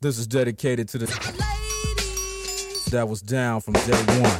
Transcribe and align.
This 0.00 0.16
is 0.16 0.28
dedicated 0.28 0.88
to 0.90 0.98
the 0.98 1.06
that 2.92 3.08
was 3.08 3.20
down 3.20 3.60
from 3.60 3.74
day 3.74 3.98
one. 4.22 4.30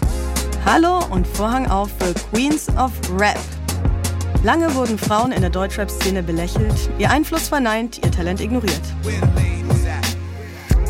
Hallo 0.65 1.05
und 1.11 1.27
Vorhang 1.27 1.67
auf 1.67 1.91
für 1.99 2.15
Queens 2.31 2.69
of 2.77 2.93
Rap. 3.19 3.37
Lange 4.45 4.73
wurden 4.77 4.97
Frauen 4.97 5.33
in 5.33 5.41
der 5.41 5.51
Deutschrap-Szene 5.51 6.23
belächelt, 6.23 6.73
ihr 7.01 7.11
Einfluss 7.11 7.49
verneint, 7.49 7.99
ihr 8.05 8.13
Talent 8.13 8.41
ignoriert. 8.41 8.81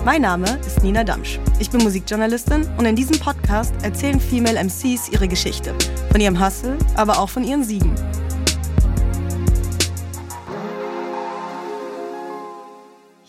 Mein 0.05 0.21
Name 0.21 0.59
ist 0.67 0.83
Nina 0.83 1.03
Damsch. 1.03 1.41
Ich 1.61 1.71
bin 1.71 1.83
Musikjournalistin 1.83 2.69
und 2.77 2.85
in 2.85 2.95
diesem 2.95 3.19
Podcast 3.19 3.73
erzählen 3.83 4.21
Female 4.21 4.63
MCs 4.63 5.09
ihre 5.11 5.29
Geschichte. 5.29 5.75
Von 6.13 6.21
ihrem 6.21 6.45
Hustle, 6.45 6.77
aber 6.95 7.19
auch 7.19 7.31
von 7.31 7.43
ihren 7.43 7.65
Siegen. 7.65 7.95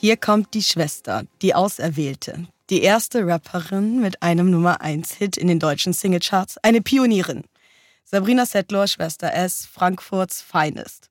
Hier 0.02 0.16
kommt 0.16 0.54
die 0.54 0.64
Schwester, 0.64 1.26
die 1.42 1.54
Auserwählte. 1.54 2.48
Die 2.70 2.84
erste 2.84 3.28
Rapperin 3.28 4.00
mit 4.00 4.24
einem 4.24 4.50
Nummer 4.50 4.80
1-Hit 4.82 5.36
in 5.36 5.50
den 5.50 5.60
deutschen 5.60 5.92
Singlecharts, 5.92 6.58
eine 6.60 6.80
Pionierin. 6.80 7.44
Sabrina 8.06 8.46
Settler, 8.46 8.88
Schwester 8.88 9.34
S, 9.34 9.66
Frankfurts 9.66 10.42
Finest. 10.42 11.10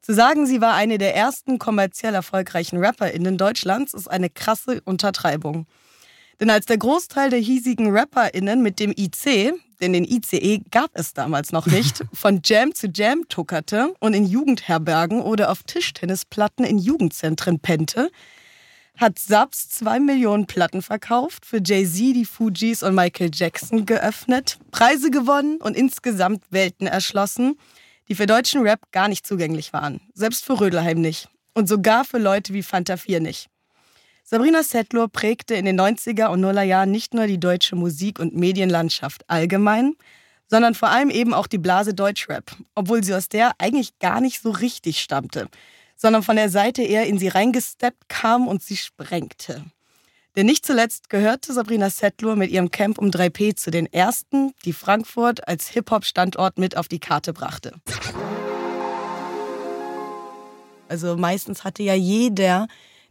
Zu 0.00 0.14
sagen, 0.14 0.46
sie 0.46 0.62
war 0.62 0.72
eine 0.72 0.96
der 0.96 1.14
ersten 1.14 1.58
kommerziell 1.58 2.14
erfolgreichen 2.14 2.82
RapperInnen 2.82 3.36
Deutschlands, 3.36 3.92
ist 3.92 4.08
eine 4.08 4.30
krasse 4.30 4.80
Untertreibung. 4.86 5.66
Denn 6.40 6.48
als 6.48 6.64
der 6.64 6.78
Großteil 6.78 7.28
der 7.28 7.38
hiesigen 7.38 7.94
RapperInnen 7.94 8.62
mit 8.62 8.80
dem 8.80 8.94
IC, 8.96 9.52
denn 9.82 9.92
den 9.92 10.04
ICE 10.04 10.60
gab 10.70 10.90
es 10.94 11.12
damals 11.12 11.52
noch 11.52 11.66
nicht, 11.66 12.04
von 12.12 12.40
Jam 12.44 12.74
zu 12.74 12.86
Jam 12.86 13.28
tuckerte 13.28 13.92
und 14.00 14.14
in 14.14 14.26
Jugendherbergen 14.26 15.20
oder 15.20 15.50
auf 15.50 15.64
Tischtennisplatten 15.64 16.64
in 16.64 16.78
Jugendzentren 16.78 17.58
pennte, 17.58 18.10
hat 18.96 19.18
Subs 19.18 19.68
zwei 19.68 19.98
Millionen 19.98 20.46
Platten 20.46 20.82
verkauft, 20.82 21.44
für 21.44 21.60
Jay-Z, 21.64 22.14
die 22.14 22.24
Fujis 22.24 22.82
und 22.82 22.94
Michael 22.94 23.30
Jackson 23.32 23.84
geöffnet, 23.84 24.58
Preise 24.70 25.10
gewonnen 25.10 25.58
und 25.60 25.76
insgesamt 25.76 26.44
Welten 26.50 26.86
erschlossen, 26.86 27.58
die 28.08 28.14
für 28.14 28.26
deutschen 28.26 28.62
Rap 28.62 28.80
gar 28.92 29.08
nicht 29.08 29.26
zugänglich 29.26 29.72
waren. 29.72 30.00
Selbst 30.14 30.44
für 30.44 30.60
Rödelheim 30.60 31.00
nicht. 31.00 31.28
Und 31.54 31.68
sogar 31.68 32.04
für 32.04 32.18
Leute 32.18 32.54
wie 32.54 32.62
Fanta 32.62 32.96
4 32.96 33.20
nicht. 33.20 33.48
Sabrina 34.32 34.62
Settler 34.62 35.08
prägte 35.08 35.52
in 35.56 35.66
den 35.66 35.78
90er 35.78 36.28
und 36.28 36.40
Nuller 36.40 36.62
Jahren 36.62 36.90
nicht 36.90 37.12
nur 37.12 37.26
die 37.26 37.38
deutsche 37.38 37.76
Musik- 37.76 38.18
und 38.18 38.34
Medienlandschaft 38.34 39.28
allgemein, 39.28 39.94
sondern 40.46 40.74
vor 40.74 40.88
allem 40.88 41.10
eben 41.10 41.34
auch 41.34 41.46
die 41.46 41.58
Blase 41.58 41.92
Deutschrap, 41.92 42.56
obwohl 42.74 43.04
sie 43.04 43.12
aus 43.12 43.28
der 43.28 43.52
eigentlich 43.58 43.98
gar 43.98 44.22
nicht 44.22 44.40
so 44.40 44.50
richtig 44.50 45.02
stammte, 45.02 45.50
sondern 45.96 46.22
von 46.22 46.36
der 46.36 46.48
Seite 46.48 46.82
eher 46.82 47.04
in 47.04 47.18
sie 47.18 47.28
reingesteppt 47.28 48.08
kam 48.08 48.48
und 48.48 48.62
sie 48.62 48.78
sprengte. 48.78 49.66
Denn 50.34 50.46
nicht 50.46 50.64
zuletzt 50.64 51.10
gehörte 51.10 51.52
Sabrina 51.52 51.90
Settler 51.90 52.34
mit 52.34 52.50
ihrem 52.50 52.70
Camp 52.70 52.96
um 52.96 53.10
3P 53.10 53.54
zu 53.54 53.70
den 53.70 53.84
ersten, 53.84 54.54
die 54.64 54.72
Frankfurt 54.72 55.46
als 55.46 55.68
Hip-Hop-Standort 55.68 56.56
mit 56.56 56.78
auf 56.78 56.88
die 56.88 57.00
Karte 57.00 57.34
brachte. 57.34 57.74
Also 60.88 61.18
meistens 61.18 61.64
hatte 61.64 61.82
ja 61.82 61.92
jeder 61.92 62.66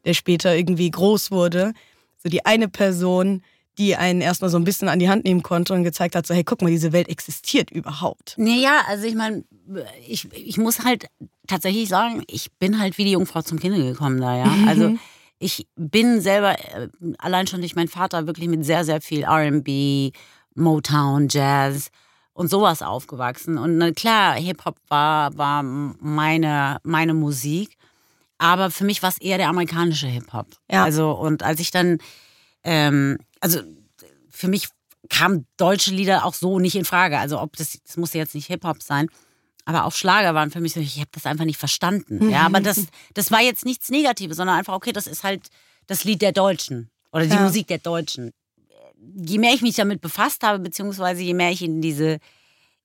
der 0.06 0.14
später 0.14 0.56
irgendwie 0.56 0.90
groß 0.90 1.32
wurde. 1.32 1.74
So 2.18 2.30
die 2.30 2.46
eine 2.46 2.68
Person, 2.68 3.42
die 3.78 3.96
einen 3.96 4.22
erstmal 4.22 4.50
so 4.50 4.58
ein 4.58 4.64
bisschen 4.64 4.90
an 4.90 5.00
die 5.00 5.10
Hand 5.10 5.24
nehmen 5.26 5.44
konnte 5.44 5.74
und 5.74 5.84
gezeigt 5.84 6.16
hat, 6.16 6.28
so 6.28 6.34
hey, 6.34 6.44
guck 6.44 6.62
mal, 6.62 6.70
diese 6.70 6.92
Welt 6.92 7.10
existiert 7.10 7.72
überhaupt. 7.72 8.36
Naja, 8.38 8.82
also 8.88 9.06
ich 9.06 9.16
meine, 9.16 9.44
ich, 10.08 10.32
ich 10.34 10.58
muss 10.58 10.84
halt 10.84 11.08
tatsächlich 11.48 11.90
sagen, 11.90 12.24
ich 12.28 12.52
bin 12.54 12.80
halt 12.80 12.98
wie 12.98 13.06
die 13.06 13.12
Jungfrau 13.12 13.42
zum 13.42 13.60
Kinde 13.60 13.82
gekommen 13.84 14.20
da, 14.20 14.38
ja. 14.38 14.46
Mhm. 14.46 14.68
Also 14.68 14.96
ich 15.40 15.68
bin 15.76 16.22
selber 16.22 16.60
äh, 16.60 16.90
allein 17.18 17.48
schon 17.48 17.62
durch 17.62 17.76
meinen 17.76 17.88
Vater 17.88 18.28
wirklich 18.28 18.48
mit 18.48 18.64
sehr, 18.64 18.86
sehr 18.86 19.02
viel 19.02 19.26
RB, 19.26 20.14
Motown, 20.54 21.28
Jazz 21.30 21.90
und 22.34 22.50
sowas 22.50 22.82
aufgewachsen. 22.82 23.58
Und 23.58 23.96
klar, 23.96 24.36
Hip-Hop 24.36 24.76
war, 24.88 25.36
war 25.38 25.64
meine, 25.64 26.78
meine 26.84 27.14
Musik. 27.14 27.78
Aber 28.42 28.72
für 28.72 28.86
mich 28.86 29.04
war 29.04 29.10
es 29.10 29.20
eher 29.20 29.38
der 29.38 29.50
amerikanische 29.50 30.08
Hip-Hop. 30.08 30.48
Ja. 30.70 30.84
Also, 30.84 31.12
und 31.12 31.44
als 31.44 31.60
ich 31.60 31.70
dann, 31.70 32.00
ähm, 32.64 33.20
also 33.40 33.60
für 34.32 34.48
mich 34.48 34.70
kamen 35.10 35.46
deutsche 35.58 35.92
Lieder 35.92 36.26
auch 36.26 36.34
so 36.34 36.58
nicht 36.58 36.76
in 36.76 36.84
Frage. 36.84 37.20
Also, 37.20 37.40
ob 37.40 37.56
das, 37.56 37.78
das 37.86 37.98
musste 37.98 38.18
jetzt 38.18 38.34
nicht 38.34 38.48
Hip-Hop 38.48 38.82
sein. 38.82 39.10
Aber 39.66 39.86
auch 39.86 39.92
Schlager 39.92 40.34
waren 40.34 40.50
für 40.50 40.60
mich 40.60 40.74
so, 40.74 40.80
ich 40.80 40.98
habe 40.98 41.12
das 41.12 41.28
einfach 41.28 41.46
nicht 41.46 41.60
verstanden. 41.60 42.18
Mhm. 42.18 42.30
Ja, 42.32 42.48
aber 42.48 42.62
das, 42.62 42.88
das 43.14 43.30
war 43.30 43.42
jetzt 43.42 43.64
nichts 43.64 43.90
Negatives, 43.90 44.38
sondern 44.38 44.58
einfach, 44.58 44.74
okay, 44.74 44.92
das 44.92 45.06
ist 45.06 45.24
halt 45.24 45.50
das 45.86 46.04
Lied 46.04 46.24
der 46.24 46.32
Deutschen 46.32 46.90
oder 47.12 47.28
die 47.28 47.36
ja. 47.36 47.44
Musik 47.44 47.68
der 47.68 47.78
Deutschen. 47.78 48.32
Je 49.24 49.38
mehr 49.38 49.54
ich 49.54 49.62
mich 49.62 49.76
damit 49.76 50.02
befasst 50.02 50.42
habe, 50.42 50.58
beziehungsweise 50.58 51.22
je 51.22 51.36
mehr 51.36 51.52
ich 51.52 51.62
in 51.62 51.80
diese 51.80 52.18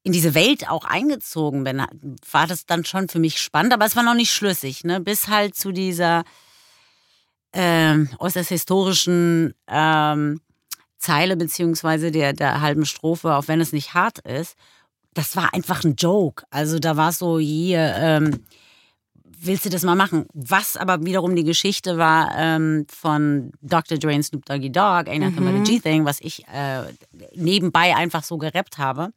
in 0.06 0.12
diese 0.12 0.34
Welt 0.34 0.70
auch 0.70 0.84
eingezogen 0.84 1.64
bin, 1.64 1.82
war 2.30 2.46
das 2.46 2.64
dann 2.64 2.84
schon 2.84 3.08
für 3.08 3.18
mich 3.18 3.40
spannend, 3.40 3.72
aber 3.72 3.86
es 3.86 3.96
war 3.96 4.04
noch 4.04 4.14
nicht 4.14 4.32
schlüssig, 4.32 4.84
ne? 4.84 5.00
bis 5.00 5.26
halt 5.26 5.56
zu 5.56 5.72
dieser 5.72 6.22
ähm, 7.52 8.08
äußerst 8.20 8.50
historischen 8.50 9.52
ähm, 9.66 10.40
Zeile 10.98 11.36
beziehungsweise 11.36 12.12
der, 12.12 12.34
der 12.34 12.60
halben 12.60 12.86
Strophe, 12.86 13.34
auch 13.34 13.48
wenn 13.48 13.60
es 13.60 13.72
nicht 13.72 13.94
hart 13.94 14.20
ist. 14.20 14.54
Das 15.12 15.34
war 15.34 15.52
einfach 15.52 15.82
ein 15.82 15.96
Joke. 15.96 16.44
Also 16.50 16.78
da 16.78 16.96
war 16.96 17.08
es 17.08 17.18
so, 17.18 17.40
hier, 17.40 17.92
ähm, 17.96 18.44
willst 19.24 19.64
du 19.64 19.70
das 19.70 19.82
mal 19.82 19.96
machen? 19.96 20.26
Was 20.34 20.76
aber 20.76 21.04
wiederum 21.04 21.34
die 21.34 21.42
Geschichte 21.42 21.98
war 21.98 22.30
ähm, 22.38 22.86
von 22.88 23.50
Dr. 23.60 23.98
Dre 23.98 24.14
und 24.14 24.22
Snoop 24.22 24.44
Doggy 24.44 24.70
Dogg, 24.70 25.10
Ain't 25.10 25.18
Nothing 25.18 25.42
mhm. 25.42 25.58
But 25.58 25.68
a 25.68 25.72
G-Thing, 25.72 26.04
was 26.04 26.20
ich 26.20 26.46
äh, 26.46 26.82
nebenbei 27.34 27.96
einfach 27.96 28.22
so 28.22 28.38
gerappt 28.38 28.78
habe. 28.78 29.10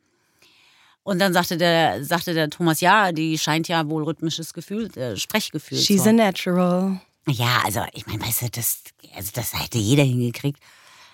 Und 1.10 1.18
dann 1.18 1.34
sagte 1.34 1.58
der, 1.58 2.06
sagte 2.06 2.36
der 2.36 2.52
Thomas, 2.52 2.82
ja, 2.82 3.12
die 3.12 3.40
scheint 3.40 3.68
ja 3.68 3.90
wohl 3.90 4.04
rhythmisches 4.04 4.54
Gefühl, 4.54 4.96
äh, 4.96 5.18
Sprechgefühl 5.18 5.80
She's 5.80 6.04
zu. 6.04 6.10
a 6.10 6.14
natural. 6.14 7.02
Ja, 7.28 7.64
also 7.66 7.82
ich 7.94 8.06
meine, 8.06 8.24
weißt 8.24 8.44
du, 8.44 8.50
das, 8.52 8.84
also 9.16 9.32
das 9.34 9.60
hätte 9.60 9.80
jeder 9.80 10.04
hingekriegt. 10.04 10.60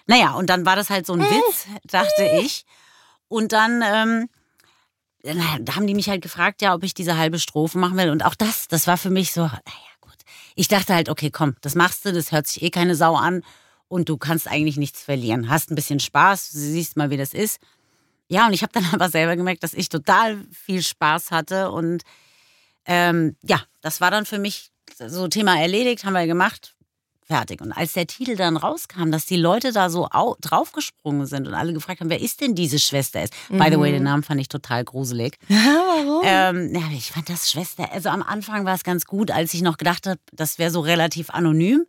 Naja, 0.05 0.33
und 0.33 0.49
dann 0.49 0.65
war 0.65 0.75
das 0.75 0.89
halt 0.89 1.05
so 1.05 1.13
ein 1.13 1.21
Witz, 1.21 1.67
dachte 1.85 2.29
ich. 2.41 2.65
Und 3.29 3.53
dann, 3.53 3.81
ähm, 3.85 4.29
dann 5.23 5.73
haben 5.73 5.87
die 5.87 5.95
mich 5.95 6.09
halt 6.09 6.21
gefragt, 6.21 6.61
ja, 6.61 6.75
ob 6.75 6.83
ich 6.83 6.93
diese 6.93 7.15
halbe 7.15 7.39
Strophe 7.39 7.77
machen 7.77 7.95
will. 7.95 8.09
Und 8.09 8.25
auch 8.25 8.35
das, 8.35 8.67
das 8.67 8.87
war 8.87 8.97
für 8.97 9.09
mich 9.09 9.31
so, 9.31 9.43
naja, 9.43 9.61
gut. 10.01 10.17
Ich 10.55 10.67
dachte 10.67 10.93
halt, 10.93 11.07
okay, 11.07 11.31
komm, 11.31 11.55
das 11.61 11.73
machst 11.73 12.03
du, 12.03 12.11
das 12.11 12.33
hört 12.33 12.47
sich 12.47 12.61
eh 12.63 12.69
keine 12.69 12.95
Sau 12.95 13.15
an 13.15 13.43
und 13.87 14.09
du 14.09 14.17
kannst 14.17 14.49
eigentlich 14.49 14.75
nichts 14.75 15.01
verlieren. 15.01 15.47
Hast 15.47 15.71
ein 15.71 15.75
bisschen 15.75 16.01
Spaß, 16.01 16.49
siehst 16.51 16.97
mal, 16.97 17.11
wie 17.11 17.17
das 17.17 17.33
ist. 17.33 17.61
Ja, 18.27 18.47
und 18.47 18.53
ich 18.53 18.63
habe 18.63 18.73
dann 18.73 18.85
aber 18.93 19.09
selber 19.09 19.35
gemerkt, 19.35 19.63
dass 19.63 19.73
ich 19.73 19.89
total 19.89 20.43
viel 20.51 20.81
Spaß 20.81 21.31
hatte. 21.31 21.71
Und 21.71 22.03
ähm, 22.85 23.35
ja, 23.43 23.61
das 23.81 24.01
war 24.01 24.11
dann 24.11 24.25
für 24.25 24.39
mich 24.39 24.71
so 24.97 25.27
Thema 25.27 25.59
erledigt, 25.59 26.05
haben 26.05 26.13
wir 26.13 26.27
gemacht, 26.27 26.75
fertig. 27.25 27.61
Und 27.61 27.71
als 27.71 27.93
der 27.93 28.07
Titel 28.07 28.35
dann 28.35 28.55
rauskam, 28.55 29.11
dass 29.11 29.25
die 29.25 29.35
Leute 29.35 29.71
da 29.71 29.89
so 29.89 30.07
draufgesprungen 30.41 31.25
sind 31.25 31.47
und 31.47 31.53
alle 31.53 31.73
gefragt 31.73 32.01
haben, 32.01 32.09
wer 32.09 32.21
ist 32.21 32.41
denn 32.41 32.55
diese 32.55 32.79
Schwester 32.79 33.21
S? 33.21 33.29
Mhm. 33.49 33.57
By 33.57 33.71
the 33.71 33.79
way, 33.79 33.91
den 33.91 33.99
mhm. 33.99 34.05
Namen 34.05 34.23
fand 34.23 34.39
ich 34.39 34.47
total 34.47 34.83
gruselig. 34.83 35.37
warum? 35.49 36.21
Ähm, 36.23 36.75
ja, 36.75 36.83
ich 36.95 37.11
fand 37.11 37.29
das 37.29 37.51
Schwester, 37.51 37.91
also 37.91 38.09
am 38.09 38.21
Anfang 38.21 38.65
war 38.65 38.75
es 38.75 38.83
ganz 38.83 39.05
gut, 39.05 39.31
als 39.31 39.53
ich 39.53 39.61
noch 39.61 39.77
gedacht 39.77 40.07
habe, 40.07 40.19
das 40.31 40.59
wäre 40.59 40.71
so 40.71 40.81
relativ 40.81 41.29
anonym 41.31 41.85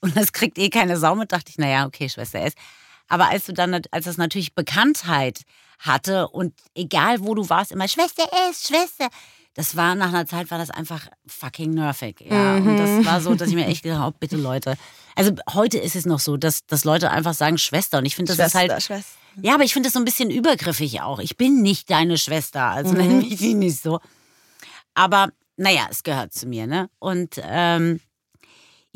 und 0.00 0.16
das 0.16 0.32
kriegt 0.32 0.58
eh 0.58 0.68
keine 0.68 0.98
Sau 0.98 1.14
mit, 1.14 1.32
dachte 1.32 1.50
ich, 1.50 1.58
naja, 1.58 1.86
okay, 1.86 2.08
Schwester 2.08 2.40
S. 2.40 2.52
Aber 3.08 3.28
als 3.28 3.46
du 3.46 3.52
dann, 3.52 3.82
als 3.90 4.04
das 4.04 4.16
natürlich 4.16 4.54
Bekanntheit 4.54 5.42
hatte 5.78 6.28
und 6.28 6.54
egal 6.74 7.20
wo 7.20 7.34
du 7.34 7.48
warst, 7.48 7.72
immer 7.72 7.88
Schwester 7.88 8.24
S, 8.48 8.66
Schwester. 8.66 9.08
Das 9.54 9.76
war 9.76 9.94
nach 9.94 10.08
einer 10.08 10.26
Zeit 10.26 10.50
war 10.50 10.58
das 10.58 10.70
einfach 10.70 11.06
fucking 11.26 11.72
nervig. 11.74 12.20
Ja. 12.28 12.58
Mhm. 12.58 12.66
Und 12.66 12.76
das 12.76 13.06
war 13.06 13.20
so, 13.20 13.34
dass 13.34 13.48
ich 13.48 13.54
mir 13.54 13.66
echt 13.66 13.82
gedacht 13.84 14.00
habe, 14.00 14.14
oh, 14.14 14.18
bitte 14.18 14.36
Leute. 14.36 14.76
Also 15.14 15.32
heute 15.52 15.78
ist 15.78 15.94
es 15.94 16.06
noch 16.06 16.18
so, 16.18 16.36
dass, 16.36 16.66
dass 16.66 16.84
Leute 16.84 17.10
einfach 17.10 17.34
sagen 17.34 17.56
Schwester. 17.58 17.98
Und 17.98 18.06
ich 18.06 18.16
finde, 18.16 18.34
das 18.34 18.50
Schwester, 18.50 18.64
ist 18.64 18.72
halt. 18.72 18.82
Schwester. 18.82 19.18
Ja, 19.42 19.54
aber 19.54 19.64
ich 19.64 19.72
finde 19.72 19.88
das 19.88 19.94
so 19.94 20.00
ein 20.00 20.04
bisschen 20.04 20.30
übergriffig 20.30 21.00
auch. 21.02 21.18
Ich 21.20 21.36
bin 21.36 21.62
nicht 21.62 21.90
deine 21.90 22.18
Schwester, 22.18 22.64
also 22.64 22.92
mhm. 22.92 22.98
nenne 22.98 23.14
mich 23.14 23.38
sie 23.38 23.54
nicht 23.54 23.80
so. 23.80 24.00
Aber 24.94 25.28
naja, 25.56 25.86
es 25.90 26.02
gehört 26.02 26.32
zu 26.32 26.46
mir, 26.46 26.66
ne? 26.66 26.88
Und 26.98 27.40
ähm, 27.42 28.00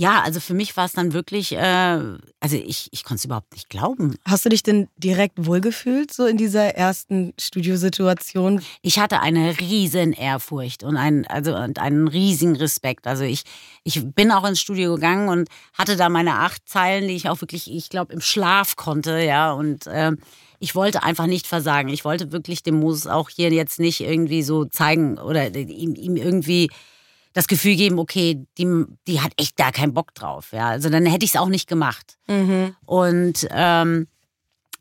ja, 0.01 0.23
also 0.23 0.39
für 0.39 0.55
mich 0.55 0.77
war 0.77 0.85
es 0.85 0.93
dann 0.93 1.13
wirklich, 1.13 1.53
äh, 1.57 1.59
also 1.59 2.57
ich, 2.57 2.89
ich 2.93 3.03
konnte 3.03 3.17
es 3.17 3.25
überhaupt 3.25 3.53
nicht 3.53 3.69
glauben. 3.69 4.15
Hast 4.25 4.45
du 4.45 4.49
dich 4.49 4.63
denn 4.63 4.87
direkt 4.97 5.45
wohlgefühlt, 5.45 6.15
so 6.15 6.25
in 6.25 6.37
dieser 6.37 6.77
ersten 6.77 7.35
Studiosituation? 7.37 8.63
Ich 8.81 9.01
hatte 9.01 9.19
eine 9.19 9.59
riesen 9.59 10.13
Ehrfurcht 10.13 10.85
und 10.85 10.97
einen, 10.97 11.27
also, 11.27 11.57
und 11.57 11.81
einen 11.81 12.07
riesigen 12.07 12.55
Respekt. 12.55 13.09
Also 13.09 13.25
ich, 13.25 13.43
ich 13.83 14.07
bin 14.15 14.31
auch 14.31 14.49
ins 14.49 14.61
Studio 14.61 14.95
gegangen 14.95 15.29
und 15.29 15.49
hatte 15.77 15.97
da 15.97 16.09
meine 16.09 16.35
acht 16.35 16.69
Zeilen, 16.69 17.09
die 17.09 17.17
ich 17.17 17.29
auch 17.29 17.41
wirklich, 17.41 17.69
ich 17.69 17.89
glaube, 17.89 18.13
im 18.13 18.21
Schlaf 18.21 18.77
konnte, 18.77 19.21
ja. 19.21 19.51
Und 19.51 19.89
äh, 19.89 20.13
ich 20.61 20.77
wollte 20.77 21.03
einfach 21.03 21.27
nicht 21.27 21.49
versagen. 21.49 21.89
Ich 21.89 22.05
wollte 22.05 22.31
wirklich 22.31 22.63
dem 22.63 22.79
Moses 22.79 23.09
auch 23.09 23.31
hier 23.31 23.51
jetzt 23.51 23.81
nicht 23.81 24.01
irgendwie 24.01 24.45
so 24.45 24.65
zeigen 24.65 25.19
oder 25.19 25.53
ihm, 25.57 25.97
ihm 25.97 26.15
irgendwie 26.15 26.71
das 27.39 27.47
Gefühl 27.47 27.77
geben, 27.77 28.01
okay, 28.01 28.45
die, 28.59 28.85
die 29.07 29.21
hat 29.21 29.31
echt 29.37 29.61
da 29.61 29.71
keinen 29.71 29.95
Bock 29.95 30.13
drauf. 30.13 30.51
Ja, 30.51 30.71
also 30.71 30.91
dann 30.91 31.07
hätte 31.07 31.25
ich 31.25 31.35
es 31.35 31.41
auch 31.41 31.49
nicht 31.49 31.69
gemacht. 31.69 32.19
Mhm. 32.27 32.75
Und 32.85 33.47
ähm, 33.53 34.09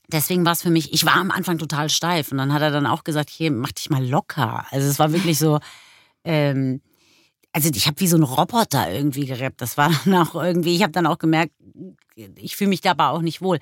deswegen 0.07 0.43
war 0.43 0.53
es 0.53 0.63
für 0.63 0.71
mich, 0.71 0.91
ich 0.91 1.05
war 1.05 1.17
am 1.17 1.29
Anfang 1.29 1.59
total 1.59 1.87
steif 1.87 2.31
und 2.31 2.39
dann 2.39 2.51
hat 2.51 2.63
er 2.63 2.71
dann 2.71 2.87
auch 2.87 3.03
gesagt, 3.03 3.29
hier, 3.29 3.51
mach 3.51 3.73
dich 3.73 3.91
mal 3.91 4.03
locker. 4.03 4.65
Also 4.71 4.89
es 4.89 4.97
war 4.97 5.13
wirklich 5.13 5.37
so, 5.37 5.59
ähm, 6.23 6.81
also 7.51 7.69
ich 7.71 7.85
habe 7.85 7.99
wie 7.99 8.07
so 8.07 8.17
ein 8.17 8.23
Roboter 8.23 8.91
irgendwie 8.91 9.27
gerappt. 9.27 9.61
Das 9.61 9.77
war 9.77 9.91
dann 10.05 10.15
auch 10.15 10.33
irgendwie, 10.33 10.75
ich 10.75 10.81
habe 10.81 10.91
dann 10.91 11.05
auch 11.05 11.19
gemerkt, 11.19 11.53
ich 12.15 12.55
fühle 12.55 12.71
mich 12.71 12.81
dabei 12.81 13.09
auch 13.09 13.21
nicht 13.21 13.39
wohl. 13.39 13.59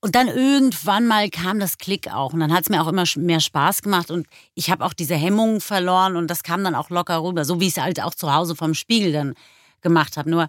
Und 0.00 0.14
dann 0.14 0.28
irgendwann 0.28 1.06
mal 1.08 1.28
kam 1.28 1.58
das 1.58 1.76
Klick 1.78 2.12
auch 2.12 2.32
und 2.32 2.38
dann 2.40 2.52
hat 2.52 2.62
es 2.62 2.68
mir 2.68 2.80
auch 2.82 2.86
immer 2.86 3.04
mehr 3.16 3.40
Spaß 3.40 3.82
gemacht 3.82 4.10
und 4.12 4.28
ich 4.54 4.70
habe 4.70 4.84
auch 4.84 4.92
diese 4.92 5.16
Hemmungen 5.16 5.60
verloren 5.60 6.14
und 6.16 6.28
das 6.28 6.44
kam 6.44 6.62
dann 6.62 6.76
auch 6.76 6.88
locker 6.90 7.20
rüber, 7.22 7.44
so 7.44 7.58
wie 7.60 7.66
ich 7.66 7.76
es 7.76 7.82
halt 7.82 8.00
auch 8.00 8.14
zu 8.14 8.32
Hause 8.32 8.54
vom 8.54 8.74
Spiegel 8.74 9.12
dann 9.12 9.34
gemacht 9.80 10.16
habe. 10.16 10.30
Nur 10.30 10.46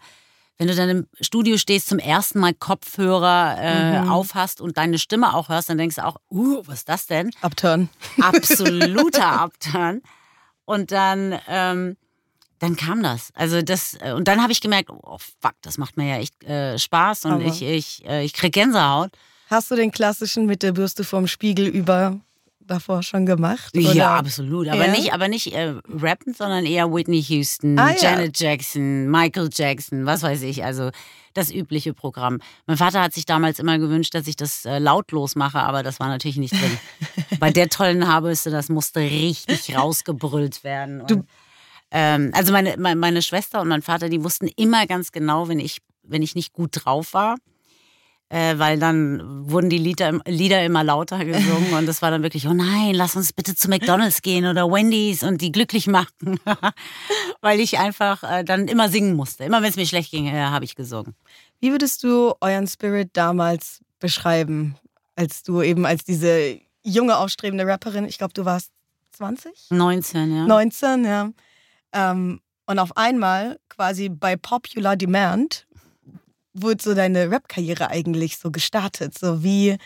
wenn 0.60 0.68
du 0.68 0.75
dann 0.75 0.90
im 0.90 1.07
Studio 1.19 1.57
stehst, 1.57 1.88
zum 1.88 1.98
ersten 1.98 2.40
Mal 2.40 2.54
Kopfhörer 2.54 3.56
äh, 3.60 4.01
Mhm. 4.01 4.10
aufhast 4.10 4.62
und 4.62 4.78
deine 4.78 5.00
Stimme 5.00 5.34
auch 5.34 5.50
hörst, 5.50 5.69
dann 5.69 5.78
denkst 5.80 5.95
du 5.95 6.06
auch, 6.06 6.18
uh, 6.30 6.62
was 6.68 6.80
ist 6.80 6.90
das 6.90 7.07
denn? 7.07 7.31
Upturn. 7.42 7.90
Absoluter 8.22 9.42
Upturn. 9.42 10.02
Und 10.66 10.92
dann, 10.92 11.40
ähm, 11.48 11.98
dann 12.60 12.75
kam 12.75 13.02
das. 13.02 13.31
Also 13.34 13.62
das, 13.63 13.95
äh, 14.02 14.12
und 14.12 14.28
dann 14.28 14.42
habe 14.44 14.52
ich 14.52 14.62
gemerkt, 14.62 14.90
oh 14.92 15.18
fuck, 15.42 15.54
das 15.63 15.78
macht 15.80 15.98
mir 15.98 16.07
ja 16.10 16.18
echt 16.18 16.44
äh, 16.44 16.78
Spaß 16.78 17.25
und 17.25 17.31
Aber- 17.31 17.45
ich, 17.45 17.63
ich, 17.63 18.06
äh, 18.06 18.24
ich 18.24 18.34
krieg 18.34 18.54
Gänsehaut. 18.54 19.12
Hast 19.50 19.72
du 19.72 19.75
den 19.75 19.92
klassischen 19.92 20.46
mit 20.46 20.62
der 20.63 20.74
Bürste 20.74 21.04
vorm 21.04 21.28
Spiegel 21.28 21.68
über 21.68 22.19
davor 22.60 23.01
schon 23.01 23.25
gemacht? 23.25 23.75
Ja, 23.75 23.90
oder? 23.90 24.10
absolut. 24.12 24.68
Aber 24.68 24.86
Ja? 24.86 24.92
nicht, 24.92 25.12
aber 25.12 25.28
nicht 25.28 25.54
äh, 25.54 25.74
rappend, 25.92 26.38
sondern 26.38 26.68
eher 26.68 26.94
Whitney 26.94 27.19
Houston, 27.24 27.80
Ah, 27.80 27.90
ja. 27.92 28.12
Janet 28.12 28.40
Jackson, 28.40 29.10
Michael 29.10 29.50
Jackson, 29.51 30.06
was 30.06 30.22
weiß 30.22 30.44
ich. 30.44 30.63
Also 30.63 30.92
das 31.34 31.51
übliche 31.51 31.96
Programm. 31.96 32.40
Mein 32.68 32.78
Vater 32.78 33.01
hat 33.01 33.13
sich 33.13 33.25
damals 33.25 33.57
immer 33.57 33.80
gewünscht, 33.80 34.13
dass 34.13 34.28
ich 34.28 34.36
das 34.36 34.66
äh, 34.66 34.78
lautlos 34.78 35.36
mache, 35.36 35.60
aber 35.60 35.81
das 35.81 36.00
war 36.00 36.10
natürlich 36.10 36.38
nicht 36.38 36.54
drin. 36.54 36.78
Bei 37.40 37.50
der 37.52 37.69
tollen 37.69 38.07
Haarbürste, 38.07 38.52
das 38.52 38.69
musste 38.69 39.00
richtig 39.00 39.75
rausgebrüllt 39.75 40.63
werden. 40.63 41.02
Und, 41.02 41.25
ähm, 41.90 42.31
also 42.36 42.52
meine, 42.54 42.75
meine, 42.78 42.95
meine 43.00 43.22
Schwester 43.24 43.62
und 43.62 43.68
mein 43.68 43.81
Vater, 43.81 44.10
die 44.10 44.24
wussten 44.24 44.48
immer 44.57 44.86
ganz 44.86 45.12
genau, 45.12 45.48
wenn 45.48 45.60
ich, 45.60 45.80
wenn 46.04 46.22
ich 46.22 46.36
nicht 46.36 46.54
gut 46.54 46.69
drauf 46.74 47.16
war. 47.16 47.36
Äh, 48.31 48.60
weil 48.60 48.78
dann 48.78 49.50
wurden 49.50 49.72
die 49.72 49.80
Lieder, 49.80 50.20
Lieder 50.28 50.64
immer 50.64 50.84
lauter 50.84 51.26
gesungen 51.26 51.74
und 51.74 51.88
das 51.88 52.04
war 52.04 52.12
dann 52.12 52.22
wirklich, 52.22 52.48
oh 52.48 52.54
nein, 52.54 52.94
lass 52.94 53.16
uns 53.16 53.34
bitte 53.34 53.56
zu 53.56 53.70
McDonalds 53.70 54.22
gehen 54.22 54.46
oder 54.46 54.70
Wendy's 54.70 55.24
und 55.24 55.42
die 55.42 55.52
glücklich 55.52 55.88
machen. 55.88 56.40
weil 57.42 57.60
ich 57.60 57.80
einfach 57.80 58.22
äh, 58.22 58.44
dann 58.44 58.68
immer 58.68 58.88
singen 58.88 59.16
musste. 59.16 59.46
Immer 59.46 59.64
wenn 59.64 59.72
es 59.72 59.78
mir 59.78 59.88
schlecht 59.88 60.12
ging, 60.12 60.28
äh, 60.28 60.44
habe 60.44 60.64
ich 60.64 60.76
gesungen. 60.76 61.16
Wie 61.60 61.72
würdest 61.72 62.04
du 62.04 62.36
euren 62.40 62.68
Spirit 62.68 63.10
damals 63.14 63.81
beschreiben, 64.00 64.76
als 65.16 65.42
du 65.42 65.64
eben 65.64 65.88
als 65.88 66.04
diese 66.04 66.60
junge, 66.84 67.18
aufstrebende 67.18 67.66
Rapperin, 67.66 68.06
ich 68.06 68.20
glaube, 68.20 68.34
du 68.34 68.46
warst 68.46 68.72
20? 69.14 69.52
19, 69.72 70.36
ja. 70.36 70.46
19, 70.46 71.04
ja. 71.04 71.30
Ähm, 71.94 72.42
und 72.68 72.78
auf 72.78 72.96
einmal 72.96 73.60
quasi 73.70 74.10
bei 74.10 74.36
Popular 74.36 74.96
Demand 74.96 75.66
wurde 76.54 76.84
so 76.84 76.94
deine 76.94 77.30
Rap-Karriere 77.31 77.90
eigentlich 77.90 78.38
so 78.38 78.51
gestartet. 78.51 79.18
So 79.18 79.44
wie, 79.44 79.78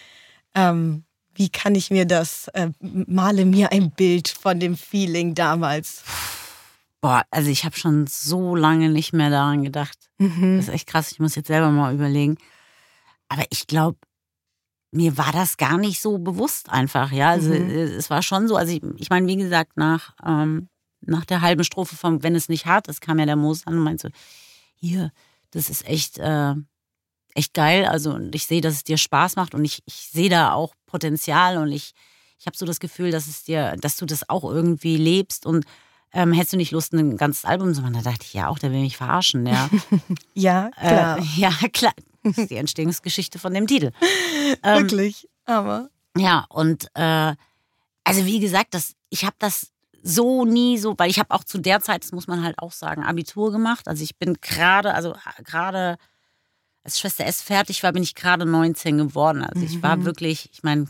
ähm, 0.56 1.04
wie 1.36 1.50
kann 1.50 1.76
ich 1.76 1.92
mir 1.92 2.06
das, 2.06 2.48
äh, 2.50 2.70
male 2.80 3.46
mir 3.46 3.72
ein 3.72 3.92
Bild 3.92 4.28
von 4.30 4.60
dem 4.60 4.78
Feeling 4.78 5.34
damals. 5.36 6.04
Boah, 7.02 7.24
also 7.32 7.50
ich 7.50 7.66
habe 7.66 7.78
schon 7.78 8.08
so 8.08 8.56
lange 8.56 8.90
nicht 8.90 9.12
mehr 9.14 9.30
daran 9.30 9.64
gedacht. 9.64 9.98
Mhm. 10.20 10.58
Das 10.58 10.68
ist 10.68 10.74
echt 10.74 10.88
krass. 10.88 11.12
Ich 11.12 11.20
muss 11.20 11.36
jetzt 11.36 11.48
selber 11.48 11.70
mal 11.70 11.94
überlegen. 11.94 12.38
Aber 13.28 13.44
ich 13.50 13.68
glaube, 13.68 13.98
mir 14.92 15.18
war 15.18 15.32
das 15.32 15.58
gar 15.58 15.78
nicht 15.78 16.02
so 16.02 16.20
bewusst 16.20 16.70
einfach. 16.70 17.12
Ja, 17.12 17.32
also 17.32 17.50
Mhm. 17.50 17.70
äh, 17.70 17.84
es 17.84 18.10
war 18.10 18.22
schon 18.22 18.48
so. 18.48 18.56
Also 18.56 18.74
ich, 18.74 18.82
ich 18.98 19.10
meine, 19.10 19.28
wie 19.28 19.36
gesagt, 19.36 19.76
nach, 19.76 20.14
ähm, 20.26 20.70
nach 21.02 21.26
der 21.26 21.42
halben 21.42 21.64
Strophe 21.66 21.98
von 21.98 22.24
Wenn 22.24 22.36
es 22.36 22.48
nicht 22.48 22.66
hart 22.68 22.88
ist, 22.88 23.02
kam 23.02 23.20
ja 23.20 23.26
der 23.26 23.36
Moos 23.36 23.68
an 23.68 23.74
und 23.74 23.84
meinte 23.84 24.08
so, 24.08 24.14
hier, 24.76 25.12
das 25.54 25.70
ist 25.70 25.86
echt, 25.88 26.18
äh, 26.18 26.54
echt 27.36 27.54
geil. 27.54 27.86
Also 27.86 28.12
und 28.14 28.36
ich 28.36 28.46
sehe, 28.46 28.62
dass 28.62 28.76
es 28.76 28.84
dir 28.84 28.98
Spaß 28.98 29.36
macht 29.36 29.54
und 29.56 29.66
ich, 29.66 29.82
ich 29.86 30.10
sehe 30.12 30.30
da 30.30 30.54
auch 30.54 30.74
Potenzial 30.86 31.58
und 31.58 31.72
ich, 31.72 31.94
ich 32.40 32.46
habe 32.46 32.58
so 32.58 32.66
das 32.66 32.80
Gefühl, 32.80 33.12
dass 33.12 33.28
es 33.28 33.44
dir, 33.44 33.76
dass 33.80 33.98
du 33.98 34.06
das 34.06 34.30
auch 34.30 34.44
irgendwie 34.44 34.98
lebst 34.98 35.46
und 35.46 35.66
ähm, 36.16 36.32
hättest 36.32 36.54
du 36.54 36.58
nicht 36.58 36.72
Lust, 36.72 36.94
ein 36.94 37.18
ganzes 37.18 37.44
Album 37.44 37.74
zu 37.74 37.82
machen? 37.82 37.94
Da 37.96 38.02
dachte 38.02 38.26
ich 38.26 38.34
ja 38.34 38.48
auch, 38.48 38.60
der 38.60 38.72
will 38.72 38.82
mich 38.82 38.98
verarschen, 38.98 39.48
ja. 39.48 39.70
Ja, 40.36 40.70
klar. 40.80 41.18
Äh, 41.18 41.24
ja, 41.38 41.52
klar. 41.74 41.94
Das 42.24 42.38
ist 42.38 42.52
die 42.52 42.58
Entstehungsgeschichte 42.58 43.40
von 43.40 43.54
dem 43.54 43.68
Titel. 43.68 43.92
Ähm, 44.62 44.84
Wirklich. 44.84 45.28
Aber. 45.46 45.90
ja, 46.16 46.46
und 46.50 46.88
äh, 46.94 47.34
also 48.04 48.26
wie 48.26 48.40
gesagt, 48.40 48.76
das, 48.76 48.94
ich 49.10 49.26
habe 49.26 49.36
das 49.40 49.73
so 50.04 50.44
nie 50.46 50.78
so, 50.78 50.94
weil 50.98 51.10
ich 51.10 51.18
habe 51.18 51.32
auch 51.32 51.44
zu 51.44 51.58
der 51.58 51.80
Zeit, 51.82 52.04
das 52.04 52.12
muss 52.12 52.28
man 52.28 52.44
halt 52.44 52.60
auch 52.60 52.74
sagen, 52.74 53.04
Abitur 53.04 53.52
gemacht. 53.52 53.88
Also 53.88 54.04
ich 54.04 54.18
bin 54.18 54.38
gerade, 54.42 54.94
also 54.94 55.16
gerade 55.44 55.98
als 56.84 57.00
Schwester 57.00 57.26
S 57.26 57.42
fertig 57.42 57.82
war, 57.84 57.94
bin 57.94 58.04
ich 58.04 58.14
gerade 58.14 58.46
19 58.46 58.98
geworden. 58.98 59.44
Also 59.44 59.64
ich 59.64 59.82
war 59.82 60.04
wirklich, 60.04 60.50
ich 60.52 60.62
meine, 60.64 60.88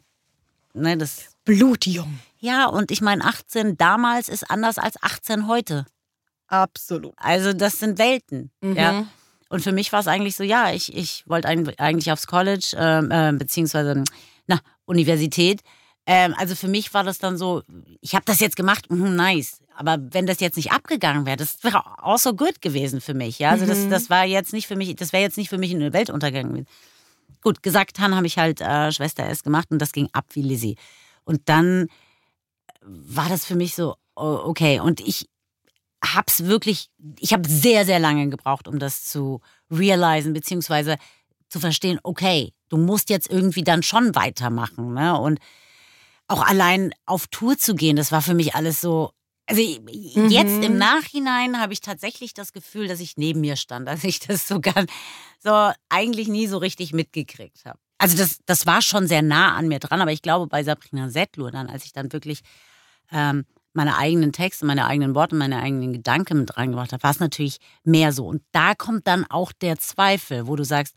ne, 0.74 0.98
das. 0.98 1.30
Blutjung. 1.46 2.20
Ja, 2.40 2.66
und 2.66 2.90
ich 2.90 3.02
meine, 3.02 3.24
18 3.24 3.78
damals 3.78 4.30
ist 4.30 4.50
anders 4.50 4.80
als 4.80 5.02
18 5.02 5.48
heute. 5.48 5.86
Absolut. 6.48 7.14
Also 7.18 7.54
das 7.54 7.80
sind 7.80 8.00
Welten. 8.00 8.52
Mhm. 8.62 8.76
Ja. 8.76 9.06
Und 9.50 9.62
für 9.62 9.72
mich 9.72 9.92
war 9.94 10.00
es 10.00 10.08
eigentlich 10.08 10.36
so, 10.36 10.44
ja, 10.44 10.72
ich, 10.72 10.96
ich 10.96 11.24
wollte 11.28 11.48
eigentlich 11.48 12.12
aufs 12.12 12.26
College, 12.26 12.76
ähm, 12.76 13.12
äh, 13.12 13.32
beziehungsweise 13.34 14.04
na, 14.48 14.60
Universität. 14.86 15.62
Ähm, 16.06 16.36
also 16.38 16.56
für 16.56 16.68
mich 16.68 16.94
war 16.94 17.04
das 17.04 17.18
dann 17.18 17.38
so, 17.38 17.64
ich 18.02 18.14
habe 18.14 18.26
das 18.26 18.40
jetzt 18.40 18.56
gemacht, 18.56 18.90
mhm, 18.92 19.16
nice. 19.16 19.60
Aber 19.76 19.98
wenn 20.00 20.26
das 20.26 20.40
jetzt 20.40 20.58
nicht 20.58 20.72
abgegangen 20.72 21.26
wäre, 21.26 21.38
das 21.38 21.64
wäre 21.64 21.84
auch 22.04 22.18
so 22.18 22.34
gut 22.34 22.62
gewesen 22.62 23.02
für 23.02 23.14
mich. 23.14 23.40
Ja, 23.40 23.52
also 23.52 23.66
das, 23.66 23.88
das 23.90 24.10
war 24.10 24.26
jetzt 24.26 24.54
nicht 24.54 24.68
für 24.68 24.76
mich, 24.76 24.96
das 24.96 25.14
wäre 25.14 25.24
jetzt 25.24 25.38
nicht 25.38 25.50
für 25.50 25.58
mich 25.58 25.72
ein 25.74 25.94
Weltuntergang 25.94 26.50
gewesen. 26.50 26.68
Gut, 27.42 27.64
gesagt 27.64 28.00
haben, 28.00 28.16
habe 28.16 28.28
ich 28.28 28.38
halt 28.38 28.62
äh, 28.62 28.92
Schwester 28.92 29.28
S 29.28 29.44
gemacht 29.44 29.70
und 29.72 29.80
das 29.80 29.92
ging 29.92 30.10
ab 30.14 30.26
wie 30.34 30.42
Lizzie. 30.42 30.78
Und 31.24 31.42
dann 31.46 31.88
war 32.82 33.30
das 33.30 33.46
für 33.46 33.56
mich 33.56 33.76
so, 33.76 33.96
oh, 34.16 34.40
okay. 34.44 34.80
Und 34.80 35.00
ich 35.00 35.28
hab's 36.04 36.46
wirklich, 36.46 36.90
ich 37.20 37.34
habe 37.34 37.48
sehr, 37.48 37.86
sehr 37.86 38.00
lange 38.00 38.30
gebraucht, 38.30 38.68
um 38.68 38.78
das 38.78 39.06
zu 39.06 39.42
realisen, 39.72 40.34
beziehungsweise 40.34 40.98
zu 41.50 41.60
verstehen, 41.60 42.00
okay, 42.04 42.54
du 42.70 42.78
musst 42.78 43.10
jetzt 43.10 43.30
irgendwie 43.30 43.64
dann 43.64 43.84
schon 43.84 44.16
weitermachen. 44.16 44.94
Ne? 44.94 45.18
Und 45.18 45.40
auch 46.28 46.42
allein 46.42 46.94
auf 47.06 47.28
Tour 47.28 47.58
zu 47.58 47.76
gehen, 47.76 47.96
das 47.96 48.12
war 48.12 48.22
für 48.22 48.34
mich 48.34 48.56
alles 48.56 48.82
so. 48.82 49.12
Also 49.46 49.62
jetzt 49.62 50.64
im 50.64 50.78
Nachhinein 50.78 51.60
habe 51.60 51.74
ich 51.74 51.82
tatsächlich 51.82 52.34
das 52.34 52.54
Gefühl, 52.54 52.88
dass 52.88 53.02
ich 53.02 53.18
neben 53.18 53.42
mir 53.42 53.58
stand, 53.58 53.88
dass 53.90 54.04
ich 54.04 54.20
das 54.20 54.48
sogar 54.48 54.86
so 55.40 55.72
eigentlich 55.90 56.28
nie 56.28 56.48
so 56.48 56.58
richtig 56.58 56.94
mitgekriegt 56.94 57.66
habe. 57.66 57.80
Also 57.98 58.18
das, 58.18 58.40
das 58.46 58.66
war 58.66 58.82
schon 58.82 59.08
sehr 59.08 59.22
nah 59.22 59.56
an 59.56 59.68
mir 59.68 59.80
dran, 59.80 60.02
aber 60.02 60.12
ich 60.12 60.22
glaube 60.22 60.48
bei 60.48 60.64
Sabrina 60.64 61.10
Settler 61.10 61.52
dann, 61.52 61.70
als 61.70 61.86
ich 61.86 61.94
dann 61.94 62.12
wirklich 62.12 62.42
ähm, 63.12 63.46
meine 63.74 63.98
eigenen 63.98 64.32
Texte, 64.32 64.66
meine 64.66 64.88
eigenen 64.88 65.16
Worte, 65.16 65.36
meine 65.36 65.62
eigenen 65.62 65.94
Gedanken 65.94 66.40
mit 66.40 66.58
reingebracht 66.58 66.94
habe, 66.94 67.04
war 67.04 67.12
es 67.12 67.20
natürlich 67.20 67.58
mehr 67.84 68.12
so. 68.12 68.28
Und 68.28 68.44
da 68.52 68.76
kommt 68.76 69.08
dann 69.08 69.26
auch 69.30 69.52
der 69.52 69.78
Zweifel, 69.80 70.48
wo 70.48 70.56
du 70.56 70.64
sagst, 70.64 70.96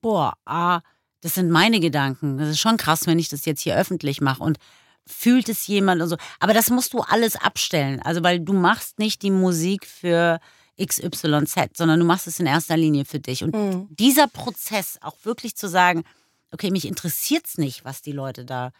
boah, 0.00 0.34
ah, 0.44 0.80
das 1.20 1.34
sind 1.34 1.50
meine 1.50 1.80
Gedanken. 1.80 2.38
Das 2.38 2.48
ist 2.48 2.60
schon 2.60 2.76
krass, 2.76 3.06
wenn 3.06 3.18
ich 3.18 3.28
das 3.28 3.44
jetzt 3.44 3.60
hier 3.62 3.76
öffentlich 3.76 4.20
mache. 4.20 4.42
Und 4.42 4.58
fühlt 5.06 5.48
es 5.48 5.66
jemand 5.66 6.02
und 6.02 6.08
so. 6.08 6.16
Aber 6.38 6.52
das 6.52 6.68
musst 6.70 6.92
du 6.92 7.00
alles 7.00 7.34
abstellen. 7.36 8.00
Also, 8.02 8.22
weil 8.22 8.40
du 8.40 8.52
machst 8.52 8.98
nicht 8.98 9.22
die 9.22 9.30
Musik 9.30 9.86
für 9.86 10.38
XYZ, 10.80 11.76
sondern 11.76 11.98
du 11.98 12.04
machst 12.06 12.26
es 12.26 12.38
in 12.40 12.46
erster 12.46 12.76
Linie 12.76 13.04
für 13.04 13.18
dich. 13.18 13.42
Und 13.42 13.54
Mhm. 13.54 13.88
dieser 13.90 14.28
Prozess, 14.28 14.98
auch 15.00 15.16
wirklich 15.24 15.56
zu 15.56 15.68
sagen, 15.68 16.04
okay, 16.52 16.70
mich 16.70 16.86
interessiert 16.86 17.46
es 17.46 17.58
nicht, 17.58 17.84
was 17.84 18.02
die 18.02 18.12
Leute 18.12 18.44
da 18.44 18.70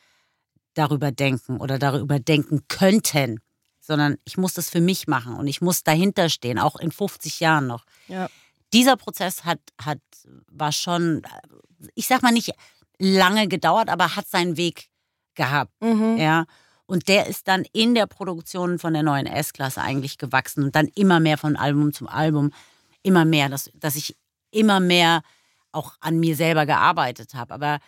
darüber 0.74 1.10
denken 1.10 1.56
oder 1.58 1.78
darüber 1.78 2.20
denken 2.20 2.62
könnten, 2.68 3.40
sondern 3.80 4.16
ich 4.24 4.36
muss 4.36 4.54
das 4.54 4.70
für 4.70 4.80
mich 4.80 5.08
machen 5.08 5.34
und 5.34 5.48
ich 5.48 5.60
muss 5.60 5.82
dahinter 5.82 6.28
stehen, 6.28 6.58
auch 6.58 6.76
in 6.76 6.92
50 6.92 7.40
Jahren 7.40 7.66
noch. 7.66 7.84
Ja. 8.06 8.28
Dieser 8.72 8.96
Prozess 8.96 9.44
hat, 9.44 9.60
hat, 9.80 10.00
war 10.50 10.72
schon, 10.72 11.22
ich 11.94 12.06
sag 12.06 12.22
mal 12.22 12.32
nicht 12.32 12.52
lange 12.98 13.48
gedauert, 13.48 13.88
aber 13.88 14.16
hat 14.16 14.28
seinen 14.28 14.56
Weg 14.56 14.88
gehabt. 15.34 15.72
Mhm. 15.80 16.16
Ja. 16.18 16.44
Und 16.86 17.08
der 17.08 17.26
ist 17.26 17.48
dann 17.48 17.64
in 17.72 17.94
der 17.94 18.06
Produktion 18.06 18.78
von 18.78 18.92
der 18.94 19.02
neuen 19.02 19.26
S-Klasse 19.26 19.80
eigentlich 19.82 20.18
gewachsen 20.18 20.64
und 20.64 20.74
dann 20.74 20.88
immer 20.94 21.20
mehr 21.20 21.38
von 21.38 21.56
Album 21.56 21.92
zum 21.92 22.08
Album, 22.08 22.50
immer 23.02 23.24
mehr, 23.24 23.48
dass, 23.48 23.70
dass 23.74 23.94
ich 23.96 24.16
immer 24.50 24.80
mehr 24.80 25.22
auch 25.72 25.94
an 26.00 26.18
mir 26.18 26.34
selber 26.34 26.64
gearbeitet 26.66 27.34
habe. 27.34 27.52
Aber 27.54 27.78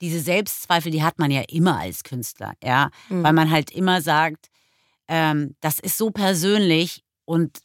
diese 0.00 0.20
Selbstzweifel, 0.20 0.90
die 0.90 1.02
hat 1.02 1.18
man 1.18 1.30
ja 1.30 1.42
immer 1.48 1.78
als 1.78 2.02
Künstler, 2.02 2.54
ja, 2.62 2.90
Mhm. 3.08 3.22
weil 3.22 3.32
man 3.34 3.50
halt 3.50 3.70
immer 3.70 4.00
sagt, 4.00 4.48
ähm, 5.08 5.54
das 5.60 5.78
ist 5.78 5.98
so 5.98 6.10
persönlich 6.10 7.04
und 7.26 7.58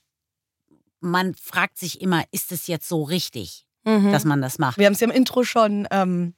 man 1.02 1.36
fragt 1.36 1.78
sich 1.78 2.00
immer, 2.02 2.24
ist 2.32 2.52
es 2.52 2.68
jetzt 2.68 2.88
so 2.88 3.04
richtig, 3.04 3.66
Mhm. 3.84 4.12
dass 4.12 4.24
man 4.26 4.42
das 4.42 4.60
macht? 4.60 4.78
Wir 4.78 4.86
haben 4.86 4.94
es 4.94 5.00
ja 5.00 5.08
im 5.08 5.14
Intro 5.16 5.44
schon 5.44 5.88
ähm, 5.92 6.34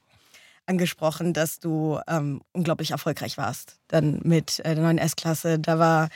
angesprochen, 0.66 1.34
dass 1.34 1.60
du 1.60 2.00
ähm, 2.08 2.42
unglaublich 2.54 2.92
erfolgreich 2.92 3.38
warst. 3.38 3.78
Dann 3.90 4.22
mit 4.24 4.60
äh, 4.60 4.76
der 4.76 4.84
neuen 4.84 4.98
S-Klasse. 4.98 5.60
Da 5.60 5.78
war 5.80 6.10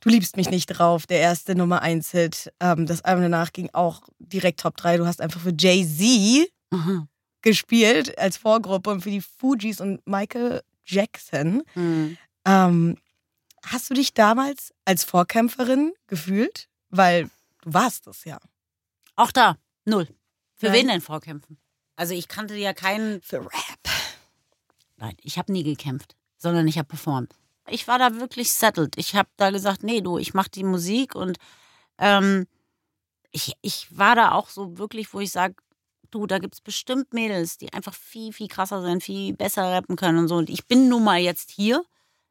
Du 0.00 0.10
liebst 0.10 0.36
mich 0.36 0.50
nicht 0.50 0.66
drauf, 0.66 1.06
der 1.06 1.20
erste 1.20 1.54
Nummer 1.54 1.82
1-Hit. 1.82 2.52
Ähm, 2.60 2.84
das 2.84 3.00
Album 3.02 3.22
danach 3.22 3.52
ging 3.54 3.70
auch 3.72 4.02
direkt 4.18 4.60
Top 4.60 4.76
3. 4.76 4.98
Du 4.98 5.06
hast 5.06 5.22
einfach 5.22 5.40
für 5.40 5.54
Jay-Z 5.58 6.48
Mhm. 6.70 7.08
gespielt 7.40 8.18
als 8.18 8.36
Vorgruppe 8.36 8.90
und 8.90 9.00
für 9.00 9.10
die 9.10 9.22
Fugees 9.22 9.80
und 9.80 10.06
Michael 10.06 10.60
Jackson. 10.84 11.62
Mhm. 11.74 12.18
Ähm, 12.44 12.96
hast 13.64 13.88
du 13.88 13.94
dich 13.94 14.12
damals 14.12 14.74
als 14.84 15.04
Vorkämpferin 15.04 15.94
gefühlt? 16.08 16.68
Weil 16.90 17.30
du 17.64 17.74
warst 17.74 18.06
es 18.06 18.24
ja. 18.24 18.38
Auch 19.16 19.32
da, 19.32 19.56
null. 19.84 20.08
Für 20.54 20.66
Nein. 20.66 20.74
wen 20.74 20.88
denn 20.88 21.00
vorkämpfen? 21.00 21.58
Also 21.96 22.14
ich 22.14 22.28
kannte 22.28 22.54
ja 22.56 22.72
keinen. 22.72 23.20
Für 23.22 23.40
Rap. 23.44 23.88
Nein, 24.96 25.16
ich 25.22 25.38
habe 25.38 25.52
nie 25.52 25.64
gekämpft, 25.64 26.16
sondern 26.36 26.66
ich 26.68 26.78
habe 26.78 26.88
performt. 26.88 27.34
Ich 27.68 27.88
war 27.88 27.98
da 27.98 28.16
wirklich 28.16 28.52
settled. 28.52 28.96
Ich 28.98 29.14
habe 29.16 29.28
da 29.36 29.50
gesagt, 29.50 29.82
nee, 29.82 30.00
du, 30.00 30.18
ich 30.18 30.34
mache 30.34 30.50
die 30.50 30.64
Musik 30.64 31.14
und 31.14 31.38
ähm, 31.98 32.46
ich, 33.30 33.54
ich 33.62 33.96
war 33.96 34.14
da 34.14 34.32
auch 34.32 34.48
so 34.48 34.78
wirklich, 34.78 35.12
wo 35.14 35.20
ich 35.20 35.32
sage, 35.32 35.54
du, 36.10 36.26
da 36.26 36.38
gibt 36.38 36.54
es 36.54 36.60
bestimmt 36.60 37.12
Mädels, 37.12 37.58
die 37.58 37.72
einfach 37.72 37.94
viel, 37.94 38.32
viel 38.32 38.48
krasser 38.48 38.82
sind, 38.82 39.02
viel 39.02 39.34
besser 39.34 39.64
rappen 39.72 39.96
können 39.96 40.18
und 40.18 40.28
so. 40.28 40.36
Und 40.36 40.50
ich 40.50 40.66
bin 40.66 40.88
nun 40.88 41.04
mal 41.04 41.18
jetzt 41.18 41.50
hier, 41.50 41.84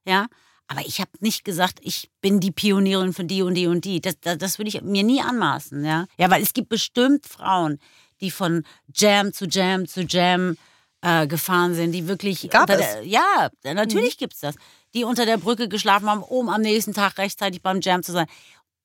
ja. 0.06 0.28
Aber 0.68 0.82
ich 0.82 1.00
habe 1.00 1.12
nicht 1.20 1.44
gesagt, 1.44 1.80
ich 1.82 2.10
bin 2.22 2.40
die 2.40 2.52
Pionierin 2.52 3.14
für 3.14 3.26
die 3.26 3.42
und 3.42 3.56
die 3.56 3.68
und 3.68 3.86
die. 3.86 4.02
Das, 4.02 4.20
das, 4.22 4.38
das 4.38 4.58
würde 4.58 4.70
ich 4.70 4.82
mir 4.82 5.04
nie 5.04 5.22
anmaßen, 5.22 5.84
ja. 5.84 6.06
Ja, 6.18 6.30
weil 6.30 6.42
es 6.42 6.54
gibt 6.54 6.70
bestimmt 6.70 7.26
Frauen, 7.26 7.80
die 8.22 8.32
von 8.32 8.64
Jam 8.94 9.34
zu 9.34 9.46
Jam 9.46 9.88
zu 9.88 10.02
Jam 10.04 10.58
äh, 11.02 11.28
gefahren 11.28 11.76
sind, 11.76 11.92
die 11.92 12.08
wirklich. 12.08 12.50
Gab 12.50 12.70
es? 12.70 12.78
Der, 12.78 13.04
ja, 13.06 13.50
natürlich 13.64 14.18
gibt's 14.18 14.40
das. 14.40 14.56
Die 14.94 15.04
unter 15.04 15.26
der 15.26 15.38
Brücke 15.38 15.68
geschlafen 15.68 16.10
haben, 16.10 16.24
um 16.24 16.50
am 16.50 16.62
nächsten 16.62 16.94
Tag 16.94 17.18
rechtzeitig 17.18 17.62
beim 17.62 17.82
Jam 17.82 18.04
zu 18.04 18.14
sein. 18.14 18.28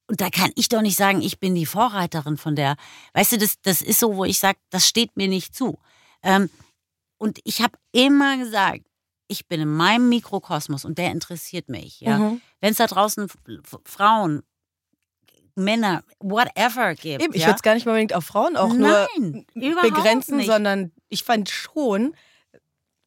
Und 0.09 0.21
da 0.21 0.31
kann 0.31 0.51
ich 0.57 0.69
doch 0.69 0.81
nicht 0.81 0.97
sagen, 0.97 1.21
ich 1.21 1.39
bin 1.39 1.55
die 1.55 1.67
Vorreiterin 1.67 2.39
von 2.39 2.57
der. 2.57 2.77
Weißt 3.13 3.33
du, 3.33 3.39
das, 3.39 3.61
das 3.61 3.83
ist 3.83 4.01
so, 4.01 4.17
wo 4.17 4.25
ich 4.25 4.39
sage, 4.39 4.59
das 4.71 4.89
steht 4.89 5.17
mir 5.17 5.29
nicht 5.29 5.55
zu. 5.55 5.79
Ähm, 6.23 6.51
und 7.19 7.39
ich 7.45 7.61
habe 7.61 7.79
immer 7.93 8.39
gesagt, 8.39 8.88
ich 9.29 9.47
bin 9.47 9.61
in 9.61 9.69
meinem 9.69 10.09
Mikrokosmos 10.09 10.85
und 10.85 10.99
der 10.99 11.13
interessiert 11.13 11.69
mich. 11.69 12.01
Ja? 12.01 12.19
Mhm. 12.19 12.41
Wenn 12.61 12.73
es 12.73 12.79
da 12.79 12.87
draußen 12.87 13.29
Frauen, 13.85 14.43
Männer, 15.55 16.03
whatever 16.21 16.95
gibt. 16.95 17.23
Eben, 17.23 17.35
ich 17.35 17.43
ja? 17.43 17.49
würde 17.49 17.57
es 17.57 17.63
gar 17.63 17.75
nicht 17.75 17.85
mal 17.85 17.93
unbedingt 17.93 18.15
auf 18.15 18.25
Frauen 18.25 18.57
auch 18.57 18.73
nur 18.73 19.09
Nein, 19.19 19.45
überhaupt 19.55 19.95
begrenzen, 19.95 20.39
nicht. 20.39 20.47
sondern 20.47 20.93
ich 21.09 21.25
fand 21.25 21.51
schon, 21.51 22.15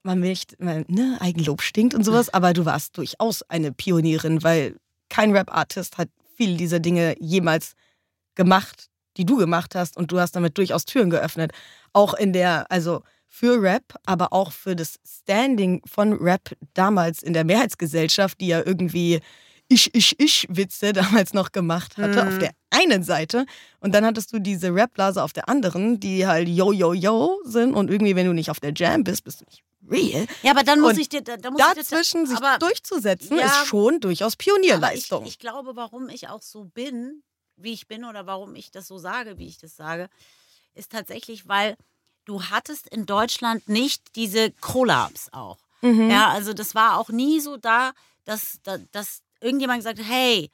man 0.04 0.20
möchte, 0.20 0.56
man, 0.60 0.86
ne, 0.88 1.18
Eigenlob 1.22 1.62
stinkt 1.62 1.94
und 1.94 2.04
sowas, 2.04 2.30
aber 2.30 2.54
du 2.54 2.66
warst 2.66 2.98
durchaus 2.98 3.42
eine 3.44 3.72
Pionierin, 3.72 4.44
weil 4.44 4.76
kein 5.10 5.32
Rap-Artist 5.32 5.98
hat 5.98 6.10
viele 6.36 6.58
dieser 6.58 6.80
Dinge 6.80 7.16
jemals 7.20 7.74
gemacht, 8.36 8.90
die 9.18 9.26
du 9.26 9.38
gemacht 9.38 9.76
hast 9.76 9.98
und 9.98 10.12
du 10.12 10.20
hast 10.20 10.36
damit 10.36 10.58
durchaus 10.58 10.86
Türen 10.86 11.10
geöffnet. 11.10 11.52
Auch 11.94 12.14
in 12.14 12.34
der, 12.34 12.70
also 12.70 13.02
für 13.34 13.62
Rap, 13.62 13.96
aber 14.06 14.34
auch 14.34 14.52
für 14.52 14.76
das 14.76 15.00
Standing 15.08 15.82
von 15.88 16.14
Rap 16.14 16.52
damals 16.74 17.24
in 17.24 17.32
der 17.32 17.46
Mehrheitsgesellschaft, 17.46 18.40
die 18.42 18.48
ja 18.48 18.62
irgendwie 18.64 19.22
ich, 19.70 19.90
ich, 19.96 20.20
ich 20.20 20.48
Witze 20.50 20.92
damals 20.94 21.34
noch 21.34 21.54
gemacht 21.54 21.96
hatte, 21.98 22.22
Mhm. 22.22 22.28
auf 22.28 22.38
der 22.38 22.52
einen 22.72 23.04
Seite. 23.04 23.46
Und 23.80 23.96
dann 23.96 24.06
hattest 24.06 24.34
du 24.34 24.40
diese 24.40 24.76
Rap-Blase 24.76 25.24
auf 25.24 25.32
der 25.32 25.48
anderen, 25.48 25.98
die 26.02 26.28
halt 26.28 26.50
yo, 26.50 26.74
yo, 26.74 26.92
yo 26.94 27.40
sind. 27.46 27.74
Und 27.74 27.90
irgendwie, 27.90 28.18
wenn 28.18 28.26
du 28.28 28.34
nicht 28.34 28.52
auf 28.52 28.60
der 28.60 28.74
Jam 28.76 29.06
bist, 29.06 29.24
bist 29.24 29.40
du 29.40 29.46
nicht 29.46 29.64
real. 29.90 30.28
Ja, 30.44 30.52
aber 30.52 30.64
dann 30.64 30.82
muss 30.82 30.92
Und 30.94 31.00
ich 31.00 31.08
dir, 31.08 31.22
da, 31.22 31.38
da 31.38 31.52
muss 31.52 31.62
ich 31.62 31.74
dir, 31.74 31.76
Dazwischen 31.84 32.28
sich 32.28 32.36
aber, 32.38 32.58
durchzusetzen, 32.60 33.38
Ja, 33.38 33.46
ist 33.46 33.68
schon 33.68 34.02
durchaus 34.02 34.34
aber 34.34 34.44
Pionierleistung. 34.44 35.24
ich, 35.24 35.30
ich 35.30 35.40
glaube, 35.40 35.74
warum 35.78 36.10
ich 36.10 36.28
auch 36.28 36.42
so 36.42 36.66
bin, 36.66 37.24
wie 37.56 37.72
ich 37.72 37.88
bin 37.88 38.04
oder 38.04 38.26
warum 38.26 38.54
ich 38.56 38.72
das 38.72 38.88
so 38.90 38.98
sage, 38.98 39.38
wie 39.38 39.48
ich 39.48 39.58
das 39.58 39.78
sage, 39.78 40.10
ist 40.74 40.92
tatsächlich, 40.92 41.48
weil 41.48 41.78
du 42.32 42.44
hattest 42.44 42.88
in 42.88 43.06
Deutschland 43.06 43.68
nicht 43.68 44.16
diese 44.16 44.52
Collabs 44.52 45.28
auch. 45.34 45.58
Mhm. 45.82 46.10
Ja, 46.10 46.30
also 46.30 46.54
das 46.54 46.76
war 46.76 46.98
auch 46.98 47.10
nie 47.10 47.42
so 47.42 47.58
da, 47.58 47.92
dass, 48.24 48.60
dass, 48.92 49.22
irgendjemand 49.42 49.80
gesagt 49.80 50.00
hat, 50.00 50.08
hey, 50.08 50.50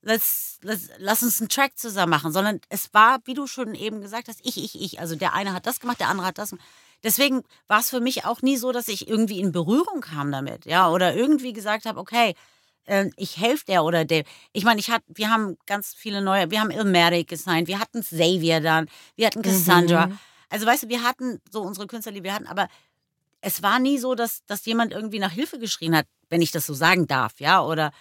let's, 0.00 0.58
let's, 0.62 0.88
lass 0.98 1.22
uns 1.22 1.40
einen 1.40 1.50
Track 1.50 1.76
zusammen 1.76 2.10
machen, 2.10 2.32
sondern 2.32 2.60
es 2.70 2.94
war, 2.94 3.18
wie 3.24 3.34
du 3.34 3.46
schon 3.46 3.74
eben 3.74 4.00
gesagt 4.00 4.28
hast, 4.28 4.40
ich, 4.42 4.56
ich, 4.56 4.80
ich. 4.80 5.00
Also 5.00 5.16
der 5.16 5.34
eine 5.34 5.52
hat 5.52 5.66
das 5.66 5.80
gemacht, 5.80 6.00
der 6.00 6.08
andere 6.08 6.26
hat 6.26 6.38
das 6.38 6.50
gemacht. 6.50 6.66
Deswegen 7.02 7.42
war 7.66 7.80
es 7.80 7.90
für 7.90 8.00
mich 8.00 8.24
auch 8.24 8.40
nie 8.40 8.56
so, 8.56 8.72
dass 8.72 8.88
ich 8.88 9.08
irgendwie 9.08 9.40
in 9.40 9.52
Berührung 9.52 10.00
kam 10.00 10.32
damit, 10.32 10.64
ja, 10.64 10.88
oder 10.88 11.14
irgendwie 11.14 11.52
gesagt 11.52 11.84
habe, 11.84 12.00
okay, 12.00 12.34
äh, 12.86 13.10
ich 13.16 13.36
helfe 13.36 13.66
der 13.66 13.84
oder 13.84 14.04
dem. 14.04 14.24
Ich 14.52 14.64
meine, 14.64 14.80
ich 14.80 14.90
hatte, 14.90 15.04
wir 15.08 15.30
haben 15.30 15.58
ganz 15.66 15.94
viele 15.94 16.22
neue, 16.22 16.50
wir 16.50 16.60
haben 16.60 16.70
Ilmatic 16.70 17.28
gesigned, 17.28 17.68
wir 17.68 17.80
hatten 17.80 18.00
Xavier 18.00 18.60
dann, 18.60 18.88
wir 19.16 19.26
hatten 19.26 19.42
Cassandra. 19.42 20.06
Mhm. 20.06 20.18
Also 20.48 20.66
weißt 20.66 20.84
du, 20.84 20.88
wir 20.88 21.02
hatten 21.02 21.40
so 21.50 21.62
unsere 21.62 21.86
Künstler, 21.86 22.12
die 22.12 22.24
wir 22.24 22.34
hatten, 22.34 22.46
aber 22.46 22.68
es 23.40 23.62
war 23.62 23.78
nie 23.78 23.98
so, 23.98 24.14
dass, 24.14 24.44
dass 24.46 24.64
jemand 24.66 24.92
irgendwie 24.92 25.18
nach 25.18 25.32
Hilfe 25.32 25.58
geschrien 25.58 25.96
hat, 25.96 26.06
wenn 26.28 26.42
ich 26.42 26.50
das 26.50 26.66
so 26.66 26.74
sagen 26.74 27.06
darf, 27.06 27.40
ja, 27.40 27.62
oder 27.62 27.92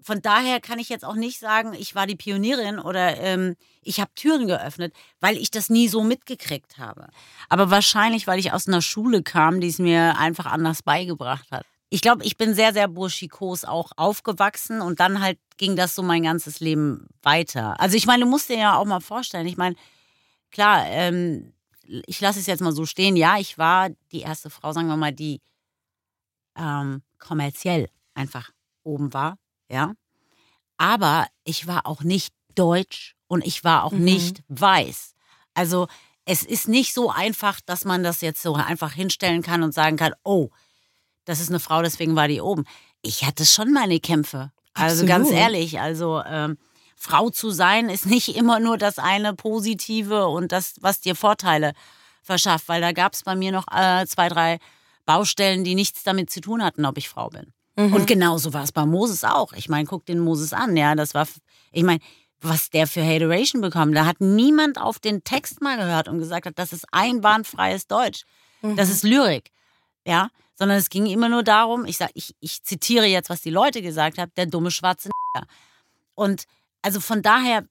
von 0.00 0.22
daher 0.22 0.60
kann 0.60 0.78
ich 0.78 0.88
jetzt 0.88 1.04
auch 1.04 1.14
nicht 1.14 1.38
sagen, 1.38 1.74
ich 1.74 1.94
war 1.94 2.06
die 2.06 2.16
Pionierin 2.16 2.78
oder 2.78 3.16
ähm, 3.18 3.56
ich 3.82 4.00
habe 4.00 4.10
Türen 4.14 4.46
geöffnet, 4.46 4.94
weil 5.20 5.36
ich 5.36 5.50
das 5.50 5.70
nie 5.70 5.88
so 5.88 6.04
mitgekriegt 6.04 6.78
habe. 6.78 7.08
Aber 7.48 7.70
wahrscheinlich, 7.70 8.26
weil 8.26 8.38
ich 8.38 8.52
aus 8.52 8.68
einer 8.68 8.82
Schule 8.82 9.22
kam, 9.22 9.60
die 9.60 9.68
es 9.68 9.78
mir 9.78 10.16
einfach 10.18 10.46
anders 10.46 10.82
beigebracht 10.82 11.50
hat. 11.50 11.66
Ich 11.90 12.02
glaube, 12.02 12.22
ich 12.24 12.36
bin 12.36 12.54
sehr, 12.54 12.72
sehr 12.72 12.86
burschikos 12.86 13.64
auch 13.64 13.92
aufgewachsen 13.96 14.82
und 14.82 15.00
dann 15.00 15.20
halt 15.20 15.38
ging 15.56 15.74
das 15.74 15.94
so 15.94 16.02
mein 16.02 16.22
ganzes 16.22 16.60
Leben 16.60 17.08
weiter. 17.22 17.80
Also 17.80 17.96
ich 17.96 18.06
meine, 18.06 18.24
du 18.24 18.30
musst 18.30 18.50
dir 18.50 18.58
ja 18.58 18.76
auch 18.76 18.84
mal 18.84 19.00
vorstellen, 19.00 19.46
ich 19.46 19.56
meine, 19.56 19.74
klar, 20.50 20.84
ähm, 20.86 21.52
ich 22.06 22.20
lasse 22.20 22.38
es 22.38 22.46
jetzt 22.46 22.60
mal 22.60 22.72
so 22.72 22.84
stehen, 22.86 23.16
ja, 23.16 23.38
ich 23.38 23.58
war 23.58 23.90
die 24.12 24.20
erste 24.20 24.50
Frau, 24.50 24.72
sagen 24.72 24.88
wir 24.88 24.96
mal, 24.96 25.12
die 25.12 25.40
ähm, 26.56 27.02
kommerziell 27.18 27.88
einfach 28.14 28.50
oben 28.82 29.12
war, 29.12 29.38
ja. 29.70 29.92
Aber 30.76 31.26
ich 31.44 31.66
war 31.66 31.86
auch 31.86 32.02
nicht 32.02 32.32
deutsch 32.54 33.16
und 33.26 33.44
ich 33.46 33.64
war 33.64 33.84
auch 33.84 33.92
Mhm. 33.92 34.04
nicht 34.04 34.42
weiß. 34.48 35.14
Also 35.54 35.88
es 36.24 36.42
ist 36.42 36.68
nicht 36.68 36.94
so 36.94 37.10
einfach, 37.10 37.60
dass 37.60 37.84
man 37.84 38.02
das 38.02 38.20
jetzt 38.20 38.42
so 38.42 38.54
einfach 38.54 38.92
hinstellen 38.92 39.42
kann 39.42 39.62
und 39.62 39.72
sagen 39.72 39.96
kann, 39.96 40.12
oh, 40.24 40.50
das 41.24 41.40
ist 41.40 41.48
eine 41.48 41.60
Frau, 41.60 41.82
deswegen 41.82 42.16
war 42.16 42.28
die 42.28 42.40
oben. 42.40 42.64
Ich 43.02 43.24
hatte 43.24 43.44
schon 43.46 43.72
meine 43.72 44.00
Kämpfe. 44.00 44.52
Also 44.74 45.04
Absolut. 45.04 45.08
ganz 45.08 45.30
ehrlich, 45.30 45.80
also 45.80 46.22
ähm, 46.24 46.58
Frau 46.98 47.30
zu 47.30 47.50
sein 47.50 47.88
ist 47.88 48.06
nicht 48.06 48.36
immer 48.36 48.58
nur 48.58 48.76
das 48.76 48.98
eine 48.98 49.34
Positive 49.34 50.26
und 50.26 50.50
das, 50.50 50.74
was 50.80 51.00
dir 51.00 51.14
Vorteile 51.14 51.72
verschafft, 52.22 52.68
weil 52.68 52.80
da 52.80 52.92
gab 52.92 53.14
es 53.14 53.22
bei 53.22 53.36
mir 53.36 53.52
noch 53.52 53.66
äh, 53.72 54.04
zwei, 54.06 54.28
drei 54.28 54.58
Baustellen, 55.06 55.64
die 55.64 55.74
nichts 55.74 56.02
damit 56.02 56.28
zu 56.28 56.40
tun 56.40 56.62
hatten, 56.62 56.84
ob 56.84 56.98
ich 56.98 57.08
Frau 57.08 57.30
bin. 57.30 57.52
Mhm. 57.76 57.94
Und 57.94 58.06
genauso 58.06 58.52
war 58.52 58.64
es 58.64 58.72
bei 58.72 58.84
Moses 58.84 59.24
auch. 59.24 59.52
Ich 59.52 59.68
meine, 59.68 59.86
guck 59.86 60.04
den 60.06 60.18
Moses 60.18 60.52
an, 60.52 60.76
ja, 60.76 60.94
das 60.96 61.14
war, 61.14 61.26
ich 61.72 61.84
meine, 61.84 62.00
was 62.40 62.70
der 62.70 62.86
für 62.86 63.04
Hateration 63.04 63.62
bekommen. 63.62 63.94
Da 63.94 64.04
hat 64.04 64.20
niemand 64.20 64.80
auf 64.80 64.98
den 64.98 65.24
Text 65.24 65.62
mal 65.62 65.76
gehört 65.76 66.08
und 66.08 66.18
gesagt 66.18 66.46
hat, 66.46 66.58
das 66.58 66.72
ist 66.72 66.84
einbahnfreies 66.92 67.86
Deutsch. 67.86 68.24
Das 68.60 68.90
ist 68.90 69.04
Lyrik. 69.04 69.50
Ja, 70.04 70.30
sondern 70.56 70.78
es 70.78 70.90
ging 70.90 71.06
immer 71.06 71.28
nur 71.28 71.44
darum, 71.44 71.84
ich 71.84 71.96
sag, 71.96 72.10
ich, 72.14 72.34
ich 72.40 72.62
zitiere 72.64 73.06
jetzt, 73.06 73.30
was 73.30 73.40
die 73.40 73.50
Leute 73.50 73.82
gesagt 73.82 74.18
haben, 74.18 74.32
der 74.36 74.46
dumme 74.46 74.72
schwarze 74.72 75.10
Und 76.14 76.44
also 76.82 77.00
von 77.00 77.22
daher, 77.22 77.66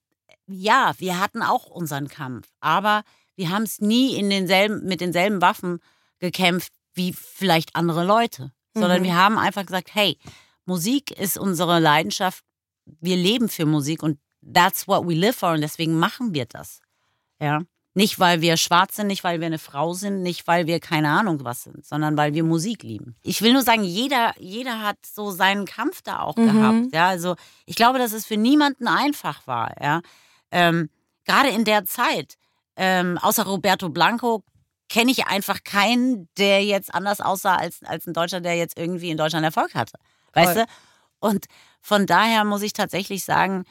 ja, 0.48 0.94
wir 0.98 1.20
hatten 1.20 1.42
auch 1.42 1.66
unseren 1.66 2.08
Kampf, 2.08 2.48
aber 2.60 3.04
wir 3.36 3.50
haben 3.50 3.64
es 3.64 3.80
nie 3.80 4.16
in 4.16 4.30
denselben, 4.30 4.86
mit 4.86 5.02
denselben 5.02 5.42
Waffen 5.42 5.80
gekämpft 6.20 6.74
wie 6.94 7.14
vielleicht 7.14 7.76
andere 7.76 8.04
Leute, 8.04 8.52
sondern 8.74 9.02
Mhm. 9.02 9.06
wir 9.06 9.16
haben 9.16 9.38
einfach 9.38 9.66
gesagt, 9.66 9.94
hey, 9.94 10.18
Musik 10.66 11.12
ist 11.12 11.38
unsere 11.38 11.80
Leidenschaft, 11.80 12.44
wir 12.86 13.16
leben 13.16 13.50
für 13.50 13.66
Musik 13.66 14.02
und 14.04 14.20
that's 14.42 14.88
what 14.88 15.08
we 15.08 15.14
live 15.14 15.36
for 15.36 15.52
und 15.52 15.62
deswegen 15.62 16.00
machen 16.00 16.34
wir 16.34 16.46
das. 16.46 16.80
Ja. 17.40 17.62
Nicht, 17.98 18.20
weil 18.20 18.42
wir 18.42 18.58
schwarz 18.58 18.96
sind, 18.96 19.08
nicht, 19.08 19.24
weil 19.24 19.40
wir 19.40 19.48
eine 19.48 19.58
Frau 19.58 19.94
sind, 19.94 20.22
nicht, 20.22 20.46
weil 20.46 20.68
wir 20.68 20.80
keine 20.80 21.10
Ahnung 21.10 21.44
was 21.44 21.64
sind, 21.64 21.84
sondern 21.84 22.16
weil 22.16 22.36
wir 22.36 22.44
Musik 22.44 22.84
lieben. 22.84 23.16
Ich 23.24 23.42
will 23.42 23.54
nur 23.54 23.64
sagen, 23.64 23.84
jeder, 23.84 24.36
jeder 24.38 24.84
hat 24.84 24.98
so 25.04 25.32
seinen 25.32 25.66
Kampf 25.66 26.04
da 26.04 26.20
auch 26.20 26.36
Mhm. 26.36 26.46
gehabt. 26.46 26.94
Ja, 26.94 27.08
also 27.08 27.36
ich 27.66 27.76
glaube, 27.76 27.98
dass 27.98 28.14
es 28.14 28.28
für 28.28 28.38
niemanden 28.38 28.88
einfach 28.88 29.48
war. 29.48 29.74
Ja, 29.82 30.02
ähm, 30.52 30.92
gerade 31.26 31.50
in 31.50 31.64
der 31.64 31.86
Zeit, 31.86 32.36
ähm, 32.76 33.18
außer 33.18 33.46
Roberto 33.48 33.90
Blanco, 33.90 34.44
kenne 34.90 35.10
ich 35.10 35.26
einfach 35.26 35.64
keinen, 35.64 36.30
der 36.38 36.64
jetzt 36.64 36.94
anders 36.94 37.20
aussah 37.20 37.56
als, 37.56 37.84
als 37.84 38.06
ein 38.06 38.14
Deutscher, 38.14 38.42
der 38.42 38.56
jetzt 38.58 38.78
irgendwie 38.78 39.10
in 39.10 39.18
Deutschland 39.18 39.44
Erfolg 39.44 39.74
hatte. 39.74 39.98
Weißt 40.34 40.54
Voll. 40.54 40.66
du? 40.66 41.28
Und 41.28 41.46
von 41.82 42.06
daher 42.06 42.44
muss 42.44 42.62
ich 42.62 42.74
tatsächlich 42.74 43.26
sagen, 43.26 43.64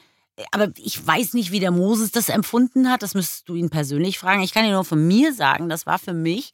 aber 0.51 0.71
ich 0.77 1.05
weiß 1.05 1.33
nicht, 1.33 1.51
wie 1.51 1.59
der 1.59 1.71
Moses 1.71 2.11
das 2.11 2.29
empfunden 2.29 2.89
hat. 2.89 3.01
Das 3.01 3.15
müsstest 3.15 3.49
du 3.49 3.55
ihn 3.55 3.69
persönlich 3.69 4.19
fragen. 4.19 4.43
Ich 4.43 4.53
kann 4.53 4.65
dir 4.65 4.71
nur 4.71 4.85
von 4.85 5.05
mir 5.07 5.33
sagen, 5.33 5.69
das 5.69 5.85
war 5.85 5.99
für 5.99 6.13
mich, 6.13 6.51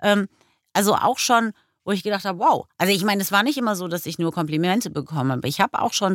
ähm, 0.00 0.28
also 0.72 0.94
auch 0.94 1.18
schon, 1.18 1.52
wo 1.84 1.92
ich 1.92 2.02
gedacht 2.02 2.24
habe, 2.24 2.38
wow. 2.38 2.66
Also 2.78 2.92
ich 2.92 3.04
meine, 3.04 3.22
es 3.22 3.32
war 3.32 3.42
nicht 3.42 3.58
immer 3.58 3.76
so, 3.76 3.88
dass 3.88 4.06
ich 4.06 4.18
nur 4.18 4.32
Komplimente 4.32 4.90
bekomme, 4.90 5.34
aber 5.34 5.48
ich 5.48 5.60
habe 5.60 5.80
auch 5.80 5.92
schon 5.92 6.14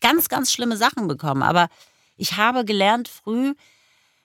ganz, 0.00 0.28
ganz 0.28 0.52
schlimme 0.52 0.76
Sachen 0.76 1.08
bekommen. 1.08 1.42
Aber 1.42 1.68
ich 2.16 2.36
habe 2.36 2.64
gelernt 2.64 3.08
früh, 3.08 3.54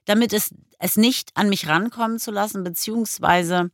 damit 0.05 0.33
es, 0.33 0.53
es 0.79 0.97
nicht 0.97 1.31
an 1.35 1.49
mich 1.49 1.67
rankommen 1.67 2.17
zu 2.19 2.31
lassen, 2.31 2.63
beziehungsweise 2.63 3.71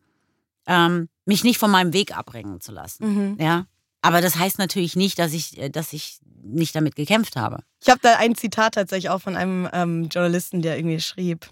ähm, 0.67 1.09
mich 1.25 1.43
nicht 1.43 1.59
von 1.59 1.71
meinem 1.71 1.93
Weg 1.93 2.17
abbringen 2.17 2.59
zu 2.59 2.71
lassen. 2.71 3.33
Mhm. 3.33 3.37
Ja. 3.39 3.65
Aber 4.03 4.21
das 4.21 4.35
heißt 4.35 4.59
natürlich 4.59 4.95
nicht, 4.95 5.17
dass 5.17 5.33
ich, 5.33 5.57
äh, 5.57 5.69
dass 5.69 5.93
ich 5.93 6.19
nicht 6.43 6.75
damit 6.75 6.95
gekämpft 6.95 7.37
habe. 7.37 7.63
Ich 7.81 7.89
habe 7.89 8.01
da 8.03 8.17
ein 8.17 8.35
Zitat 8.35 8.75
tatsächlich 8.75 9.09
auch 9.09 9.21
von 9.21 9.35
einem 9.35 9.67
ähm, 9.71 10.09
Journalisten, 10.09 10.61
der 10.61 10.77
irgendwie 10.77 10.99
schrieb. 10.99 11.49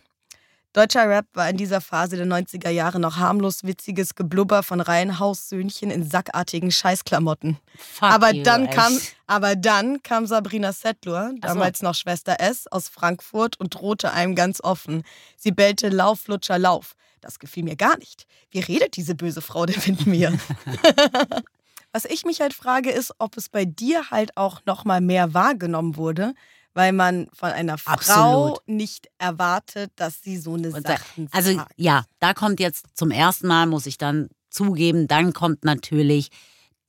Deutscher 0.74 1.08
Rap 1.10 1.26
war 1.34 1.50
in 1.50 1.58
dieser 1.58 1.82
Phase 1.82 2.16
der 2.16 2.26
90er 2.26 2.70
Jahre 2.70 3.00
noch 3.00 3.18
harmlos 3.18 3.64
witziges 3.64 4.16
Geblubber 4.16 4.64
von 4.64 4.80
Reihenhaussöhnchen 4.80 5.92
in 5.92 6.10
sackartigen 6.10 6.72
Scheißklamotten. 6.72 7.58
Fuck 7.78 8.10
aber 8.10 8.34
you, 8.34 8.44
dann 8.44 8.70
kam, 8.70 8.98
aber 9.28 9.58
dann 9.58 10.02
kam 10.02 10.28
Sabrina 10.28 10.72
Settler, 10.72 11.34
damals 11.40 11.82
noch 11.82 11.96
Schwester 11.96 12.38
S, 12.40 12.68
aus 12.68 12.88
Frankfurt 12.88 13.60
und 13.60 13.76
drohte 13.76 14.12
einem 14.14 14.34
ganz 14.36 14.62
offen. 14.62 15.04
Sie 15.36 15.52
bellte 15.52 15.90
Lauf, 15.90 16.28
Lutscher, 16.28 16.58
Lauf. 16.58 16.96
Das 17.20 17.40
gefiel 17.40 17.64
mir 17.64 17.76
gar 17.76 17.98
nicht. 17.98 18.26
Wie 18.50 18.60
redet 18.60 18.96
diese 18.96 19.14
böse 19.16 19.42
Frau 19.42 19.66
denn 19.66 19.82
mit 19.86 20.06
mir? 20.06 20.38
Was 21.94 22.06
ich 22.06 22.24
mich 22.26 22.40
halt 22.42 22.54
frage, 22.54 22.90
ist, 22.92 23.14
ob 23.20 23.36
es 23.38 23.50
bei 23.50 23.66
dir 23.66 24.12
halt 24.12 24.38
auch 24.38 24.62
noch 24.66 24.86
mal 24.86 25.02
mehr 25.02 25.34
wahrgenommen 25.34 25.98
wurde, 25.98 26.34
weil 26.74 26.94
man 26.94 27.28
von 27.34 27.50
einer 27.52 27.78
Frau 27.78 27.92
Absolut. 27.94 28.60
nicht 28.66 29.08
erwartet, 29.18 29.92
dass 29.98 30.22
sie 30.22 30.38
so 30.38 30.54
eine 30.54 30.70
Und 30.70 30.88
da- 30.88 30.96
Sachen 30.98 31.28
Also 31.32 31.54
sagt. 31.56 31.74
ja, 31.76 32.06
da 32.20 32.34
kommt 32.34 32.60
jetzt 32.62 32.86
zum 32.96 33.12
ersten 33.12 33.48
Mal, 33.48 33.66
muss 33.66 33.86
ich 33.86 33.98
dann 33.98 34.30
zugeben, 34.50 35.08
dann 35.08 35.34
kommt 35.34 35.66
natürlich 35.66 36.30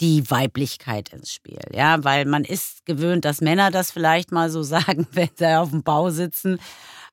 die 0.01 0.29
Weiblichkeit 0.31 1.11
ins 1.13 1.33
Spiel. 1.33 1.61
Ja, 1.73 2.03
weil 2.05 2.25
man 2.25 2.45
ist 2.45 2.85
gewöhnt, 2.87 3.25
dass 3.25 3.41
Männer 3.41 3.71
das 3.71 3.91
vielleicht 3.91 4.31
mal 4.33 4.51
so 4.51 4.63
sagen, 4.63 5.07
wenn 5.13 5.31
sie 5.35 5.59
auf 5.59 5.71
dem 5.71 5.83
Bau 5.83 6.11
sitzen. 6.11 6.61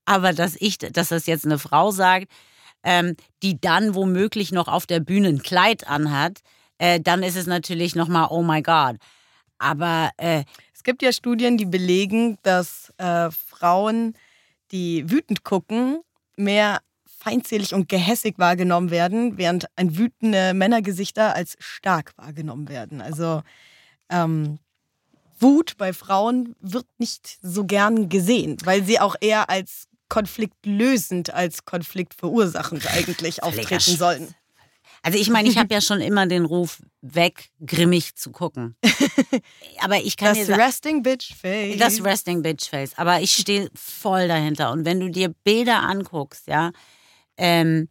Aber 0.06 0.34
dass 0.34 0.56
ich, 0.60 0.78
dass 0.78 1.10
das 1.10 1.26
jetzt 1.26 1.46
eine 1.46 1.60
Frau 1.60 1.92
sagt, 1.92 2.28
ähm, 2.84 3.16
die 3.44 3.60
dann 3.60 3.94
womöglich 3.96 4.52
noch 4.52 4.68
auf 4.68 4.86
der 4.86 5.00
Bühne 5.00 5.28
ein 5.30 5.42
Kleid 5.44 5.88
anhat, 5.88 6.40
äh, 6.80 7.00
dann 7.00 7.22
ist 7.24 7.36
es 7.36 7.46
natürlich 7.46 7.96
nochmal, 7.96 8.28
oh 8.32 8.42
my 8.42 8.62
God. 8.64 8.98
Aber 9.60 10.10
äh, 10.18 10.44
Es 10.74 10.84
gibt 10.84 11.02
ja 11.02 11.12
Studien, 11.12 11.58
die 11.58 11.66
belegen, 11.66 12.38
dass 12.44 12.92
äh, 12.98 13.30
Frauen, 13.32 14.16
die 14.72 15.10
wütend 15.12 15.44
gucken, 15.44 16.00
mehr 16.38 16.80
feindselig 17.06 17.74
und 17.74 17.90
gehässig 17.90 18.36
wahrgenommen 18.40 18.90
werden, 18.92 19.38
während 19.38 19.66
ein 19.76 19.98
wütende 19.98 20.54
Männergesichter 20.54 21.36
als 21.36 21.58
stark 21.60 22.14
wahrgenommen 22.16 22.70
werden. 22.70 23.02
Also 23.02 23.44
ähm, 24.10 24.58
Wut 25.38 25.76
bei 25.78 25.92
Frauen 25.92 26.56
wird 26.62 26.86
nicht 26.98 27.40
so 27.42 27.66
gern 27.66 28.08
gesehen, 28.08 28.56
weil 28.64 28.84
sie 28.86 29.02
auch 29.02 29.16
eher 29.20 29.50
als 29.50 29.88
konfliktlösend 30.08 31.34
als 31.34 31.66
konfliktverursachend 31.66 32.88
eigentlich 32.92 33.44
auftreten 33.44 33.98
sollen. 33.98 34.34
Also 35.02 35.18
ich 35.18 35.30
meine, 35.30 35.48
ich 35.48 35.58
habe 35.58 35.74
ja 35.74 35.82
schon 35.82 36.02
immer 36.02 36.28
den 36.28 36.46
Ruf, 36.46 36.82
weg, 37.02 37.50
grimmig 37.66 38.16
zu 38.16 38.32
gucken. 38.32 38.76
Aber 39.80 39.98
ich 39.98 40.18
kann 40.18 40.36
Das 40.36 40.50
Resting 40.50 41.04
Bitch 41.04 41.34
Face. 41.34 41.78
das 41.78 42.04
Resting 42.04 42.42
Bitch 42.42 42.70
Face. 42.70 42.98
Aber 42.98 43.22
ich 43.22 43.32
stehe 43.32 43.70
voll 43.76 44.28
dahinter. 44.28 44.72
Und 44.72 44.86
wenn 44.86 45.00
du 45.00 45.10
dir 45.10 45.30
Bilder 45.30 45.82
anguckst, 45.84 46.48
ja, 46.48 46.72
ähm, 47.38 47.88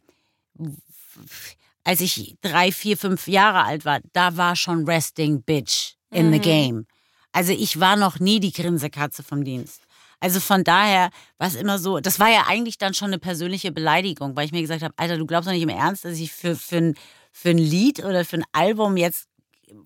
als 1.83 2.01
ich 2.01 2.35
drei, 2.41 2.71
vier, 2.71 2.97
fünf 2.97 3.27
Jahre 3.27 3.63
alt 3.63 3.85
war, 3.85 3.99
da 4.13 4.37
war 4.37 4.55
schon 4.55 4.85
Resting 4.87 5.41
Bitch 5.41 5.95
in 6.11 6.31
the 6.31 6.39
game. 6.39 6.85
Also 7.31 7.51
ich 7.51 7.79
war 7.79 7.95
noch 7.95 8.19
nie 8.19 8.39
die 8.39 8.51
Grinsekatze 8.51 9.23
vom 9.23 9.43
Dienst. 9.43 9.81
Also 10.19 10.39
von 10.39 10.63
daher 10.63 11.09
war 11.37 11.47
es 11.47 11.55
immer 11.55 11.79
so, 11.79 11.99
das 11.99 12.19
war 12.19 12.29
ja 12.29 12.45
eigentlich 12.47 12.77
dann 12.77 12.93
schon 12.93 13.07
eine 13.07 13.19
persönliche 13.19 13.71
Beleidigung, 13.71 14.35
weil 14.35 14.45
ich 14.45 14.51
mir 14.51 14.61
gesagt 14.61 14.83
habe, 14.83 14.93
Alter, 14.97 15.17
du 15.17 15.25
glaubst 15.25 15.47
doch 15.47 15.53
nicht 15.53 15.63
im 15.63 15.69
Ernst, 15.69 16.05
dass 16.05 16.17
ich 16.17 16.31
für, 16.31 16.55
für, 16.55 16.77
ein, 16.77 16.95
für 17.31 17.49
ein 17.49 17.57
Lied 17.57 18.03
oder 18.03 18.25
für 18.25 18.37
ein 18.37 18.45
Album 18.51 18.97
jetzt 18.97 19.27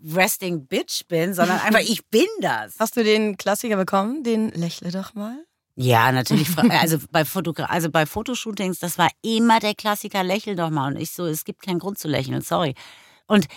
Resting 0.06 0.66
Bitch 0.68 1.08
bin, 1.08 1.34
sondern 1.34 1.60
einfach 1.66 1.82
ich 1.82 2.06
bin 2.08 2.28
das. 2.42 2.76
Hast 2.80 2.98
du 2.98 3.04
den 3.04 3.38
Klassiker 3.38 3.76
bekommen? 3.76 4.24
Den 4.24 4.50
Lächle 4.50 4.92
doch 4.92 5.14
mal? 5.14 5.46
Ja, 5.76 6.12
natürlich. 6.12 6.50
Also 6.70 6.98
bei, 7.12 7.26
Fotogra 7.26 7.66
also 7.66 7.90
bei 7.90 8.06
Fotoshootings, 8.06 8.80
das 8.80 8.98
war 8.98 9.10
immer 9.22 9.60
der 9.60 9.76
Klassiker, 9.76 10.24
lächel 10.24 10.56
doch 10.56 10.70
mal. 10.70 10.94
Und 10.94 11.00
ich 11.00 11.12
so, 11.12 11.26
es 11.26 11.46
gibt 11.46 11.62
keinen 11.62 11.80
Grund 11.80 11.98
zu 11.98 12.08
lächeln, 12.08 12.42
sorry. 12.42 12.76
Und 13.28 13.48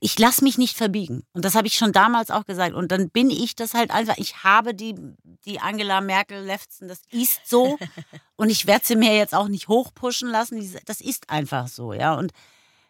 ich 0.00 0.18
lasse 0.18 0.42
mich 0.42 0.58
nicht 0.58 0.76
verbiegen. 0.76 1.24
Und 1.32 1.44
das 1.44 1.54
habe 1.54 1.66
ich 1.66 1.74
schon 1.74 1.92
damals 1.92 2.30
auch 2.30 2.46
gesagt. 2.46 2.74
Und 2.74 2.92
dann 2.92 3.10
bin 3.10 3.30
ich 3.30 3.54
das 3.54 3.74
halt 3.74 3.90
einfach, 3.90 4.16
ich 4.16 4.42
habe 4.42 4.74
die, 4.74 4.94
die 5.44 5.60
Angela 5.60 6.00
Merkel 6.00 6.42
Lefzen, 6.42 6.88
das 6.88 7.02
ist 7.10 7.48
so. 7.48 7.78
Und 8.36 8.50
ich 8.50 8.66
werde 8.66 8.86
sie 8.86 8.96
mir 8.96 9.16
jetzt 9.16 9.34
auch 9.34 9.48
nicht 9.48 9.68
hochpushen 9.68 10.28
lassen. 10.28 10.60
Das 10.86 11.00
ist 11.00 11.30
einfach 11.30 11.68
so, 11.68 11.92
ja. 11.92 12.14
Und 12.14 12.32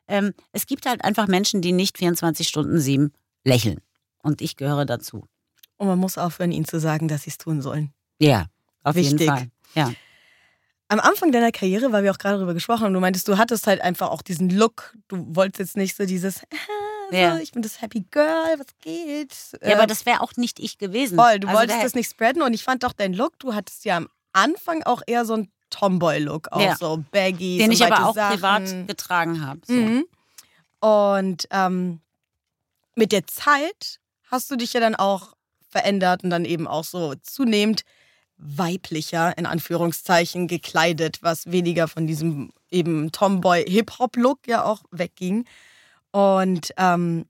ähm, 0.08 0.32
es 0.52 0.66
gibt 0.66 0.86
halt 0.86 1.04
einfach 1.04 1.26
Menschen, 1.26 1.62
die 1.62 1.72
nicht 1.72 1.98
24 1.98 2.46
Stunden 2.46 2.78
sieben 2.80 3.12
lächeln. 3.44 3.80
Und 4.22 4.40
ich 4.40 4.56
gehöre 4.56 4.86
dazu. 4.86 5.24
Und 5.76 5.88
man 5.88 5.98
muss 5.98 6.18
aufhören, 6.18 6.52
ihnen 6.52 6.64
zu 6.64 6.80
sagen, 6.80 7.08
dass 7.08 7.22
sie 7.22 7.30
es 7.30 7.38
tun 7.38 7.60
sollen. 7.60 7.92
Ja, 8.18 8.46
auf 8.82 8.94
Wichtig. 8.94 9.20
jeden 9.20 9.32
Fall. 9.32 9.50
Ja. 9.74 9.92
Am 10.88 11.00
Anfang 11.00 11.32
deiner 11.32 11.50
Karriere, 11.50 11.90
weil 11.90 12.04
wir 12.04 12.12
auch 12.12 12.18
gerade 12.18 12.36
darüber 12.36 12.54
gesprochen 12.54 12.84
haben, 12.84 12.94
du 12.94 13.00
meintest, 13.00 13.26
du 13.26 13.38
hattest 13.38 13.66
halt 13.66 13.80
einfach 13.80 14.10
auch 14.10 14.22
diesen 14.22 14.50
Look. 14.50 14.94
Du 15.08 15.26
wolltest 15.34 15.58
jetzt 15.58 15.76
nicht 15.76 15.96
so 15.96 16.06
dieses, 16.06 16.42
so, 17.10 17.16
Ja. 17.16 17.38
ich 17.38 17.52
bin 17.52 17.62
das 17.62 17.80
Happy 17.80 18.04
Girl, 18.10 18.58
was 18.58 18.66
geht? 18.80 19.34
Ja, 19.62 19.76
aber 19.76 19.86
das 19.86 20.06
wäre 20.06 20.20
auch 20.20 20.32
nicht 20.36 20.58
ich 20.60 20.78
gewesen. 20.78 21.16
Voll, 21.18 21.40
du 21.40 21.48
Also 21.48 21.58
wolltest 21.60 21.82
das 21.82 21.94
nicht 21.94 22.10
spreaden 22.10 22.42
und 22.42 22.52
ich 22.54 22.62
fand 22.64 22.84
auch 22.84 22.92
deinen 22.92 23.14
Look, 23.14 23.38
du 23.38 23.54
hattest 23.54 23.84
ja 23.84 23.96
am 23.98 24.08
Anfang 24.32 24.82
auch 24.84 25.02
eher 25.06 25.24
so 25.24 25.34
einen 25.34 25.50
Tomboy-Look, 25.70 26.52
auch 26.52 26.60
Ja. 26.60 26.76
so 26.76 27.04
Baggies 27.10 27.58
den 27.62 27.72
ich 27.72 27.84
aber 27.84 28.06
auch 28.08 28.14
Sachen. 28.14 28.36
privat 28.36 28.86
getragen 28.88 29.44
habe. 29.46 29.60
So. 29.66 29.72
Mhm. 29.72 30.04
Und 30.80 31.48
ähm, 31.50 32.00
mit 32.94 33.12
der 33.12 33.26
Zeit 33.26 33.98
hast 34.30 34.50
du 34.50 34.56
dich 34.56 34.72
ja 34.72 34.80
dann 34.80 34.94
auch 34.94 35.34
verändert 35.68 36.22
und 36.24 36.30
dann 36.30 36.44
eben 36.44 36.66
auch 36.68 36.84
so 36.84 37.14
zunehmend 37.22 37.82
weiblicher, 38.38 39.36
in 39.38 39.46
Anführungszeichen, 39.46 40.46
gekleidet, 40.46 41.18
was 41.22 41.50
weniger 41.50 41.88
von 41.88 42.06
diesem 42.06 42.52
eben 42.70 43.10
Tomboy-Hip-Hop-Look 43.12 44.46
ja 44.46 44.64
auch 44.64 44.82
wegging. 44.90 45.46
Und 46.16 46.70
ähm, 46.78 47.26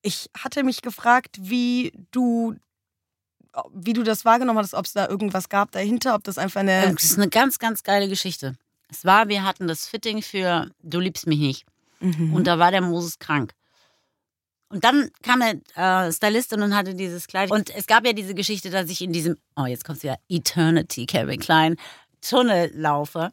ich 0.00 0.30
hatte 0.34 0.64
mich 0.64 0.80
gefragt, 0.80 1.36
wie 1.38 1.92
du, 2.10 2.54
wie 3.74 3.92
du 3.92 4.02
das 4.02 4.24
wahrgenommen 4.24 4.58
hast, 4.58 4.72
ob 4.72 4.86
es 4.86 4.94
da 4.94 5.06
irgendwas 5.06 5.50
gab 5.50 5.72
dahinter, 5.72 6.14
ob 6.14 6.24
das 6.24 6.38
einfach 6.38 6.60
eine. 6.60 6.90
Das 6.94 7.04
ist 7.04 7.18
eine 7.18 7.28
ganz, 7.28 7.58
ganz 7.58 7.82
geile 7.82 8.08
Geschichte. 8.08 8.54
Es 8.88 9.04
war, 9.04 9.28
wir 9.28 9.44
hatten 9.44 9.68
das 9.68 9.86
Fitting 9.86 10.22
für 10.22 10.70
Du 10.82 11.00
liebst 11.00 11.26
mich 11.26 11.38
nicht. 11.38 11.66
Mhm. 12.00 12.32
Und 12.32 12.46
da 12.46 12.58
war 12.58 12.70
der 12.70 12.80
Moses 12.80 13.18
krank. 13.18 13.52
Und 14.70 14.84
dann 14.84 15.10
kam 15.22 15.42
eine 15.42 15.60
äh, 15.74 16.10
Stylistin 16.10 16.62
und 16.62 16.74
hatte 16.74 16.94
dieses 16.94 17.26
Kleid. 17.26 17.50
Und 17.50 17.68
es 17.76 17.86
gab 17.86 18.06
ja 18.06 18.14
diese 18.14 18.34
Geschichte, 18.34 18.70
dass 18.70 18.88
ich 18.88 19.02
in 19.02 19.12
diesem, 19.12 19.36
oh, 19.54 19.66
jetzt 19.66 19.84
kommt 19.84 20.02
wieder 20.02 20.18
Eternity, 20.30 21.04
Calvin 21.04 21.40
Klein, 21.40 21.76
Tunnel 22.22 22.70
laufe. 22.74 23.32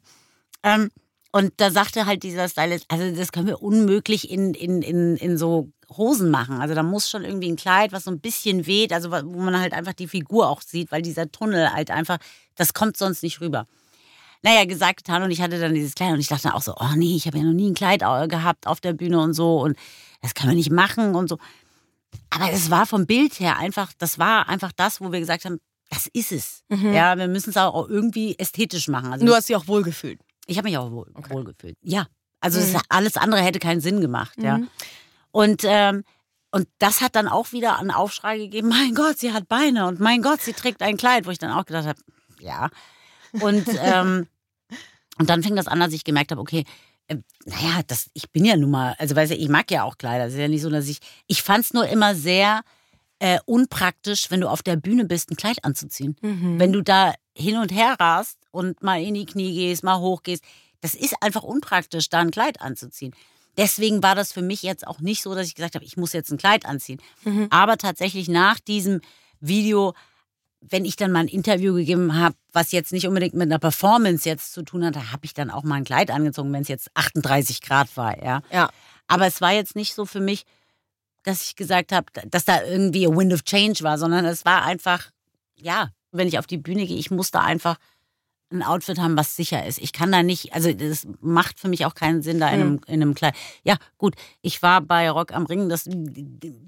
Ähm, 0.64 0.92
und 1.32 1.54
da 1.58 1.72
sagte 1.72 2.06
halt 2.06 2.24
dieser 2.24 2.48
Stylist, 2.48 2.86
also 2.88 3.12
das 3.16 3.32
können 3.32 3.48
wir 3.48 3.62
unmöglich 3.62 4.32
in, 4.32 4.54
in, 4.54 4.82
in, 4.82 5.18
in 5.18 5.38
so 5.38 5.70
Hosen 5.96 6.30
machen. 6.30 6.60
Also 6.60 6.74
da 6.74 6.84
muss 6.84 7.10
schon 7.10 7.24
irgendwie 7.24 7.50
ein 7.50 7.56
Kleid, 7.56 7.92
was 7.92 8.06
so 8.06 8.12
ein 8.12 8.20
bisschen 8.20 8.66
weht, 8.66 8.94
also 8.94 9.12
wo 9.12 9.40
man 9.40 9.60
halt 9.60 9.74
einfach 9.74 9.94
die 9.94 10.08
Figur 10.08 10.50
auch 10.50 10.62
sieht, 10.62 10.92
weil 10.92 11.02
dieser 11.02 11.32
Tunnel 11.32 11.72
halt 11.72 11.92
einfach, 11.92 12.18
das 12.56 12.74
kommt 12.74 12.98
sonst 12.98 13.24
nicht 13.24 13.42
rüber. 13.42 13.68
Naja, 14.44 14.66
gesagt, 14.66 14.98
getan 14.98 15.24
und 15.24 15.32
ich 15.32 15.42
hatte 15.42 15.60
dann 15.60 15.74
dieses 15.74 15.96
Kleid 15.96 16.14
und 16.14 16.20
ich 16.20 16.28
dachte 16.28 16.44
dann 16.44 16.54
auch 16.54 16.62
so, 16.62 16.76
oh 16.78 16.96
nee, 16.96 17.16
ich 17.16 17.26
habe 17.28 17.38
ja 17.38 17.44
noch 17.44 17.54
nie 17.54 17.70
ein 17.70 17.76
Kleid 17.76 18.02
gehabt 18.02 18.68
auf 18.68 18.80
der 18.80 18.94
Bühne 18.94 19.20
und 19.20 19.34
so 19.34 19.62
und 19.62 19.78
das 20.22 20.34
kann 20.34 20.48
man 20.48 20.56
nicht 20.56 20.72
machen 20.72 21.16
und 21.16 21.28
so. 21.28 21.38
Aber 22.30 22.52
es 22.52 22.70
war 22.70 22.86
vom 22.86 23.06
Bild 23.06 23.40
her 23.40 23.58
einfach, 23.58 23.92
das 23.98 24.20
war 24.20 24.48
einfach 24.48 24.72
das, 24.72 25.02
wo 25.02 25.12
wir 25.12 25.20
gesagt 25.20 25.46
haben, 25.46 25.60
das 25.90 26.08
ist 26.08 26.32
es. 26.32 26.64
Ja, 26.94 27.18
wir 27.18 27.28
müssen 27.28 27.52
es 27.52 27.58
auch 27.58 27.88
irgendwie 27.88 28.38
ästhetisch 28.38 28.88
machen. 28.88 29.12
Also 29.14 29.26
du 29.26 29.34
hast 29.34 29.50
dich 29.50 29.56
auch 29.56 29.68
wohlgefühlt. 29.68 30.20
Ich 30.48 30.58
habe 30.58 30.68
mich 30.70 30.78
auch 30.78 30.92
wohl, 30.92 31.12
wohlgefühlt. 31.30 31.78
Ja. 31.82 32.08
Also 32.40 32.60
Mhm. 32.60 32.82
alles 32.90 33.18
andere 33.18 33.42
hätte 33.42 33.60
keinen 33.60 33.82
Sinn 33.82 34.02
gemacht, 34.02 34.34
ja. 34.38 34.60
Mhm. 34.60 34.68
Und, 35.32 35.62
ähm, 35.66 36.04
und 36.52 36.68
das 36.80 37.02
hat 37.02 37.16
dann 37.16 37.28
auch 37.28 37.52
wieder 37.52 37.78
einen 37.80 37.92
Aufschrei 37.92 38.38
gegeben, 38.38 38.70
mein 38.70 38.96
Gott, 38.96 39.20
sie 39.20 39.34
hat 39.34 39.48
Beine 39.48 39.88
und 39.88 40.00
mein 40.00 40.22
Gott, 40.22 40.42
sie 40.42 40.54
trägt 40.54 40.82
ein 40.82 40.98
Kleid, 40.98 41.26
wo 41.26 41.32
ich 41.32 41.40
dann 41.40 41.52
auch 41.52 41.66
gedacht 41.66 41.86
habe, 41.88 42.00
ja. 42.40 42.70
Und, 43.34 43.68
ähm, 43.82 44.28
und 45.20 45.30
dann 45.30 45.44
fing 45.44 45.56
das 45.56 45.68
an, 45.68 45.80
dass 45.80 45.94
ich 45.94 46.04
gemerkt 46.04 46.32
habe, 46.32 46.42
okay, 46.42 46.64
äh, 47.08 47.18
naja, 47.46 47.82
das, 47.88 48.10
ich 48.14 48.32
bin 48.32 48.46
ja 48.46 48.56
nun 48.56 48.72
mal, 48.72 48.96
also 49.00 49.16
weißt 49.16 49.32
du, 49.32 49.36
ich 49.36 49.50
mag 49.50 49.70
ja 49.72 49.84
auch 49.84 49.98
Kleider. 49.98 50.26
Es 50.26 50.34
ist 50.34 50.40
ja 50.40 50.48
nicht 50.48 50.62
so, 50.62 50.70
dass 50.70 50.88
ich, 50.88 51.00
ich 51.28 51.42
fand 51.42 51.66
es 51.66 51.74
nur 51.74 51.88
immer 51.88 52.16
sehr 52.16 52.62
äh, 53.20 53.40
unpraktisch, 53.46 54.30
wenn 54.30 54.42
du 54.42 54.50
auf 54.50 54.62
der 54.62 54.76
Bühne 54.76 55.06
bist, 55.06 55.32
ein 55.32 55.38
Kleid 55.38 55.64
anzuziehen. 55.64 56.16
Mhm. 56.22 56.60
Wenn 56.60 56.72
du 56.72 56.84
da 56.84 57.14
hin 57.36 57.58
und 57.58 57.72
her 57.72 57.96
rast 58.00 58.38
und 58.58 58.82
mal 58.84 59.02
in 59.02 59.14
die 59.14 59.26
Knie 59.26 59.54
gehst, 59.54 59.84
mal 59.84 60.00
hoch 60.00 60.24
gehst, 60.24 60.44
das 60.82 60.94
ist 60.96 61.16
einfach 61.22 61.44
unpraktisch, 61.44 62.10
da 62.10 62.20
ein 62.20 62.32
Kleid 62.32 62.62
anzuziehen. 62.62 63.14
Deswegen 63.56 64.04
war 64.04 64.14
das 64.14 64.32
für 64.32 64.42
mich 64.42 64.62
jetzt 64.62 64.86
auch 64.86 65.00
nicht 65.00 65.24
so, 65.24 65.34
dass 65.34 65.48
ich 65.48 65.56
gesagt 65.56 65.76
habe, 65.76 65.86
ich 65.86 65.98
muss 65.98 66.14
jetzt 66.14 66.32
ein 66.32 66.38
Kleid 66.38 66.66
anziehen. 66.66 67.02
Mhm. 67.24 67.48
Aber 67.50 67.78
tatsächlich 67.78 68.28
nach 68.28 68.60
diesem 68.60 69.02
Video, 69.40 69.94
wenn 70.62 70.86
ich 70.86 70.96
dann 70.96 71.12
mal 71.12 71.22
ein 71.22 71.28
Interview 71.28 71.74
gegeben 71.74 72.16
habe, 72.16 72.36
was 72.52 72.72
jetzt 72.72 72.92
nicht 72.92 73.08
unbedingt 73.08 73.34
mit 73.34 73.48
einer 73.48 73.60
Performance 73.60 74.30
jetzt 74.30 74.54
zu 74.54 74.62
tun 74.64 74.86
hatte, 74.86 75.12
habe 75.12 75.26
ich 75.26 75.34
dann 75.34 75.50
auch 75.50 75.64
mal 75.64 75.76
ein 75.76 75.84
Kleid 75.84 76.12
angezogen, 76.12 76.54
wenn 76.54 76.62
es 76.62 76.68
jetzt 76.68 76.90
38 76.94 77.62
Grad 77.62 77.96
war, 77.98 78.24
ja. 78.24 78.42
Ja. 78.52 78.70
Aber 79.08 79.26
es 79.26 79.42
war 79.42 79.54
jetzt 79.54 79.76
nicht 79.76 79.96
so 79.96 80.06
für 80.06 80.20
mich, 80.20 80.44
dass 81.24 81.44
ich 81.44 81.56
gesagt 81.56 81.92
habe, 81.92 82.06
dass 82.30 82.46
da 82.46 82.64
irgendwie 82.64 83.08
a 83.08 83.10
Wind 83.10 83.34
of 83.34 83.44
Change 83.44 83.84
war, 83.84 83.98
sondern 83.98 84.26
es 84.26 84.46
war 84.46 84.64
einfach, 84.64 85.10
ja, 85.56 85.90
wenn 86.12 86.28
ich 86.28 86.38
auf 86.40 86.48
die 86.48 86.58
Bühne 86.58 86.86
gehe, 86.86 86.98
ich 86.98 87.12
muss 87.12 87.32
da 87.32 87.42
einfach 87.42 87.78
ein 88.50 88.64
Outfit 88.64 89.00
haben, 89.00 89.18
was 89.18 89.36
sicher 89.36 89.66
ist. 89.66 89.78
Ich 89.78 89.92
kann 89.92 90.12
da 90.12 90.24
nicht, 90.24 90.54
also 90.54 90.72
das 90.72 91.08
macht 91.20 91.60
für 91.60 91.68
mich 91.68 91.86
auch 91.86 91.96
keinen 91.96 92.22
Sinn, 92.22 92.40
da 92.40 92.48
in 92.50 92.62
einem, 92.62 92.82
in 92.88 93.02
einem 93.02 93.14
Kleid. 93.14 93.36
Ja, 93.64 93.76
gut, 93.98 94.16
ich 94.42 94.62
war 94.62 94.82
bei 94.82 95.10
Rock 95.10 95.34
am 95.34 95.46
Ring, 95.46 95.70
das, 95.70 95.90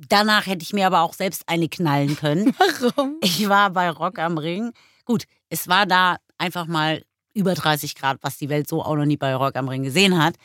danach 0.10 0.46
hätte 0.46 0.64
ich 0.64 0.74
mir 0.74 0.88
aber 0.88 1.02
auch 1.02 1.14
selbst 1.14 1.44
eine 1.48 1.70
knallen 1.70 2.16
können. 2.18 2.54
Warum? 2.80 3.18
Ich 3.22 3.48
war 3.48 3.70
bei 3.70 3.90
Rock 3.90 4.20
am 4.20 4.38
Ring. 4.38 4.74
Gut, 5.06 5.24
es 5.50 5.68
war 5.68 5.86
da 5.86 6.18
einfach 6.38 6.68
mal 6.68 7.04
über 7.34 7.54
30 7.54 7.96
Grad, 7.96 8.18
was 8.22 8.38
die 8.38 8.50
Welt 8.50 8.68
so 8.68 8.84
auch 8.84 8.96
noch 8.96 9.06
nie 9.06 9.18
bei 9.18 9.34
Rock 9.34 9.56
am 9.56 9.70
Ring 9.70 9.84
gesehen 9.84 10.22
hat. 10.22 10.36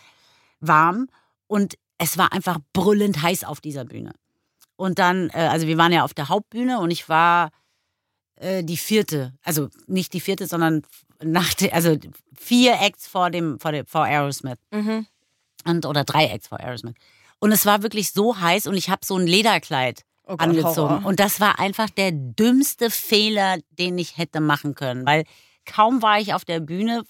Warm 0.60 1.08
und 1.46 1.74
es 1.98 2.16
war 2.18 2.32
einfach 2.32 2.58
brüllend 2.72 3.22
heiß 3.22 3.44
auf 3.44 3.60
dieser 3.60 3.84
Bühne. 3.84 4.12
Und 4.76 4.98
dann, 4.98 5.30
äh, 5.30 5.48
also 5.50 5.66
wir 5.66 5.78
waren 5.78 5.92
ja 5.92 6.04
auf 6.04 6.14
der 6.14 6.28
Hauptbühne 6.28 6.80
und 6.80 6.90
ich 6.90 7.08
war 7.08 7.50
äh, 8.44 8.62
die 8.62 8.76
vierte, 8.76 9.32
also 9.42 9.68
nicht 9.86 10.12
die 10.12 10.20
vierte, 10.20 10.46
sondern 10.46 10.82
nach 11.22 11.54
der, 11.54 11.74
also 11.74 11.96
vier 12.36 12.80
Acts 12.80 13.06
vor 13.06 13.30
dem, 13.30 13.58
vor 13.58 13.72
dem, 13.72 13.86
vor 13.86 14.04
Aerosmith 14.04 14.58
Mhm. 14.72 15.06
und 15.64 15.86
oder 15.86 16.04
drei 16.04 16.26
Acts 16.26 16.48
vor 16.48 16.60
Aerosmith. 16.60 16.94
Und 17.38 17.52
es 17.52 17.66
war 17.66 17.82
wirklich 17.82 18.12
so 18.12 18.38
heiß 18.40 18.66
und 18.66 18.74
ich 18.76 18.88
habe 18.90 19.04
so 19.04 19.16
ein 19.16 19.26
Lederkleid 19.26 20.02
Oh 20.26 20.32
Gott, 20.36 20.40
angezogen. 20.40 20.76
Horror. 20.76 21.06
Und 21.06 21.20
das 21.20 21.38
war 21.40 21.58
einfach 21.58 21.90
der 21.90 22.10
dümmste 22.12 22.88
Fehler, 22.90 23.58
den 23.78 23.98
ich 23.98 24.16
hätte 24.16 24.40
machen 24.40 24.74
können. 24.74 25.04
Weil 25.04 25.24
kaum 25.66 26.00
war 26.00 26.18
ich 26.18 26.32
auf 26.32 26.44
der 26.46 26.60
Bühne, 26.60 27.04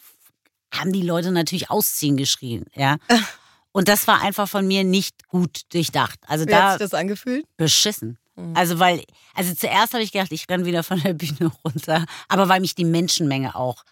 haben 0.72 0.92
die 0.92 1.02
Leute 1.02 1.30
natürlich 1.30 1.70
ausziehen 1.70 2.16
geschrien. 2.16 2.64
Ja. 2.74 2.96
Und 3.72 3.86
das 3.88 4.06
war 4.08 4.20
einfach 4.22 4.48
von 4.48 4.66
mir 4.66 4.82
nicht 4.84 5.28
gut 5.28 5.62
durchdacht. 5.72 6.18
Also 6.26 6.46
Wie 6.46 6.54
hat 6.54 6.62
da 6.62 6.70
sich 6.72 6.78
das 6.80 6.94
angefühlt? 6.94 7.44
beschissen. 7.56 8.18
Also 8.54 8.80
weil, 8.80 9.04
also 9.34 9.54
zuerst 9.54 9.92
habe 9.92 10.02
ich 10.02 10.10
gedacht, 10.10 10.32
ich 10.32 10.48
renne 10.48 10.64
wieder 10.64 10.82
von 10.82 11.00
der 11.00 11.14
Bühne 11.14 11.52
runter, 11.64 12.04
aber 12.28 12.48
weil 12.48 12.60
mich 12.60 12.74
die 12.74 12.84
Menschenmenge 12.84 13.54
auch 13.54 13.84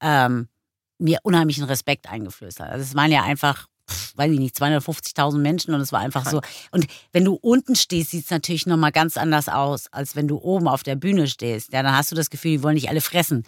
ähm, 0.00 0.48
mir 0.98 1.18
unheimlichen 1.22 1.64
Respekt 1.64 2.08
eingeflößt 2.08 2.60
hat. 2.60 2.70
Also 2.70 2.82
es 2.82 2.94
waren 2.94 3.10
ja 3.10 3.22
einfach, 3.22 3.66
pff, 3.90 4.16
weiß 4.16 4.30
ich 4.30 4.38
nicht, 4.38 4.56
250.000 4.56 5.38
Menschen 5.38 5.74
und 5.74 5.80
es 5.80 5.90
war 5.90 6.00
einfach 6.00 6.26
so. 6.26 6.40
Und 6.70 6.86
wenn 7.12 7.24
du 7.24 7.34
unten 7.34 7.74
stehst, 7.74 8.10
sieht 8.10 8.24
es 8.24 8.30
natürlich 8.30 8.66
nochmal 8.66 8.92
ganz 8.92 9.16
anders 9.16 9.48
aus, 9.48 9.86
als 9.92 10.16
wenn 10.16 10.28
du 10.28 10.38
oben 10.38 10.68
auf 10.68 10.82
der 10.82 10.96
Bühne 10.96 11.26
stehst. 11.26 11.72
Ja, 11.72 11.82
dann 11.82 11.96
hast 11.96 12.12
du 12.12 12.14
das 12.14 12.30
Gefühl, 12.30 12.52
die 12.52 12.62
wollen 12.62 12.76
dich 12.76 12.90
alle 12.90 13.00
fressen. 13.00 13.44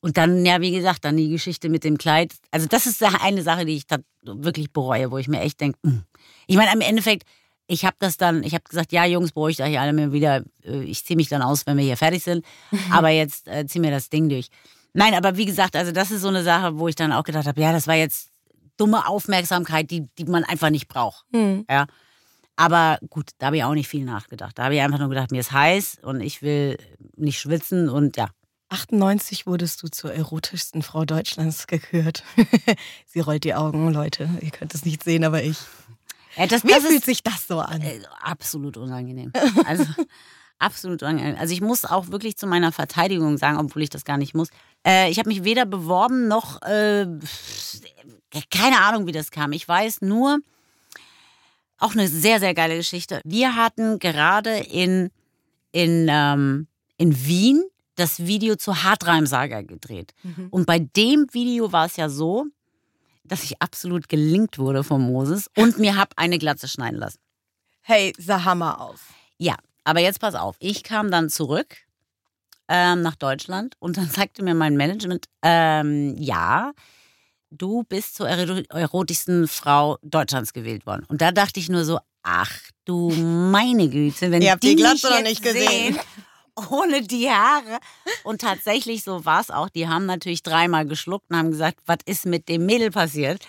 Und 0.00 0.18
dann, 0.18 0.44
ja, 0.44 0.60
wie 0.60 0.72
gesagt, 0.72 1.04
dann 1.04 1.16
die 1.16 1.30
Geschichte 1.30 1.70
mit 1.70 1.82
dem 1.82 1.96
Kleid. 1.96 2.34
Also 2.50 2.66
das 2.66 2.86
ist 2.86 3.02
eine 3.02 3.42
Sache, 3.42 3.64
die 3.64 3.76
ich 3.76 3.84
wirklich 4.22 4.70
bereue, 4.70 5.10
wo 5.10 5.18
ich 5.18 5.28
mir 5.28 5.40
echt 5.40 5.60
denke, 5.60 5.78
ich 6.46 6.56
meine, 6.56 6.72
im 6.72 6.82
Endeffekt, 6.82 7.26
ich 7.66 7.84
habe 7.84 7.96
das 7.98 8.16
dann, 8.16 8.42
ich 8.42 8.54
habe 8.54 8.64
gesagt, 8.64 8.92
ja, 8.92 9.04
Jungs, 9.04 9.32
beruhigt 9.32 9.60
euch 9.60 9.78
alle 9.78 9.92
mir 9.92 10.12
wieder, 10.12 10.44
äh, 10.64 10.82
ich 10.82 11.04
ziehe 11.04 11.16
mich 11.16 11.28
dann 11.28 11.42
aus, 11.42 11.66
wenn 11.66 11.76
wir 11.76 11.84
hier 11.84 11.96
fertig 11.96 12.22
sind. 12.22 12.44
Aber 12.90 13.08
jetzt 13.08 13.48
äh, 13.48 13.66
zieh 13.66 13.78
mir 13.78 13.90
das 13.90 14.10
Ding 14.10 14.28
durch. 14.28 14.48
Nein, 14.96 15.14
aber 15.14 15.36
wie 15.36 15.44
gesagt, 15.44 15.74
also 15.74 15.90
das 15.90 16.12
ist 16.12 16.20
so 16.20 16.28
eine 16.28 16.44
Sache, 16.44 16.78
wo 16.78 16.86
ich 16.86 16.94
dann 16.94 17.10
auch 17.10 17.24
gedacht 17.24 17.48
habe, 17.48 17.60
ja, 17.60 17.72
das 17.72 17.88
war 17.88 17.96
jetzt 17.96 18.30
dumme 18.76 19.08
Aufmerksamkeit, 19.08 19.90
die, 19.90 20.06
die 20.18 20.24
man 20.24 20.44
einfach 20.44 20.70
nicht 20.70 20.86
braucht. 20.86 21.24
Hm. 21.32 21.64
Ja. 21.68 21.86
Aber 22.54 22.98
gut, 23.10 23.30
da 23.38 23.46
habe 23.46 23.56
ich 23.56 23.64
auch 23.64 23.74
nicht 23.74 23.88
viel 23.88 24.04
nachgedacht. 24.04 24.56
Da 24.56 24.64
habe 24.64 24.76
ich 24.76 24.80
einfach 24.80 25.00
nur 25.00 25.08
gedacht, 25.08 25.32
mir 25.32 25.40
ist 25.40 25.50
heiß 25.50 25.98
und 26.02 26.20
ich 26.20 26.42
will 26.42 26.78
nicht 27.16 27.40
schwitzen 27.40 27.88
und 27.88 28.16
ja. 28.16 28.28
98 28.68 29.46
wurdest 29.46 29.82
du 29.82 29.88
zur 29.88 30.12
erotischsten 30.12 30.82
Frau 30.82 31.04
Deutschlands 31.04 31.66
gekürt. 31.66 32.22
Sie 33.06 33.20
rollt 33.20 33.44
die 33.44 33.54
Augen, 33.54 33.92
Leute. 33.92 34.28
Ihr 34.40 34.50
könnt 34.50 34.74
es 34.74 34.84
nicht 34.84 35.02
sehen, 35.02 35.24
aber 35.24 35.42
ich. 35.42 35.58
Ja 36.36 36.46
das, 36.46 36.64
Wie 36.64 36.68
das 36.68 36.82
fühlt 36.82 36.94
ist 36.98 37.04
sich 37.06 37.22
das 37.22 37.46
so 37.46 37.60
an? 37.60 37.80
äh, 37.80 38.00
absolut 38.20 38.76
unangenehm. 38.76 39.32
Also 39.66 39.84
absolut 40.58 41.02
unangenehm. 41.02 41.36
Also 41.38 41.52
ich 41.52 41.60
muss 41.60 41.84
auch 41.84 42.08
wirklich 42.08 42.36
zu 42.36 42.46
meiner 42.46 42.72
Verteidigung 42.72 43.38
sagen, 43.38 43.58
obwohl 43.58 43.82
ich 43.82 43.90
das 43.90 44.04
gar 44.04 44.16
nicht 44.18 44.34
muss. 44.34 44.48
Äh, 44.86 45.10
ich 45.10 45.18
habe 45.18 45.28
mich 45.28 45.44
weder 45.44 45.66
beworben 45.66 46.28
noch 46.28 46.62
äh, 46.62 47.06
keine 48.50 48.80
Ahnung, 48.80 49.06
wie 49.06 49.12
das 49.12 49.30
kam. 49.30 49.52
Ich 49.52 49.66
weiß 49.66 50.00
nur, 50.02 50.38
auch 51.78 51.92
eine 51.92 52.08
sehr, 52.08 52.40
sehr 52.40 52.54
geile 52.54 52.76
Geschichte. 52.76 53.20
Wir 53.24 53.56
hatten 53.56 53.98
gerade 53.98 54.56
in, 54.58 55.10
in, 55.72 56.06
ähm, 56.10 56.66
in 56.96 57.26
Wien 57.26 57.62
das 57.96 58.26
Video 58.26 58.56
zur 58.56 58.82
Hartreim-Saga 58.82 59.62
gedreht. 59.62 60.14
Und 60.50 60.66
bei 60.66 60.78
dem 60.80 61.26
Video 61.32 61.70
war 61.72 61.86
es 61.86 61.96
ja 61.96 62.08
so, 62.08 62.46
dass 63.24 63.42
ich 63.44 63.60
absolut 63.60 64.08
gelingt 64.08 64.58
wurde 64.58 64.84
von 64.84 65.00
Moses 65.02 65.48
und 65.56 65.78
mir 65.78 65.96
hab 65.96 66.12
eine 66.16 66.38
Glatze 66.38 66.68
schneiden 66.68 66.98
lassen. 66.98 67.18
Hey, 67.80 68.12
sah 68.18 68.44
Hammer 68.44 68.80
aus. 68.80 69.00
Ja, 69.38 69.56
aber 69.84 70.00
jetzt 70.00 70.20
pass 70.20 70.34
auf. 70.34 70.56
Ich 70.58 70.82
kam 70.82 71.10
dann 71.10 71.28
zurück 71.30 71.76
ähm, 72.68 73.02
nach 73.02 73.16
Deutschland 73.16 73.74
und 73.78 73.96
dann 73.96 74.08
sagte 74.10 74.42
mir 74.42 74.54
mein 74.54 74.76
Management, 74.76 75.26
ähm, 75.42 76.14
ja, 76.18 76.72
du 77.50 77.82
bist 77.84 78.14
zur 78.16 78.28
ero- 78.28 78.62
erotischsten 78.70 79.48
Frau 79.48 79.98
Deutschlands 80.02 80.52
gewählt 80.52 80.86
worden. 80.86 81.04
Und 81.08 81.20
da 81.20 81.30
dachte 81.32 81.60
ich 81.60 81.68
nur 81.68 81.84
so, 81.84 81.98
ach 82.22 82.50
du 82.84 83.10
meine 83.10 83.88
Güte, 83.88 84.30
wenn 84.30 84.42
Ihr 84.42 84.52
habt 84.52 84.62
die 84.62 84.70
die 84.70 84.76
Glatze 84.76 85.10
noch 85.10 85.22
nicht 85.22 85.42
gesehen. 85.42 85.94
sehen, 85.94 85.98
ohne 86.70 87.02
die 87.02 87.30
Haare. 87.30 87.78
Und 88.22 88.40
tatsächlich 88.40 89.04
so 89.04 89.24
war 89.24 89.40
es 89.40 89.50
auch. 89.50 89.68
Die 89.68 89.88
haben 89.88 90.06
natürlich 90.06 90.42
dreimal 90.42 90.86
geschluckt 90.86 91.30
und 91.30 91.36
haben 91.36 91.50
gesagt, 91.50 91.78
was 91.86 91.98
ist 92.06 92.26
mit 92.26 92.48
dem 92.48 92.66
Mädel 92.66 92.90
passiert? 92.90 93.44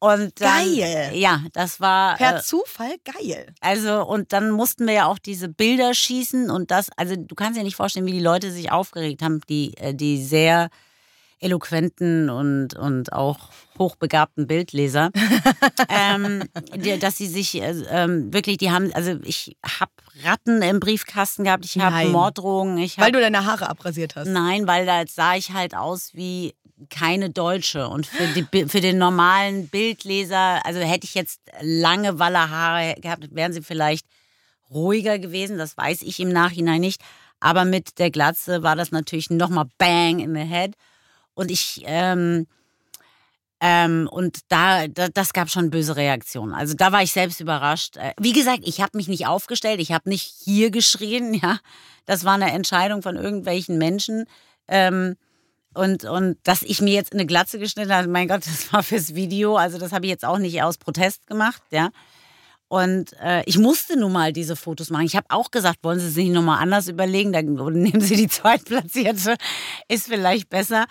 Und 0.00 0.40
dann, 0.40 0.76
Geil. 0.76 1.10
Ja, 1.14 1.42
das 1.52 1.80
war. 1.80 2.16
Per 2.16 2.36
äh, 2.36 2.40
Zufall 2.40 2.94
geil. 3.04 3.52
also, 3.60 4.06
und 4.06 4.32
dann 4.32 4.52
mussten 4.52 4.86
wir 4.86 4.94
ja 4.94 5.06
auch 5.06 5.18
diese 5.18 5.48
Bilder 5.48 5.92
schießen 5.92 6.50
und 6.50 6.70
das, 6.70 6.88
also 6.96 7.16
du 7.16 7.34
kannst 7.34 7.58
dir 7.58 7.64
nicht 7.64 7.74
vorstellen, 7.74 8.06
wie 8.06 8.12
die 8.12 8.20
Leute 8.20 8.52
sich 8.52 8.70
aufgeregt 8.70 9.22
haben, 9.22 9.40
die, 9.48 9.76
äh, 9.78 9.94
die 9.94 10.22
sehr 10.22 10.70
eloquenten 11.40 12.30
und, 12.30 12.74
und 12.74 13.12
auch 13.12 13.38
hochbegabten 13.78 14.46
Bildleser, 14.46 15.10
ähm, 15.88 16.42
dass 17.00 17.16
sie 17.16 17.26
sich 17.26 17.62
äh, 17.62 17.84
ähm, 17.90 18.32
wirklich, 18.32 18.58
die 18.58 18.70
haben, 18.70 18.92
also 18.94 19.18
ich 19.22 19.56
habe 19.64 19.92
Ratten 20.24 20.62
im 20.62 20.80
Briefkasten 20.80 21.44
gehabt, 21.44 21.64
ich 21.64 21.78
habe. 21.78 22.08
Morddrohungen, 22.08 22.78
ich 22.78 22.98
Weil 22.98 23.06
habe 23.06 23.18
du 23.18 23.20
deine 23.20 23.44
Haare 23.44 23.68
abrasiert 23.68 24.16
hast. 24.16 24.28
Nein, 24.28 24.66
weil 24.66 24.84
da 24.84 25.04
sah 25.06 25.36
ich 25.36 25.52
halt 25.52 25.76
aus 25.76 26.10
wie 26.14 26.54
keine 26.90 27.30
Deutsche. 27.30 27.88
Und 27.88 28.06
für, 28.06 28.26
die, 28.28 28.68
für 28.68 28.80
den 28.80 28.98
normalen 28.98 29.68
Bildleser, 29.68 30.64
also 30.64 30.80
hätte 30.80 31.04
ich 31.04 31.14
jetzt 31.14 31.40
lange 31.60 32.18
Wallerhaare 32.18 32.94
gehabt, 33.00 33.34
wären 33.34 33.52
sie 33.52 33.62
vielleicht 33.62 34.06
ruhiger 34.70 35.18
gewesen. 35.18 35.58
Das 35.58 35.76
weiß 35.76 36.02
ich 36.02 36.20
im 36.20 36.30
Nachhinein 36.30 36.80
nicht. 36.80 37.00
Aber 37.40 37.64
mit 37.64 37.98
der 37.98 38.10
Glatze 38.10 38.62
war 38.62 38.76
das 38.76 38.90
natürlich 38.90 39.30
nochmal 39.30 39.66
bang 39.78 40.18
in 40.20 40.34
the 40.34 40.40
head. 40.40 40.74
Und 41.38 41.52
ich, 41.52 41.82
ähm, 41.84 42.48
ähm, 43.60 44.08
und 44.10 44.40
da, 44.48 44.88
da, 44.88 45.06
das 45.06 45.32
gab 45.32 45.48
schon 45.50 45.70
böse 45.70 45.94
Reaktionen. 45.94 46.52
Also 46.52 46.74
da 46.74 46.90
war 46.90 47.04
ich 47.04 47.12
selbst 47.12 47.38
überrascht. 47.38 47.96
Äh, 47.96 48.12
Wie 48.18 48.32
gesagt, 48.32 48.62
ich 48.64 48.80
habe 48.80 48.96
mich 48.96 49.06
nicht 49.06 49.28
aufgestellt, 49.28 49.80
ich 49.80 49.92
habe 49.92 50.08
nicht 50.08 50.34
hier 50.42 50.72
geschrien, 50.72 51.34
ja. 51.42 51.60
Das 52.06 52.24
war 52.24 52.34
eine 52.34 52.50
Entscheidung 52.50 53.02
von 53.02 53.14
irgendwelchen 53.14 53.78
Menschen. 53.78 54.24
Ähm, 54.66 55.14
und, 55.74 56.04
und 56.04 56.38
dass 56.42 56.62
ich 56.62 56.80
mir 56.80 56.94
jetzt 56.94 57.12
eine 57.12 57.24
Glatze 57.24 57.60
geschnitten 57.60 57.94
habe, 57.94 58.08
mein 58.08 58.26
Gott, 58.26 58.40
das 58.44 58.72
war 58.72 58.82
fürs 58.82 59.14
Video. 59.14 59.54
Also 59.54 59.78
das 59.78 59.92
habe 59.92 60.06
ich 60.06 60.10
jetzt 60.10 60.24
auch 60.24 60.38
nicht 60.38 60.60
aus 60.64 60.76
Protest 60.76 61.28
gemacht, 61.28 61.62
ja. 61.70 61.90
Und 62.66 63.12
äh, 63.22 63.44
ich 63.46 63.58
musste 63.58 63.96
nun 63.96 64.12
mal 64.12 64.32
diese 64.32 64.56
Fotos 64.56 64.90
machen. 64.90 65.06
Ich 65.06 65.14
habe 65.14 65.26
auch 65.30 65.52
gesagt, 65.52 65.78
wollen 65.82 66.00
Sie 66.00 66.10
sich 66.10 66.30
nochmal 66.30 66.60
anders 66.60 66.88
überlegen? 66.88 67.32
Dann 67.32 67.54
nehmen 67.74 68.00
Sie 68.00 68.16
die 68.16 68.28
Zweitplatzierte, 68.28 69.36
ist 69.86 70.08
vielleicht 70.08 70.48
besser. 70.48 70.86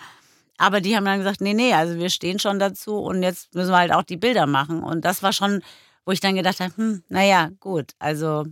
Aber 0.58 0.80
die 0.80 0.96
haben 0.96 1.04
dann 1.04 1.18
gesagt, 1.18 1.40
nee, 1.40 1.54
nee, 1.54 1.72
also 1.72 1.96
wir 1.96 2.10
stehen 2.10 2.38
schon 2.38 2.58
dazu 2.58 2.96
und 2.98 3.22
jetzt 3.22 3.54
müssen 3.54 3.70
wir 3.70 3.78
halt 3.78 3.92
auch 3.92 4.02
die 4.02 4.16
Bilder 4.16 4.46
machen. 4.46 4.82
Und 4.82 5.04
das 5.04 5.22
war 5.22 5.32
schon, 5.32 5.62
wo 6.04 6.12
ich 6.12 6.20
dann 6.20 6.34
gedacht 6.34 6.60
habe, 6.60 6.76
hm, 6.76 7.02
naja, 7.08 7.50
gut, 7.60 7.92
also 7.98 8.44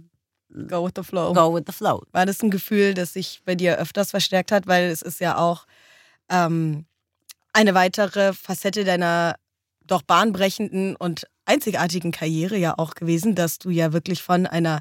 Go 0.69 0.87
with 0.87 0.93
the 0.97 1.03
flow. 1.03 1.33
go 1.35 1.53
with 1.53 1.65
the 1.67 1.73
flow. 1.73 2.03
War 2.13 2.25
das 2.25 2.43
ein 2.43 2.51
Gefühl, 2.51 2.95
das 2.95 3.13
sich 3.13 3.43
bei 3.45 3.57
dir 3.57 3.79
öfters 3.79 4.13
verstärkt 4.13 4.53
hat? 4.53 4.67
Weil 4.69 4.85
es 4.85 5.03
ist 5.03 5.21
ja 5.21 5.37
auch 5.37 5.67
ähm, 6.31 6.87
eine 7.53 7.75
weitere 7.75 8.33
Facette 8.33 8.85
deiner 8.85 9.35
doch 9.85 10.03
bahnbrechenden 10.03 10.97
und 10.97 11.27
einzigartigen 11.45 12.13
Karriere 12.13 12.57
ja 12.57 12.75
auch 12.79 12.95
gewesen, 12.95 13.35
dass 13.35 13.59
du 13.59 13.71
ja 13.71 13.93
wirklich 13.93 14.23
von 14.23 14.47
einer 14.47 14.81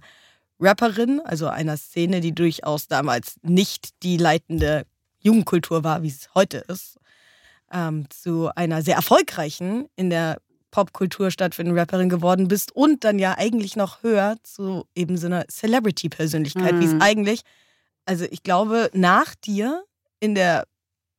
Rapperin, 0.60 1.22
also 1.26 1.48
einer 1.48 1.78
Szene, 1.78 2.22
die 2.22 2.34
durchaus 2.34 2.88
damals 2.88 3.36
nicht 3.42 4.04
die 4.04 4.18
leitende 4.18 4.86
Jugendkultur 5.20 5.84
war, 5.84 6.04
wie 6.04 6.08
es 6.08 6.30
heute 6.34 6.60
ist, 6.60 6.98
ähm, 7.76 8.10
zu 8.10 8.50
einer 8.56 8.82
sehr 8.82 8.96
erfolgreichen 8.96 9.88
in 9.96 10.10
der 10.10 10.38
Popkultur 10.72 11.30
stattfindenden 11.30 11.80
Rapperin 11.80 12.10
geworden 12.10 12.48
bist 12.48 12.72
und 12.74 13.04
dann 13.04 13.20
ja 13.20 13.38
eigentlich 13.38 13.76
noch 13.76 14.02
höher 14.02 14.38
zu 14.44 14.86
eben 14.96 15.18
so 15.18 15.28
einer 15.28 15.48
Celebrity-Persönlichkeit, 15.48 16.74
mhm. 16.74 16.80
wie 16.80 16.86
es 16.86 16.96
eigentlich, 17.00 17.42
also 18.06 18.26
ich 18.30 18.44
glaube, 18.44 18.90
nach 18.94 19.36
dir 19.36 19.84
in 20.20 20.36
der 20.36 20.66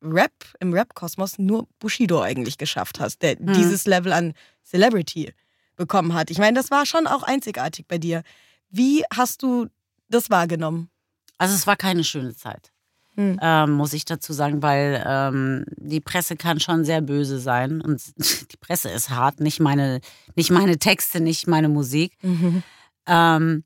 Rap, 0.03 0.33
im 0.61 0.73
Rap-Kosmos 0.73 1.39
nur 1.39 1.67
Bushido 1.79 2.21
eigentlich 2.21 2.59
geschafft 2.59 3.01
hast, 3.01 3.23
der 3.23 3.37
mhm. 3.41 3.55
dieses 3.55 3.87
Level 3.87 4.13
an 4.13 4.35
Celebrity 4.65 5.33
bekommen 5.75 6.15
hat. 6.15 6.31
Ich 6.31 6.39
meine, 6.39 6.57
das 6.57 6.71
war 6.71 6.87
schon 6.87 7.07
auch 7.07 7.23
einzigartig 7.23 7.87
bei 7.87 7.99
dir. 7.99 8.23
Wie 8.69 9.05
hast 9.15 9.43
du 9.43 9.69
das 10.09 10.31
wahrgenommen? 10.31 10.91
Also 11.39 11.55
es 11.55 11.67
war 11.67 11.77
keine 11.77 12.05
schöne 12.05 12.35
Zeit, 12.35 12.73
hm. 13.17 13.39
ähm, 13.43 13.73
muss 13.73 13.93
ich 13.93 14.05
dazu 14.05 14.33
sagen, 14.33 14.63
weil 14.63 15.03
ähm, 15.07 15.65
die 15.77 16.01
Presse 16.01 16.37
kann 16.37 16.61
schon 16.61 16.85
sehr 16.85 17.01
böse 17.01 17.39
sein 17.39 17.81
und 17.81 18.03
die 18.53 18.57
Presse 18.59 18.91
ist 18.91 19.11
hart, 19.11 19.41
nicht 19.41 19.61
meine, 19.61 20.01
nicht 20.35 20.51
meine 20.51 20.79
Texte, 20.79 21.21
nicht 21.21 21.47
meine 21.47 21.69
Musik. 21.69 22.13
Mhm. 22.23 22.63
Ähm, 23.07 23.65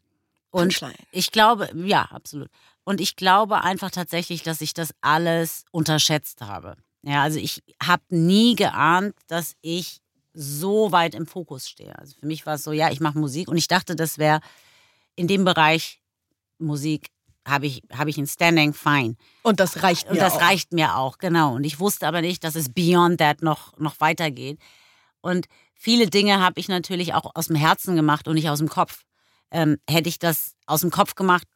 und 0.51 0.81
ich 1.13 1.31
glaube, 1.31 1.69
ja, 1.75 2.03
absolut. 2.03 2.49
Und 2.85 3.01
ich 3.01 3.17
glaube 3.17 3.63
einfach 3.63 3.91
tatsächlich, 3.91 4.43
dass 4.43 4.61
ich 4.61 4.75
das 4.75 4.95
alles 5.01 5.65
unterschätzt 5.71 6.43
habe. 6.43 6.77
Ja, 7.03 7.23
also 7.23 7.39
ich 7.39 7.63
habe 7.83 8.03
nie 8.09 8.57
geahnt, 8.57 9.15
dass 9.29 9.55
ich 9.63 10.01
so 10.33 10.93
weit 10.93 11.15
im 11.15 11.27
Fokus 11.27 11.69
stehe. 11.69 11.97
Also 11.99 12.15
für 12.19 12.27
mich 12.27 12.47
war 12.47 12.55
es 12.55 12.63
so, 12.63 12.73
ja, 12.73 12.91
ich 12.91 13.01
mache 13.01 13.19
Musik 13.19 13.49
und 13.49 13.57
ich 13.57 13.69
dachte, 13.69 13.97
das 13.97 14.19
wäre 14.19 14.41
in 15.17 15.29
dem 15.29 15.45
Bereich 15.45 16.01
Musik 16.59 17.11
habe 17.51 17.67
ich, 17.67 17.83
hab 17.93 18.09
ich 18.09 18.17
ein 18.17 18.27
Standing, 18.27 18.73
fine. 18.73 19.17
Und 19.43 19.61
das 19.61 19.83
reicht 19.83 20.07
mir 20.07 20.13
Und 20.13 20.21
das 20.21 20.35
auch. 20.35 20.43
reicht 20.43 20.73
mir 20.73 20.97
auch, 20.97 21.19
genau. 21.19 21.55
Und 21.55 21.65
ich 21.65 21.79
wusste 21.81 22.07
aber 22.07 22.21
nicht, 22.21 22.45
dass 22.45 22.55
es 22.55 22.73
beyond 22.73 23.19
that 23.19 23.43
noch, 23.43 23.77
noch 23.79 24.01
weitergeht. 24.01 24.59
Und 25.21 25.47
viele 25.75 26.09
Dinge 26.09 26.41
habe 26.41 26.59
ich 26.61 26.69
natürlich 26.69 27.15
auch 27.15 27.31
aus 27.35 27.49
dem 27.49 27.57
Herzen 27.57 27.97
gemacht 27.97 28.29
und 28.29 28.35
nicht 28.35 28.49
aus 28.49 28.59
dem 28.59 28.69
Kopf. 28.69 29.05
Ähm, 29.51 29.79
hätte 29.89 30.09
ich 30.09 30.19
das 30.19 30.55
aus 30.67 30.81
dem 30.81 30.91
Kopf 30.91 31.15
gemacht, 31.15 31.47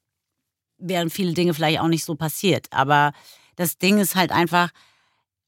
wären 0.78 1.10
viele 1.10 1.32
Dinge 1.32 1.54
vielleicht 1.54 1.80
auch 1.80 1.88
nicht 1.88 2.04
so 2.04 2.14
passiert. 2.16 2.66
Aber 2.72 3.12
das 3.56 3.78
Ding 3.78 3.98
ist 3.98 4.16
halt 4.16 4.32
einfach, 4.32 4.70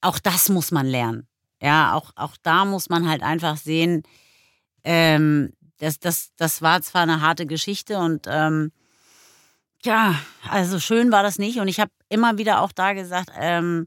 auch 0.01 0.19
das 0.19 0.49
muss 0.49 0.71
man 0.71 0.87
lernen. 0.87 1.27
Ja, 1.61 1.95
auch, 1.95 2.13
auch 2.17 2.37
da 2.43 2.65
muss 2.65 2.89
man 2.89 3.09
halt 3.09 3.23
einfach 3.23 3.57
sehen, 3.57 4.03
ähm, 4.85 5.53
das, 5.79 5.99
das, 5.99 6.31
das 6.37 6.63
war 6.63 6.81
zwar 6.83 7.03
eine 7.03 7.21
harte 7.21 7.47
Geschichte 7.47 7.99
und 7.99 8.27
ähm, 8.29 8.73
ja, 9.87 10.21
also 10.51 10.79
schön 10.79 11.11
war 11.11 11.23
das 11.23 11.39
nicht. 11.39 11.59
Und 11.59 11.69
ich 11.69 11.81
habe 11.81 11.91
immer 12.09 12.39
wieder 12.39 12.61
auch 12.61 12.73
da 12.73 12.93
gesagt, 12.93 13.31
ähm, 13.39 13.87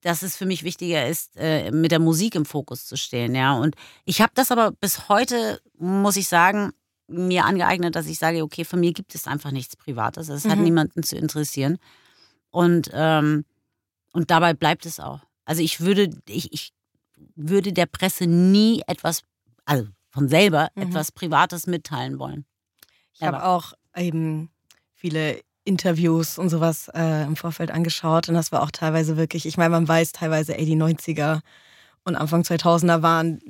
dass 0.00 0.22
es 0.22 0.36
für 0.36 0.46
mich 0.46 0.64
wichtiger 0.64 1.06
ist, 1.06 1.36
äh, 1.36 1.70
mit 1.70 1.92
der 1.92 2.00
Musik 2.00 2.34
im 2.34 2.44
Fokus 2.44 2.86
zu 2.86 2.96
stehen. 2.96 3.34
Ja, 3.34 3.54
und 3.54 3.76
ich 4.04 4.20
habe 4.20 4.32
das 4.34 4.50
aber 4.50 4.72
bis 4.72 5.08
heute, 5.08 5.60
muss 5.78 6.16
ich 6.16 6.28
sagen, 6.28 6.72
mir 7.06 7.44
angeeignet, 7.44 7.94
dass 7.94 8.06
ich 8.06 8.18
sage, 8.18 8.42
okay, 8.42 8.64
von 8.64 8.80
mir 8.80 8.92
gibt 8.92 9.14
es 9.14 9.26
einfach 9.26 9.50
nichts 9.50 9.76
Privates. 9.76 10.28
Es 10.28 10.44
mhm. 10.44 10.50
hat 10.50 10.58
niemanden 10.58 11.02
zu 11.02 11.16
interessieren. 11.16 11.78
Und, 12.50 12.90
ähm, 12.92 13.44
und 14.12 14.30
dabei 14.30 14.54
bleibt 14.54 14.84
es 14.84 15.00
auch. 15.00 15.20
Also 15.44 15.62
ich 15.62 15.80
würde, 15.80 16.10
ich, 16.28 16.52
ich 16.52 16.72
würde 17.34 17.72
der 17.72 17.86
Presse 17.86 18.26
nie 18.26 18.82
etwas, 18.86 19.22
also 19.64 19.86
von 20.10 20.28
selber, 20.28 20.68
mhm. 20.74 20.82
etwas 20.82 21.12
Privates 21.12 21.66
mitteilen 21.66 22.18
wollen. 22.18 22.44
Ich 23.14 23.22
habe 23.22 23.44
auch 23.44 23.72
eben 23.96 24.50
viele 24.98 25.40
Interviews 25.64 26.38
und 26.38 26.48
sowas 26.48 26.90
äh, 26.94 27.24
im 27.24 27.36
Vorfeld 27.36 27.70
angeschaut 27.70 28.28
und 28.28 28.34
das 28.34 28.52
war 28.52 28.62
auch 28.62 28.70
teilweise 28.70 29.16
wirklich, 29.16 29.46
ich 29.46 29.56
meine, 29.56 29.70
man 29.70 29.86
weiß 29.86 30.12
teilweise, 30.12 30.56
ey, 30.56 30.64
die 30.64 30.76
90er 30.76 31.40
und 32.04 32.16
Anfang 32.16 32.42
2000er 32.42 33.02
waren 33.02 33.40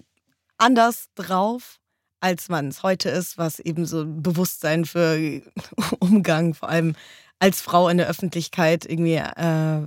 anders 0.57 1.09
drauf, 1.15 1.79
als 2.21 2.49
man 2.49 2.69
es 2.69 2.83
heute 2.83 3.09
ist, 3.09 3.39
was 3.39 3.61
eben 3.61 3.87
so 3.87 4.05
Bewusstsein 4.07 4.85
für 4.85 5.43
Umgang, 6.01 6.55
vor 6.55 6.69
allem 6.69 6.97
als 7.39 7.61
Frau 7.61 7.89
in 7.89 7.99
der 7.99 8.09
Öffentlichkeit 8.09 8.85
irgendwie 8.85 9.15
äh, 9.15 9.87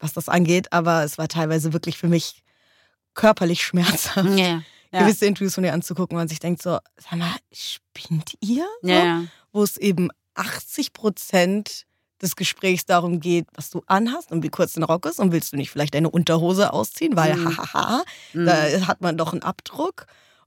was 0.00 0.14
das 0.14 0.28
angeht, 0.28 0.72
aber 0.72 1.04
es 1.04 1.18
war 1.18 1.28
teilweise 1.28 1.72
wirklich 1.72 1.98
für 1.98 2.08
mich 2.08 2.42
körperlich 3.14 3.62
schmerzhaft. 3.62 4.28
Yeah, 4.30 4.62
ja. 4.92 5.00
gewisse 5.00 5.26
Interviews 5.26 5.54
von 5.54 5.64
ihr 5.64 5.72
anzugucken, 5.72 6.16
wo 6.16 6.20
man 6.20 6.28
sich 6.28 6.40
denkt 6.40 6.62
so, 6.62 6.78
sag 6.96 7.18
mal, 7.18 7.34
spinnt 7.52 8.34
ihr? 8.40 8.66
So? 8.82 8.88
Ja. 8.88 9.24
Wo 9.52 9.62
es 9.62 9.76
eben 9.76 10.10
80 10.40 10.92
Prozent 10.92 11.86
des 12.20 12.36
Gesprächs 12.36 12.84
darum 12.84 13.20
geht, 13.20 13.46
was 13.54 13.70
du 13.70 13.82
anhast 13.86 14.30
und 14.30 14.42
wie 14.42 14.50
kurz 14.50 14.74
dein 14.74 14.84
Rock 14.84 15.06
ist 15.06 15.18
und 15.18 15.32
willst 15.32 15.52
du 15.52 15.56
nicht 15.56 15.70
vielleicht 15.70 15.94
deine 15.94 16.10
Unterhose 16.10 16.72
ausziehen, 16.72 17.16
weil 17.16 17.36
mhm. 17.36 17.56
hahaha, 17.56 18.02
mhm. 18.32 18.46
da 18.46 18.86
hat 18.86 19.00
man 19.00 19.16
doch 19.16 19.32
einen 19.32 19.42
Abdruck. 19.42 20.06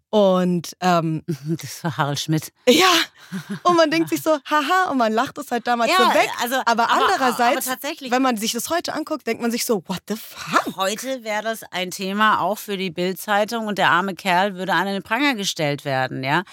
Und 0.09 0.77
ähm, 0.79 1.23
das 1.47 1.83
war 1.83 1.97
Harald 1.97 2.19
Schmidt. 2.19 2.53
Ja. 2.69 2.93
Und 3.63 3.75
man 3.75 3.89
denkt 3.89 4.09
sich 4.09 4.21
so, 4.21 4.37
haha, 4.45 4.91
und 4.91 4.97
man 4.99 5.11
lacht 5.11 5.39
es 5.39 5.49
halt 5.49 5.65
damals 5.65 5.89
ja, 5.89 5.97
so 5.97 6.13
weg. 6.13 6.29
Also, 6.39 6.55
aber, 6.65 6.87
aber 6.87 6.91
andererseits, 6.91 7.67
aber 7.67 8.11
wenn 8.11 8.21
man 8.21 8.37
sich 8.37 8.51
das 8.51 8.69
heute 8.69 8.93
anguckt, 8.93 9.25
denkt 9.25 9.41
man 9.41 9.49
sich 9.49 9.65
so, 9.65 9.81
what 9.87 10.01
the 10.07 10.15
fuck? 10.15 10.75
Heute 10.75 11.23
wäre 11.23 11.41
das 11.41 11.63
ein 11.71 11.89
Thema 11.89 12.41
auch 12.41 12.59
für 12.59 12.77
die 12.77 12.91
Bildzeitung 12.91 13.65
und 13.65 13.79
der 13.79 13.89
arme 13.89 14.13
Kerl 14.13 14.55
würde 14.55 14.73
an 14.73 14.85
den 14.85 15.01
Pranger 15.01 15.33
gestellt 15.33 15.83
werden, 15.83 16.23
ja. 16.23 16.43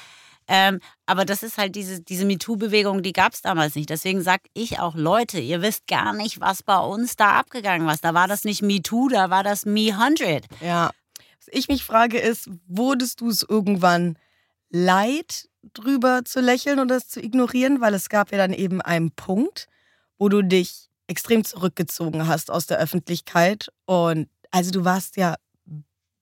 Ähm, 0.53 0.81
aber 1.07 1.25
das 1.25 1.43
ist 1.43 1.59
halt 1.59 1.77
diese, 1.77 2.03
diese 2.03 2.25
MeToo-Bewegung, 2.25 3.03
die 3.03 3.13
gab 3.13 3.33
es 3.35 3.41
damals 3.41 3.77
nicht. 3.77 3.89
Deswegen 3.89 4.21
sag 4.21 4.41
ich 4.53 4.81
auch, 4.81 4.97
Leute, 4.97 5.39
ihr 5.39 5.63
wisst 5.63 5.87
gar 5.87 6.13
nicht, 6.13 6.41
was 6.41 6.63
bei 6.65 6.79
uns 6.79 7.15
da 7.15 7.39
abgegangen 7.39 7.87
war. 7.87 7.97
Da 8.03 8.15
war 8.15 8.27
das 8.27 8.45
nicht 8.45 8.61
MeToo, 8.61 9.09
da 9.09 9.31
war 9.31 9.45
das 9.45 9.65
Me 9.65 9.93
100. 9.93 10.47
Ja 10.61 10.91
ich 11.53 11.69
mich 11.69 11.85
frage, 11.85 12.19
ist, 12.19 12.49
wurdest 12.67 13.21
du 13.21 13.29
es 13.29 13.45
irgendwann 13.49 14.17
leid, 14.71 15.49
drüber 15.75 16.23
zu 16.25 16.41
lächeln 16.41 16.79
oder 16.79 16.97
es 16.97 17.09
zu 17.09 17.21
ignorieren? 17.21 17.81
Weil 17.81 17.95
es 17.95 18.09
gab 18.09 18.33
ja 18.33 18.39
dann 18.39 18.53
eben 18.53 18.81
einen 18.81 19.11
Punkt, 19.11 19.69
wo 20.19 20.29
du 20.29 20.43
dich 20.43 20.89
extrem 21.07 21.45
zurückgezogen 21.45 22.27
hast 22.27 22.51
aus 22.51 22.67
der 22.67 22.79
Öffentlichkeit. 22.79 23.69
Und 23.85 24.29
also 24.51 24.71
du 24.71 24.85
warst 24.85 25.17
ja 25.17 25.37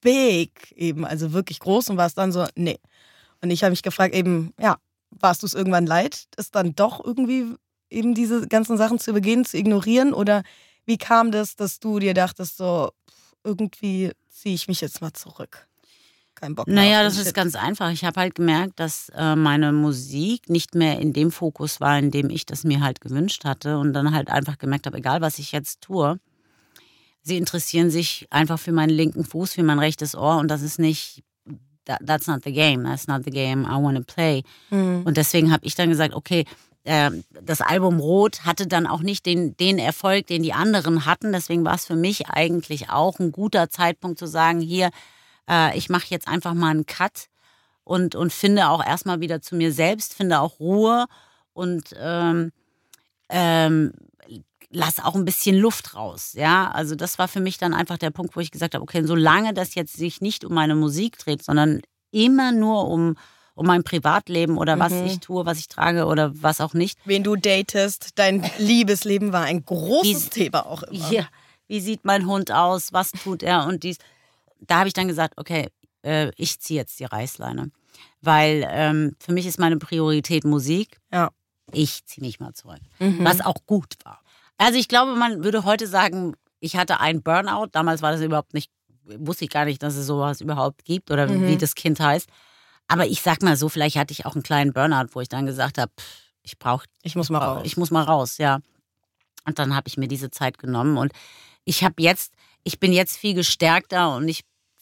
big 0.01 0.71
eben, 0.75 1.05
also 1.05 1.33
wirklich 1.33 1.59
groß 1.59 1.89
und 1.89 1.97
warst 1.97 2.17
dann 2.17 2.31
so, 2.31 2.45
nee. 2.55 2.79
Und 3.41 3.51
ich 3.51 3.63
habe 3.63 3.71
mich 3.71 3.83
gefragt, 3.83 4.13
eben, 4.13 4.53
ja, 4.59 4.77
warst 5.11 5.41
du 5.41 5.47
es 5.47 5.53
irgendwann 5.53 5.85
leid, 5.85 6.25
es 6.37 6.51
dann 6.51 6.75
doch 6.75 7.03
irgendwie 7.03 7.55
eben 7.89 8.13
diese 8.13 8.47
ganzen 8.47 8.77
Sachen 8.77 8.99
zu 8.99 9.13
begehen, 9.13 9.45
zu 9.45 9.57
ignorieren? 9.57 10.13
Oder 10.13 10.43
wie 10.85 10.97
kam 10.97 11.31
das, 11.31 11.55
dass 11.55 11.79
du 11.79 11.99
dir 11.99 12.13
dachtest, 12.13 12.57
so 12.57 12.91
irgendwie 13.43 14.11
ziehe 14.29 14.55
ich 14.55 14.67
mich 14.67 14.81
jetzt 14.81 15.01
mal 15.01 15.13
zurück. 15.13 15.67
Kein 16.35 16.55
Bock 16.55 16.67
mehr. 16.67 16.75
Naja, 16.75 17.03
das 17.03 17.17
ist 17.17 17.33
ganz 17.33 17.55
einfach. 17.55 17.91
Ich 17.91 18.05
habe 18.05 18.19
halt 18.19 18.35
gemerkt, 18.35 18.79
dass 18.79 19.09
äh, 19.15 19.35
meine 19.35 19.73
Musik 19.73 20.49
nicht 20.49 20.75
mehr 20.75 20.99
in 20.99 21.11
dem 21.11 21.31
Fokus 21.31 21.81
war, 21.81 21.99
in 21.99 22.11
dem 22.11 22.29
ich 22.29 22.45
das 22.45 22.63
mir 22.63 22.79
halt 22.79 23.01
gewünscht 23.01 23.43
hatte. 23.43 23.77
Und 23.77 23.93
dann 23.93 24.13
halt 24.13 24.29
einfach 24.29 24.57
gemerkt 24.57 24.85
habe, 24.85 24.97
egal 24.97 25.21
was 25.21 25.39
ich 25.39 25.51
jetzt 25.51 25.81
tue, 25.81 26.19
sie 27.21 27.37
interessieren 27.37 27.89
sich 27.89 28.27
einfach 28.29 28.59
für 28.59 28.71
meinen 28.71 28.91
linken 28.91 29.25
Fuß, 29.25 29.53
für 29.53 29.63
mein 29.63 29.79
rechtes 29.79 30.15
Ohr. 30.15 30.37
Und 30.37 30.47
das 30.47 30.61
ist 30.61 30.79
nicht, 30.79 31.23
that's 32.01 32.27
not 32.27 32.43
the 32.43 32.51
game. 32.51 32.83
That's 32.83 33.07
not 33.07 33.23
the 33.23 33.31
game 33.31 33.65
I 33.65 33.81
want 33.81 33.97
to 33.97 34.03
play. 34.03 34.43
Mhm. 34.69 35.03
Und 35.05 35.17
deswegen 35.17 35.51
habe 35.51 35.65
ich 35.65 35.75
dann 35.75 35.89
gesagt, 35.89 36.13
okay, 36.13 36.45
ähm, 36.85 37.23
das 37.41 37.61
Album 37.61 37.99
Rot 37.99 38.45
hatte 38.45 38.67
dann 38.67 38.87
auch 38.87 39.01
nicht 39.01 39.25
den, 39.25 39.55
den 39.57 39.79
Erfolg, 39.79 40.27
den 40.27 40.43
die 40.43 40.53
anderen 40.53 41.05
hatten. 41.05 41.31
Deswegen 41.31 41.65
war 41.65 41.75
es 41.75 41.85
für 41.85 41.95
mich 41.95 42.29
eigentlich 42.29 42.89
auch 42.89 43.19
ein 43.19 43.31
guter 43.31 43.69
Zeitpunkt 43.69 44.17
zu 44.17 44.27
sagen, 44.27 44.59
hier, 44.61 44.89
äh, 45.49 45.77
ich 45.77 45.89
mache 45.89 46.07
jetzt 46.09 46.27
einfach 46.27 46.53
mal 46.53 46.71
einen 46.71 46.85
Cut 46.85 47.27
und, 47.83 48.15
und 48.15 48.31
finde 48.31 48.69
auch 48.69 48.85
erstmal 48.85 49.19
wieder 49.19 49.41
zu 49.41 49.55
mir 49.55 49.73
selbst, 49.73 50.13
finde 50.13 50.39
auch 50.39 50.59
Ruhe 50.59 51.05
und 51.53 51.95
ähm, 51.99 52.51
ähm, 53.29 53.93
lass 54.69 54.99
auch 54.99 55.15
ein 55.15 55.25
bisschen 55.25 55.55
Luft 55.55 55.95
raus. 55.95 56.33
Ja, 56.33 56.71
also 56.71 56.95
das 56.95 57.19
war 57.19 57.27
für 57.27 57.39
mich 57.39 57.57
dann 57.57 57.73
einfach 57.73 57.97
der 57.97 58.11
Punkt, 58.11 58.35
wo 58.35 58.39
ich 58.39 58.51
gesagt 58.51 58.75
habe, 58.75 58.83
okay, 58.83 59.03
solange 59.03 59.53
das 59.53 59.75
jetzt 59.75 59.93
sich 59.93 60.21
nicht 60.21 60.45
um 60.45 60.53
meine 60.53 60.75
Musik 60.75 61.17
dreht, 61.17 61.43
sondern 61.43 61.81
immer 62.11 62.51
nur 62.51 62.87
um 62.87 63.15
um 63.55 63.65
mein 63.65 63.83
Privatleben 63.83 64.57
oder 64.57 64.77
mhm. 64.77 64.79
was 64.79 64.93
ich 64.93 65.19
tue, 65.19 65.45
was 65.45 65.59
ich 65.59 65.67
trage 65.67 66.05
oder 66.05 66.31
was 66.41 66.61
auch 66.61 66.73
nicht. 66.73 66.97
Wen 67.03 67.23
du 67.23 67.35
datest, 67.35 68.11
dein 68.15 68.49
Liebesleben 68.57 69.33
war 69.33 69.43
ein 69.43 69.65
großes 69.65 70.27
wie, 70.27 70.29
Thema 70.29 70.65
auch 70.65 70.83
immer. 70.83 71.11
Ja, 71.11 71.27
wie 71.67 71.81
sieht 71.81 72.05
mein 72.05 72.25
Hund 72.25 72.53
aus, 72.53 72.93
was 72.93 73.11
tut 73.11 73.43
er 73.43 73.65
und 73.65 73.83
dies. 73.83 73.97
Da 74.61 74.79
habe 74.79 74.87
ich 74.87 74.93
dann 74.93 75.09
gesagt, 75.09 75.33
okay, 75.37 75.67
äh, 76.03 76.31
ich 76.37 76.61
ziehe 76.61 76.79
jetzt 76.79 77.01
die 77.01 77.05
Reißleine. 77.05 77.69
Weil 78.21 78.65
ähm, 78.69 79.17
für 79.19 79.33
mich 79.33 79.45
ist 79.45 79.59
meine 79.59 79.77
Priorität 79.77 80.45
Musik. 80.45 81.01
Ja. 81.11 81.29
Ich 81.73 82.05
ziehe 82.05 82.25
mich 82.25 82.39
mal 82.39 82.53
zurück. 82.53 82.79
Mhm. 82.99 83.25
Was 83.25 83.41
auch 83.41 83.65
gut 83.65 83.95
war. 84.05 84.21
Also 84.59 84.77
ich 84.77 84.87
glaube, 84.87 85.15
man 85.15 85.43
würde 85.43 85.63
heute 85.63 85.87
sagen, 85.87 86.35
ich 86.59 86.75
hatte 86.75 86.99
einen 86.99 87.23
Burnout. 87.23 87.67
Damals 87.71 88.01
war 88.01 88.11
das 88.11 88.21
überhaupt 88.21 88.53
nicht, 88.53 88.69
wusste 89.05 89.45
ich 89.45 89.49
gar 89.49 89.65
nicht, 89.65 89.81
dass 89.81 89.95
es 89.95 90.05
sowas 90.05 90.41
überhaupt 90.41 90.85
gibt 90.85 91.09
oder 91.09 91.27
mhm. 91.27 91.47
wie 91.47 91.57
das 91.57 91.75
Kind 91.75 91.99
heißt. 91.99 92.29
Aber 92.87 93.07
ich 93.07 93.21
sag 93.21 93.41
mal 93.41 93.55
so, 93.55 93.69
vielleicht 93.69 93.95
hatte 93.95 94.11
ich 94.11 94.25
auch 94.25 94.35
einen 94.35 94.43
kleinen 94.43 94.73
Burnout, 94.73 95.07
wo 95.13 95.21
ich 95.21 95.29
dann 95.29 95.45
gesagt 95.45 95.77
habe, 95.77 95.91
ich 96.43 96.59
brauche, 96.59 96.85
Ich 97.03 97.15
muss 97.15 97.29
mal 97.29 97.39
raus. 97.39 97.61
ich 97.63 97.77
muss 97.77 97.89
mal 97.89 98.03
raus, 98.03 98.37
ja. 98.37 98.59
Und 99.45 99.59
dann 99.59 99.75
habe 99.75 99.87
ich 99.87 99.97
mir 99.97 100.07
diese 100.07 100.29
Zeit 100.29 100.57
genommen 100.57 100.97
und 100.97 101.13
ich 101.63 101.83
habe 101.83 101.95
jetzt, 101.99 102.33
ich 102.63 102.79
bin 102.79 102.91
jetzt 102.91 103.17
viel 103.17 103.35
gestärkter 103.35 104.15
und 104.15 104.27
ich 104.27 104.41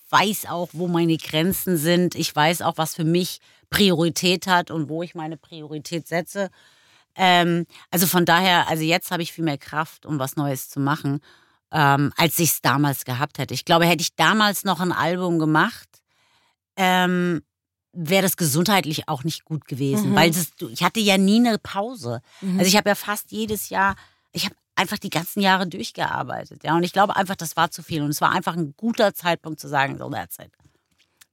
weiß 0.09 0.47
auch, 0.47 0.69
wo 0.71 0.87
meine 0.87 1.17
Grenzen 1.17 1.77
sind. 1.77 2.15
Ich 2.15 2.35
weiß 2.35 2.61
auch, 2.63 2.77
was 2.77 2.95
für 2.95 3.03
mich 3.03 3.39
Priorität 3.69 4.47
hat 4.47 4.71
und 4.71 4.89
wo 4.89 5.03
ich 5.03 5.13
meine 5.13 5.37
Priorität 5.37 6.07
setze. 6.07 6.49
Ähm, 7.19 7.65
also 7.91 8.05
von 8.07 8.25
daher, 8.25 8.67
also 8.69 8.83
jetzt 8.83 9.11
habe 9.11 9.23
ich 9.23 9.33
viel 9.33 9.43
mehr 9.43 9.57
Kraft, 9.57 10.05
um 10.05 10.19
was 10.19 10.35
Neues 10.35 10.69
zu 10.69 10.79
machen, 10.79 11.19
ähm, 11.71 12.13
als 12.15 12.37
ich 12.39 12.51
es 12.51 12.61
damals 12.61 13.03
gehabt 13.05 13.39
hätte. 13.39 13.53
Ich 13.55 13.65
glaube, 13.65 13.85
hätte 13.85 14.01
ich 14.01 14.15
damals 14.15 14.63
noch 14.63 14.79
ein 14.79 14.91
Album 14.93 15.39
gemacht, 15.39 15.89
ähm, 16.75 17.41
wäre 17.91 18.21
das 18.21 18.37
gesundheitlich 18.37 19.07
auch 19.09 19.23
nicht 19.23 19.43
gut 19.45 19.65
gewesen, 19.67 20.11
Mhm. 20.11 20.15
weil 20.15 20.31
das, 20.31 20.51
ich 20.69 20.83
hatte 20.83 20.99
ja 20.99 21.17
nie 21.17 21.39
eine 21.39 21.57
Pause. 21.57 22.21
Mhm. 22.41 22.59
Also 22.59 22.67
ich 22.69 22.77
habe 22.77 22.89
ja 22.89 22.95
fast 22.95 23.31
jedes 23.31 23.69
Jahr, 23.69 23.95
ich 24.31 24.45
habe 24.45 24.55
einfach 24.75 24.99
die 24.99 25.09
ganzen 25.09 25.41
Jahre 25.41 25.65
durchgearbeitet, 25.65 26.63
ja. 26.63 26.75
Und 26.75 26.83
ich 26.83 26.93
glaube 26.93 27.15
einfach, 27.15 27.35
das 27.35 27.57
war 27.57 27.71
zu 27.71 27.81
viel 27.81 28.03
und 28.03 28.09
es 28.09 28.21
war 28.21 28.31
einfach 28.31 28.55
ein 28.55 28.75
guter 28.77 29.15
Zeitpunkt 29.15 29.59
zu 29.59 29.67
sagen, 29.67 29.97
so 29.97 30.07
that's 30.11 30.37
it. 30.37 30.51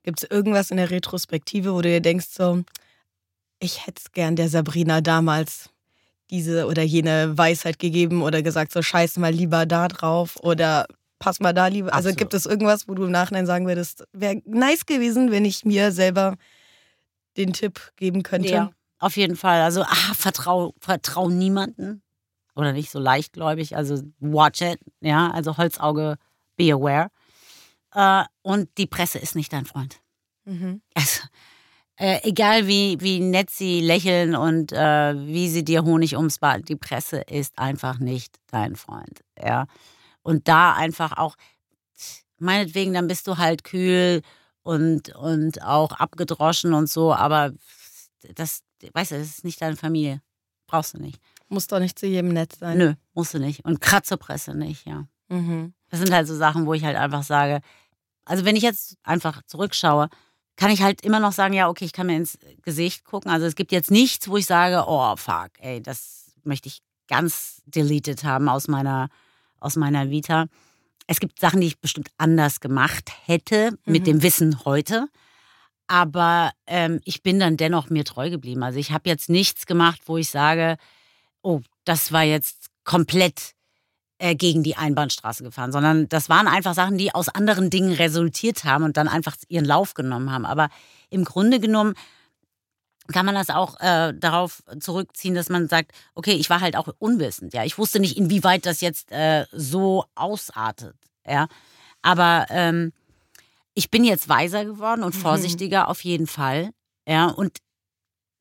Gibt 0.02 0.22
es 0.22 0.30
irgendwas 0.30 0.70
in 0.70 0.78
der 0.78 0.90
Retrospektive, 0.90 1.74
wo 1.74 1.82
du 1.82 1.90
dir 1.90 2.00
denkst, 2.00 2.28
so, 2.30 2.62
ich 3.58 3.86
hätte 3.86 4.00
es 4.04 4.12
gern 4.12 4.34
der 4.36 4.48
Sabrina 4.48 5.02
damals 5.02 5.68
diese 6.34 6.66
oder 6.66 6.82
jene 6.82 7.38
Weisheit 7.38 7.78
gegeben 7.78 8.22
oder 8.22 8.42
gesagt, 8.42 8.72
so 8.72 8.82
scheiß 8.82 9.16
mal 9.18 9.32
lieber 9.32 9.66
da 9.66 9.86
drauf 9.88 10.36
oder 10.42 10.86
pass 11.20 11.38
mal 11.38 11.52
da 11.52 11.68
lieber. 11.68 11.94
Also 11.94 12.08
Absolut. 12.08 12.18
gibt 12.18 12.34
es 12.34 12.44
irgendwas, 12.44 12.88
wo 12.88 12.94
du 12.94 13.04
im 13.04 13.12
Nachhinein 13.12 13.46
sagen 13.46 13.66
würdest, 13.66 14.04
wäre 14.12 14.42
nice 14.44 14.84
gewesen, 14.84 15.30
wenn 15.30 15.44
ich 15.44 15.64
mir 15.64 15.92
selber 15.92 16.36
den 17.36 17.52
Tipp 17.52 17.92
geben 17.96 18.22
könnte? 18.24 18.48
Ja, 18.48 18.70
auf 18.98 19.16
jeden 19.16 19.36
Fall. 19.36 19.62
Also 19.62 19.82
ah, 19.82 20.14
vertrau, 20.14 20.74
vertrau 20.80 21.28
niemanden 21.28 22.02
oder 22.56 22.72
nicht 22.72 22.90
so 22.90 22.98
leichtgläubig. 22.98 23.76
Also 23.76 24.02
watch 24.18 24.60
it, 24.60 24.80
ja. 25.00 25.30
Also 25.30 25.56
Holzauge, 25.56 26.16
be 26.56 26.72
aware. 26.72 27.10
Äh, 27.94 28.24
und 28.42 28.68
die 28.76 28.86
Presse 28.86 29.18
ist 29.18 29.36
nicht 29.36 29.52
dein 29.52 29.66
Freund. 29.66 30.00
Mhm. 30.44 30.82
Also, 30.94 31.22
äh, 31.96 32.20
egal 32.22 32.66
wie, 32.66 32.96
wie 33.00 33.20
nett 33.20 33.50
sie 33.50 33.80
lächeln 33.80 34.34
und 34.34 34.72
äh, 34.72 35.14
wie 35.26 35.48
sie 35.48 35.64
dir 35.64 35.84
Honig 35.84 36.16
ums 36.16 36.38
Bad, 36.38 36.68
die 36.68 36.76
Presse 36.76 37.18
ist 37.20 37.58
einfach 37.58 37.98
nicht 37.98 38.36
dein 38.48 38.76
Freund. 38.76 39.22
Ja. 39.40 39.66
Und 40.22 40.48
da 40.48 40.74
einfach 40.74 41.16
auch, 41.16 41.36
meinetwegen, 42.38 42.94
dann 42.94 43.06
bist 43.06 43.26
du 43.26 43.38
halt 43.38 43.62
kühl 43.62 44.22
und, 44.62 45.14
und 45.14 45.62
auch 45.62 45.92
abgedroschen 45.92 46.74
und 46.74 46.88
so, 46.88 47.14
aber 47.14 47.52
das, 48.34 48.62
weißt 48.92 49.12
du, 49.12 49.18
das 49.18 49.28
ist 49.28 49.44
nicht 49.44 49.60
deine 49.60 49.76
Familie. 49.76 50.20
Brauchst 50.66 50.94
du 50.94 50.98
nicht. 50.98 51.20
Muss 51.48 51.66
doch 51.66 51.78
nicht 51.78 51.98
zu 51.98 52.06
jedem 52.06 52.32
nett 52.32 52.56
sein. 52.56 52.78
Nö, 52.78 52.94
musst 53.12 53.34
du 53.34 53.38
nicht. 53.38 53.64
Und 53.64 53.80
Kratzerpresse 53.80 54.54
nicht, 54.54 54.86
ja. 54.86 55.06
Mhm. 55.28 55.74
Das 55.90 56.00
sind 56.00 56.12
halt 56.12 56.26
so 56.26 56.34
Sachen, 56.34 56.66
wo 56.66 56.74
ich 56.74 56.84
halt 56.84 56.96
einfach 56.96 57.22
sage, 57.22 57.60
also 58.24 58.44
wenn 58.44 58.56
ich 58.56 58.62
jetzt 58.62 58.96
einfach 59.02 59.42
zurückschaue, 59.46 60.08
kann 60.56 60.70
ich 60.70 60.82
halt 60.82 61.00
immer 61.02 61.20
noch 61.20 61.32
sagen, 61.32 61.54
ja, 61.54 61.68
okay, 61.68 61.84
ich 61.84 61.92
kann 61.92 62.06
mir 62.06 62.16
ins 62.16 62.38
Gesicht 62.62 63.04
gucken. 63.04 63.30
Also 63.30 63.46
es 63.46 63.56
gibt 63.56 63.72
jetzt 63.72 63.90
nichts, 63.90 64.28
wo 64.28 64.36
ich 64.36 64.46
sage, 64.46 64.84
oh 64.86 65.16
fuck, 65.16 65.50
ey, 65.58 65.82
das 65.82 66.32
möchte 66.44 66.68
ich 66.68 66.80
ganz 67.08 67.62
deleted 67.66 68.24
haben 68.24 68.48
aus 68.48 68.68
meiner, 68.68 69.08
aus 69.60 69.76
meiner 69.76 70.10
Vita. 70.10 70.46
Es 71.06 71.20
gibt 71.20 71.38
Sachen, 71.40 71.60
die 71.60 71.66
ich 71.66 71.80
bestimmt 71.80 72.08
anders 72.18 72.60
gemacht 72.60 73.10
hätte 73.26 73.76
mit 73.84 74.02
Mhm. 74.02 74.06
dem 74.06 74.22
Wissen 74.22 74.64
heute. 74.64 75.08
Aber 75.86 76.50
ähm, 76.66 77.00
ich 77.04 77.22
bin 77.22 77.38
dann 77.38 77.56
dennoch 77.58 77.90
mir 77.90 78.04
treu 78.04 78.30
geblieben. 78.30 78.62
Also 78.62 78.78
ich 78.78 78.90
habe 78.92 79.08
jetzt 79.10 79.28
nichts 79.28 79.66
gemacht, 79.66 80.00
wo 80.06 80.16
ich 80.16 80.30
sage, 80.30 80.76
oh, 81.42 81.60
das 81.84 82.10
war 82.10 82.22
jetzt 82.22 82.68
komplett 82.84 83.52
äh, 84.18 84.34
gegen 84.34 84.62
die 84.62 84.76
Einbahnstraße 84.76 85.42
gefahren, 85.42 85.72
sondern 85.72 86.08
das 86.08 86.28
waren 86.28 86.46
einfach 86.46 86.74
Sachen, 86.74 86.98
die 86.98 87.14
aus 87.14 87.28
anderen 87.28 87.70
Dingen 87.70 87.92
resultiert 87.92 88.64
haben 88.64 88.84
und 88.84 88.96
dann 88.96 89.08
einfach 89.08 89.36
ihren 89.48 89.64
Lauf 89.64 89.94
genommen 89.94 90.30
haben. 90.30 90.46
Aber 90.46 90.68
im 91.10 91.24
Grunde 91.24 91.60
genommen 91.60 91.94
kann 93.12 93.26
man 93.26 93.34
das 93.34 93.50
auch 93.50 93.78
äh, 93.80 94.14
darauf 94.14 94.62
zurückziehen, 94.80 95.34
dass 95.34 95.50
man 95.50 95.68
sagt, 95.68 95.92
okay, 96.14 96.32
ich 96.32 96.48
war 96.48 96.60
halt 96.60 96.76
auch 96.76 96.88
unwissend, 96.98 97.52
ja, 97.52 97.64
ich 97.64 97.76
wusste 97.76 98.00
nicht, 98.00 98.16
inwieweit 98.16 98.64
das 98.64 98.80
jetzt 98.80 99.12
äh, 99.12 99.44
so 99.52 100.04
ausartet, 100.14 100.94
ja, 101.26 101.48
aber 102.00 102.46
ähm, 102.48 102.92
ich 103.74 103.90
bin 103.90 104.04
jetzt 104.04 104.28
weiser 104.28 104.64
geworden 104.64 105.02
und 105.02 105.14
Mhm. 105.14 105.20
vorsichtiger 105.20 105.88
auf 105.88 106.02
jeden 106.02 106.26
Fall, 106.26 106.70
ja, 107.06 107.26
und 107.26 107.58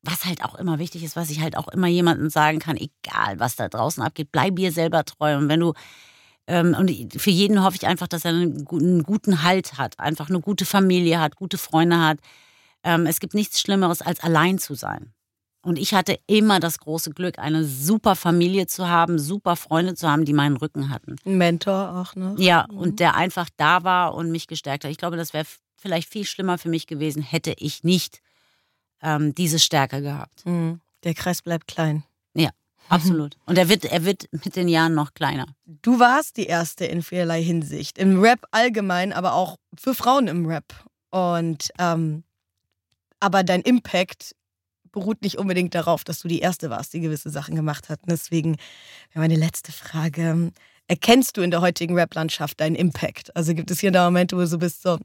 was 0.04 0.24
halt 0.24 0.44
auch 0.44 0.54
immer 0.54 0.78
wichtig 0.78 1.02
ist, 1.02 1.16
was 1.16 1.30
ich 1.30 1.40
halt 1.40 1.56
auch 1.56 1.68
immer 1.68 1.86
jemandem 1.86 2.30
sagen 2.30 2.58
kann, 2.58 2.76
egal 2.76 3.38
was 3.40 3.56
da 3.56 3.68
draußen 3.68 4.02
abgeht, 4.02 4.28
bleib 4.32 4.56
dir 4.56 4.70
selber 4.72 5.04
treu. 5.04 5.36
Und 5.36 5.48
wenn 5.48 5.60
du, 5.60 5.72
ähm, 6.46 6.74
und 6.78 6.90
für 7.20 7.30
jeden 7.30 7.62
hoffe 7.64 7.76
ich 7.76 7.86
einfach, 7.86 8.06
dass 8.08 8.24
er 8.24 8.32
einen, 8.32 8.66
einen 8.70 9.02
guten 9.02 9.42
Halt 9.42 9.78
hat, 9.78 9.98
einfach 9.98 10.28
eine 10.28 10.40
gute 10.40 10.66
Familie 10.66 11.20
hat, 11.20 11.36
gute 11.36 11.58
Freunde 11.58 11.98
hat. 12.00 12.18
Ähm, 12.82 13.06
es 13.06 13.18
gibt 13.20 13.34
nichts 13.34 13.60
Schlimmeres, 13.60 14.02
als 14.02 14.20
allein 14.20 14.58
zu 14.58 14.74
sein. 14.74 15.12
Und 15.62 15.78
ich 15.78 15.94
hatte 15.94 16.18
immer 16.26 16.60
das 16.60 16.78
große 16.78 17.12
Glück, 17.12 17.38
eine 17.38 17.64
super 17.64 18.16
Familie 18.16 18.66
zu 18.66 18.86
haben, 18.86 19.18
super 19.18 19.56
Freunde 19.56 19.94
zu 19.94 20.10
haben, 20.10 20.26
die 20.26 20.34
meinen 20.34 20.58
Rücken 20.58 20.90
hatten. 20.90 21.16
Ein 21.24 21.38
Mentor 21.38 21.96
auch, 21.96 22.14
ne? 22.14 22.34
Ja, 22.36 22.66
Mhm. 22.70 22.76
und 22.78 23.00
der 23.00 23.14
einfach 23.14 23.48
da 23.56 23.82
war 23.82 24.14
und 24.14 24.30
mich 24.30 24.46
gestärkt 24.46 24.84
hat. 24.84 24.90
Ich 24.90 24.98
glaube, 24.98 25.16
das 25.16 25.32
wäre 25.32 25.46
vielleicht 25.78 26.10
viel 26.10 26.26
schlimmer 26.26 26.58
für 26.58 26.68
mich 26.68 26.86
gewesen, 26.86 27.22
hätte 27.22 27.54
ich 27.56 27.82
nicht 27.82 28.20
ähm, 29.04 29.34
diese 29.34 29.60
Stärke 29.60 30.02
gehabt. 30.02 30.44
Mhm. 30.44 30.80
Der 31.04 31.14
Kreis 31.14 31.42
bleibt 31.42 31.68
klein. 31.68 32.02
Absolut. 32.88 33.36
Und 33.46 33.56
er 33.58 33.68
wird, 33.68 33.84
er 33.84 34.04
wird 34.04 34.28
mit 34.30 34.56
den 34.56 34.68
Jahren 34.68 34.94
noch 34.94 35.14
kleiner. 35.14 35.46
Du 35.64 35.98
warst 35.98 36.36
die 36.36 36.46
erste 36.46 36.84
in 36.84 37.02
vielerlei 37.02 37.42
Hinsicht. 37.42 37.98
Im 37.98 38.20
Rap 38.20 38.46
allgemein, 38.50 39.12
aber 39.12 39.34
auch 39.34 39.56
für 39.78 39.94
Frauen 39.94 40.28
im 40.28 40.46
Rap. 40.46 40.74
Und 41.10 41.70
ähm, 41.78 42.24
aber 43.20 43.42
dein 43.42 43.62
Impact 43.62 44.34
beruht 44.92 45.22
nicht 45.22 45.38
unbedingt 45.38 45.74
darauf, 45.74 46.04
dass 46.04 46.20
du 46.20 46.28
die 46.28 46.40
erste 46.40 46.70
warst, 46.70 46.92
die 46.92 47.00
gewisse 47.00 47.30
Sachen 47.30 47.56
gemacht 47.56 47.88
hat. 47.88 48.00
Und 48.02 48.10
deswegen 48.10 48.56
meine 49.14 49.36
letzte 49.36 49.72
Frage. 49.72 50.52
Erkennst 50.86 51.38
du 51.38 51.40
in 51.40 51.50
der 51.50 51.62
heutigen 51.62 51.94
Rap-Landschaft 51.94 52.60
deinen 52.60 52.76
Impact? 52.76 53.34
Also 53.34 53.54
gibt 53.54 53.70
es 53.70 53.80
hier 53.80 53.90
da 53.90 54.04
Momente, 54.04 54.36
wo 54.36 54.40
du 54.40 54.46
so 54.46 54.58
bist, 54.58 54.82
so, 54.82 54.98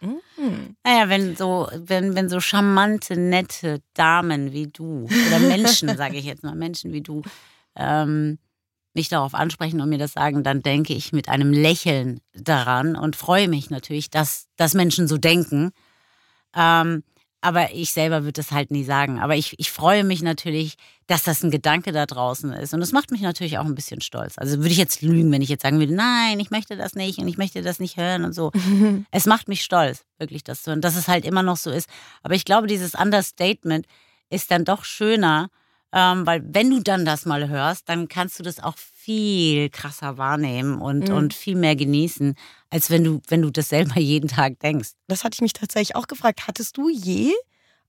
mm, 0.00 0.76
Naja, 0.84 1.08
wenn 1.08 1.36
so, 1.36 1.68
wenn, 1.74 2.14
wenn 2.14 2.28
so 2.28 2.40
charmante, 2.40 3.16
nette 3.16 3.80
Damen 3.94 4.52
wie 4.52 4.66
du 4.68 5.04
oder 5.04 5.38
Menschen, 5.40 5.88
sage 5.96 6.16
ich 6.16 6.24
jetzt 6.24 6.42
mal, 6.42 6.54
Menschen 6.54 6.92
wie 6.92 7.02
du, 7.02 7.22
ähm, 7.76 8.38
mich 8.94 9.08
darauf 9.08 9.34
ansprechen 9.34 9.80
und 9.80 9.88
mir 9.88 9.98
das 9.98 10.12
sagen, 10.12 10.42
dann 10.42 10.62
denke 10.62 10.92
ich 10.92 11.12
mit 11.12 11.28
einem 11.28 11.52
Lächeln 11.52 12.20
daran 12.34 12.96
und 12.96 13.16
freue 13.16 13.48
mich 13.48 13.70
natürlich, 13.70 14.10
dass, 14.10 14.46
dass 14.56 14.74
Menschen 14.74 15.06
so 15.06 15.18
denken. 15.18 15.70
Ähm, 16.54 17.04
aber 17.40 17.72
ich 17.72 17.92
selber 17.92 18.24
würde 18.24 18.32
das 18.32 18.50
halt 18.50 18.70
nie 18.70 18.82
sagen. 18.82 19.20
Aber 19.20 19.36
ich, 19.36 19.58
ich 19.58 19.70
freue 19.70 20.02
mich 20.02 20.22
natürlich, 20.22 20.74
dass 21.06 21.22
das 21.22 21.42
ein 21.44 21.50
Gedanke 21.50 21.92
da 21.92 22.04
draußen 22.04 22.52
ist. 22.52 22.74
Und 22.74 22.80
das 22.80 22.92
macht 22.92 23.10
mich 23.12 23.20
natürlich 23.20 23.58
auch 23.58 23.64
ein 23.64 23.76
bisschen 23.76 24.00
stolz. 24.00 24.38
Also 24.38 24.58
würde 24.58 24.70
ich 24.70 24.76
jetzt 24.76 25.02
lügen, 25.02 25.30
wenn 25.30 25.42
ich 25.42 25.48
jetzt 25.48 25.62
sagen 25.62 25.78
würde, 25.78 25.94
nein, 25.94 26.40
ich 26.40 26.50
möchte 26.50 26.76
das 26.76 26.94
nicht 26.94 27.18
und 27.18 27.28
ich 27.28 27.38
möchte 27.38 27.62
das 27.62 27.78
nicht 27.78 27.96
hören 27.96 28.24
und 28.24 28.34
so. 28.34 28.50
Es 29.10 29.26
macht 29.26 29.48
mich 29.48 29.62
stolz, 29.62 30.04
wirklich 30.18 30.44
das 30.44 30.62
zu 30.62 30.70
hören, 30.70 30.80
dass 30.80 30.96
es 30.96 31.08
halt 31.08 31.24
immer 31.24 31.42
noch 31.42 31.56
so 31.56 31.70
ist. 31.70 31.88
Aber 32.22 32.34
ich 32.34 32.44
glaube, 32.44 32.66
dieses 32.66 32.94
Understatement 32.94 33.86
ist 34.30 34.50
dann 34.50 34.64
doch 34.64 34.84
schöner, 34.84 35.48
ähm, 35.92 36.26
weil 36.26 36.42
wenn 36.44 36.70
du 36.70 36.80
dann 36.80 37.04
das 37.04 37.24
mal 37.26 37.48
hörst, 37.48 37.88
dann 37.88 38.08
kannst 38.08 38.38
du 38.38 38.42
das 38.42 38.60
auch 38.60 38.76
viel 38.76 39.70
krasser 39.70 40.18
wahrnehmen 40.18 40.80
und, 40.80 41.08
Mhm. 41.08 41.14
und 41.14 41.34
viel 41.34 41.56
mehr 41.56 41.76
genießen, 41.76 42.34
als 42.70 42.90
wenn 42.90 43.04
du, 43.04 43.20
wenn 43.28 43.42
du 43.42 43.50
das 43.50 43.68
selber 43.70 43.96
jeden 44.00 44.28
Tag 44.28 44.58
denkst. 44.60 44.90
das 45.06 45.24
hatte 45.24 45.34
ich 45.36 45.40
mich 45.40 45.52
tatsächlich 45.54 45.96
auch 45.96 46.06
gefragt. 46.06 46.46
Hattest 46.46 46.76
du 46.76 46.88
je 46.90 47.32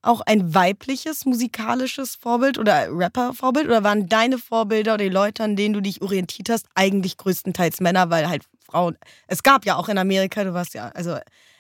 auch 0.02 0.22
ein 0.22 0.54
weibliches 0.56 1.26
musikalisches 1.26 2.16
Vorbild 2.16 2.58
oder 2.58 2.88
Rapper-Vorbild? 2.90 3.66
Oder 3.68 3.84
waren 3.84 4.08
deine 4.08 4.38
Vorbilder 4.38 4.94
oder 4.94 5.04
die 5.04 5.10
Leute, 5.10 5.44
an 5.44 5.58
denen 5.58 5.74
du 5.74 5.82
dich 5.82 6.02
orientiert 6.02 6.48
hast, 6.50 6.68
eigentlich 6.76 7.18
größtenteils 7.18 7.82
Männer, 7.82 8.10
weil 8.10 8.30
halt 8.30 8.44
Frauen. 8.66 8.98
Es 9.28 9.44
gab 9.44 9.66
ja 9.66 9.76
auch 9.76 9.90
in 9.90 9.98
Amerika, 9.98 10.46
du 10.46 10.54
warst 10.54 10.74
ja, 10.74 10.88
also 10.94 11.18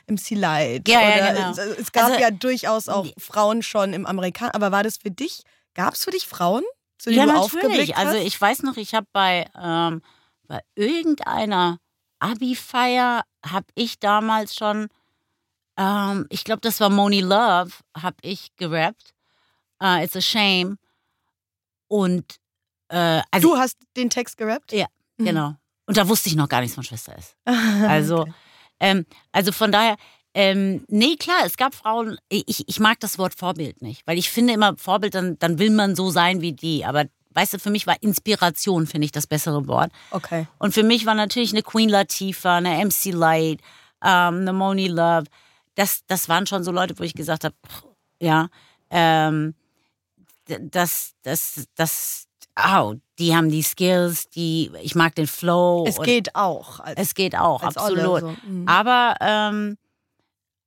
MC 0.07 0.35
Light. 0.35 0.87
Ja, 0.87 1.01
ja, 1.01 1.33
genau. 1.33 1.51
es, 1.51 1.57
es 1.57 1.91
gab 1.91 2.05
Also- 2.05 2.19
ja 2.21 2.31
durchaus 2.31 2.87
auch 2.87 3.07
Frauen 3.17 3.61
schon 3.61 3.91
im 3.91 4.05
Amerikan. 4.05 4.51
Aber 4.51 4.71
war 4.71 4.83
das 4.83 4.95
für 4.97 5.11
dich? 5.11 5.41
Gab 5.79 5.93
es 5.93 6.03
für 6.03 6.11
dich 6.11 6.27
Frauen, 6.27 6.63
zu 6.97 7.09
denen 7.09 7.29
ja, 7.29 7.33
du 7.39 7.55
natürlich. 7.55 7.95
Also 7.95 8.17
ich 8.17 8.39
weiß 8.39 8.63
noch, 8.63 8.75
ich 8.75 8.93
habe 8.93 9.07
bei, 9.13 9.49
ähm, 9.57 10.01
bei 10.45 10.59
irgendeiner 10.75 11.77
Abi-Feier, 12.19 13.23
habe 13.45 13.67
ich 13.75 13.97
damals 13.97 14.55
schon, 14.55 14.89
ähm, 15.77 16.25
ich 16.29 16.43
glaube, 16.43 16.59
das 16.59 16.81
war 16.81 16.89
Moni 16.89 17.21
Love, 17.21 17.71
habe 17.95 18.17
ich 18.23 18.53
gerappt. 18.57 19.13
Äh, 19.81 20.03
It's 20.03 20.17
a 20.17 20.21
shame. 20.21 20.77
Und 21.87 22.35
äh, 22.89 23.21
also 23.31 23.51
du 23.51 23.57
hast 23.57 23.77
den 23.95 24.09
Text 24.09 24.35
gerappt? 24.35 24.73
Ja, 24.73 24.87
Mhm. 25.17 25.25
genau. 25.25 25.55
Und 25.85 25.95
da 25.95 26.09
wusste 26.09 26.27
ich 26.27 26.35
noch 26.35 26.49
gar 26.49 26.59
nichts 26.59 26.75
von 26.75 26.83
Schwester 26.83 27.15
S. 27.17 27.37
Also, 27.87 28.19
Okay. 28.23 28.33
ähm, 28.81 29.05
also 29.31 29.53
von 29.53 29.71
daher, 29.71 29.95
Ähm, 30.33 30.85
nee, 30.87 31.15
klar, 31.15 31.41
es 31.45 31.57
gab 31.57 31.73
Frauen, 31.73 32.17
ich, 32.29 32.67
ich 32.67 32.79
mag 32.79 32.99
das 32.99 33.17
Wort 33.17 33.33
Vorbild 33.33 33.81
nicht, 33.81 34.05
weil 34.05 34.17
ich 34.17 34.29
finde 34.29 34.53
immer, 34.53 34.75
Vorbild, 34.77 35.15
dann, 35.15 35.39
dann 35.39 35.57
will 35.57 35.71
man 35.71 35.95
so 35.95 36.11
sein 36.11 36.41
wie 36.41 36.53
die. 36.53 36.85
Aber 36.85 37.05
weißt 37.33 37.53
du, 37.53 37.59
für 37.59 37.71
mich 37.71 37.87
war 37.87 38.01
Inspiration, 38.01 38.85
finde 38.85 39.05
ich, 39.05 39.11
das 39.11 39.27
bessere 39.27 39.67
Wort. 39.67 39.91
Okay. 40.11 40.47
Und 40.59 40.73
für 40.73 40.83
mich 40.83 41.05
war 41.05 41.15
natürlich 41.15 41.51
eine 41.51 41.63
Queen 41.63 41.89
Latifah, 41.89 42.57
eine 42.57 42.85
MC 42.85 43.13
Light, 43.13 43.61
ähm, 44.03 44.41
eine 44.41 44.53
Moni 44.53 44.87
Love. 44.87 45.25
Das, 45.75 46.01
das 46.07 46.29
waren 46.29 46.45
schon 46.45 46.63
so 46.63 46.71
Leute, 46.71 46.97
wo 46.99 47.03
ich 47.03 47.13
gesagt 47.13 47.43
habe, 47.43 47.55
ja, 48.19 48.49
ähm, 48.89 49.55
das, 50.45 51.13
das, 51.23 51.67
das, 51.75 52.27
oh, 52.57 52.95
die 53.19 53.35
haben 53.35 53.49
die 53.49 53.61
Skills, 53.61 54.29
die, 54.29 54.71
ich 54.81 54.95
mag 54.95 55.15
den 55.15 55.27
Flow. 55.27 55.85
Es 55.87 55.99
geht 56.01 56.35
auch. 56.35 56.79
Als, 56.79 56.99
es 56.99 57.13
geht 57.13 57.35
auch, 57.37 57.63
absolut. 57.63 58.21
So. 58.21 58.35
Mhm. 58.45 58.67
Aber, 58.67 59.15
ähm, 59.21 59.77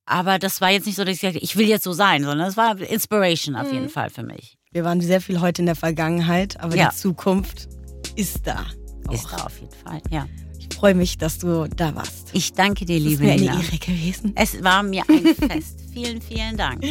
aber 0.05 0.39
das 0.39 0.61
war 0.61 0.69
jetzt 0.69 0.85
nicht 0.85 0.95
so, 0.95 1.03
dass 1.03 1.15
ich 1.15 1.21
gesagt 1.21 1.39
ich 1.41 1.55
will 1.55 1.67
jetzt 1.67 1.83
so 1.83 1.93
sein, 1.93 2.23
sondern 2.23 2.47
es 2.47 2.57
war 2.57 2.79
Inspiration 2.79 3.55
auf 3.55 3.67
mhm. 3.67 3.73
jeden 3.73 3.89
Fall 3.89 4.09
für 4.09 4.23
mich. 4.23 4.57
Wir 4.71 4.83
waren 4.83 5.01
sehr 5.01 5.21
viel 5.21 5.39
heute 5.39 5.61
in 5.61 5.65
der 5.67 5.75
Vergangenheit, 5.75 6.59
aber 6.59 6.75
ja. 6.75 6.89
die 6.89 6.95
Zukunft 6.95 7.69
ist 8.15 8.45
da. 8.45 8.65
Auch. 9.07 9.13
Ist 9.13 9.31
da 9.31 9.45
auf 9.45 9.59
jeden 9.59 9.73
Fall, 9.73 10.01
ja. 10.09 10.27
Ich 10.57 10.75
freue 10.75 10.95
mich, 10.95 11.17
dass 11.17 11.37
du 11.39 11.67
da 11.67 11.93
warst. 11.95 12.29
Ich 12.33 12.53
danke 12.53 12.85
dir, 12.85 12.99
liebe 12.99 13.23
Nina. 13.23 13.35
Es 13.35 13.41
mir 13.41 13.51
eine 13.51 13.63
Ehre 13.63 13.77
gewesen. 13.77 14.33
Es 14.35 14.63
war 14.63 14.83
mir 14.83 15.03
ein 15.07 15.35
Fest. 15.35 15.79
vielen, 15.93 16.21
vielen 16.21 16.57
Dank. 16.57 16.83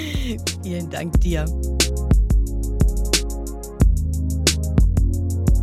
vielen 0.63 0.91
Dank 0.91 1.21
dir. 1.21 1.45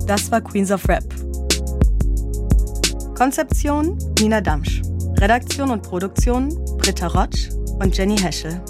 Das 0.05 0.31
war 0.31 0.41
Queens 0.41 0.71
of 0.71 0.87
Rap. 0.89 1.03
Konzeption 3.15 3.97
Nina 4.19 4.41
Damsch. 4.41 4.81
Redaktion 5.19 5.69
und 5.69 5.83
Produktion 5.83 6.47
Britta 6.77 7.07
Rotsch 7.07 7.49
und 7.79 7.97
Jenny 7.97 8.17
Heschel. 8.17 8.61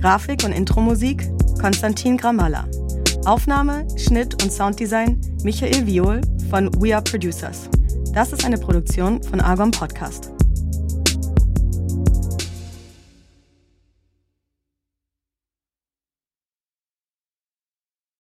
Grafik 0.00 0.42
und 0.42 0.52
Intromusik 0.52 1.28
Konstantin 1.60 2.16
Gramalla. 2.16 2.64
Aufnahme, 3.26 3.86
Schnitt 3.98 4.42
und 4.42 4.50
Sounddesign 4.50 5.20
Michael 5.42 5.86
Viol 5.86 6.22
von 6.48 6.70
We 6.80 6.94
Are 6.94 7.04
Producers. 7.04 7.68
Das 8.14 8.32
ist 8.32 8.42
eine 8.46 8.56
Produktion 8.56 9.22
von 9.22 9.42
Argon 9.42 9.70
Podcast. 9.70 10.30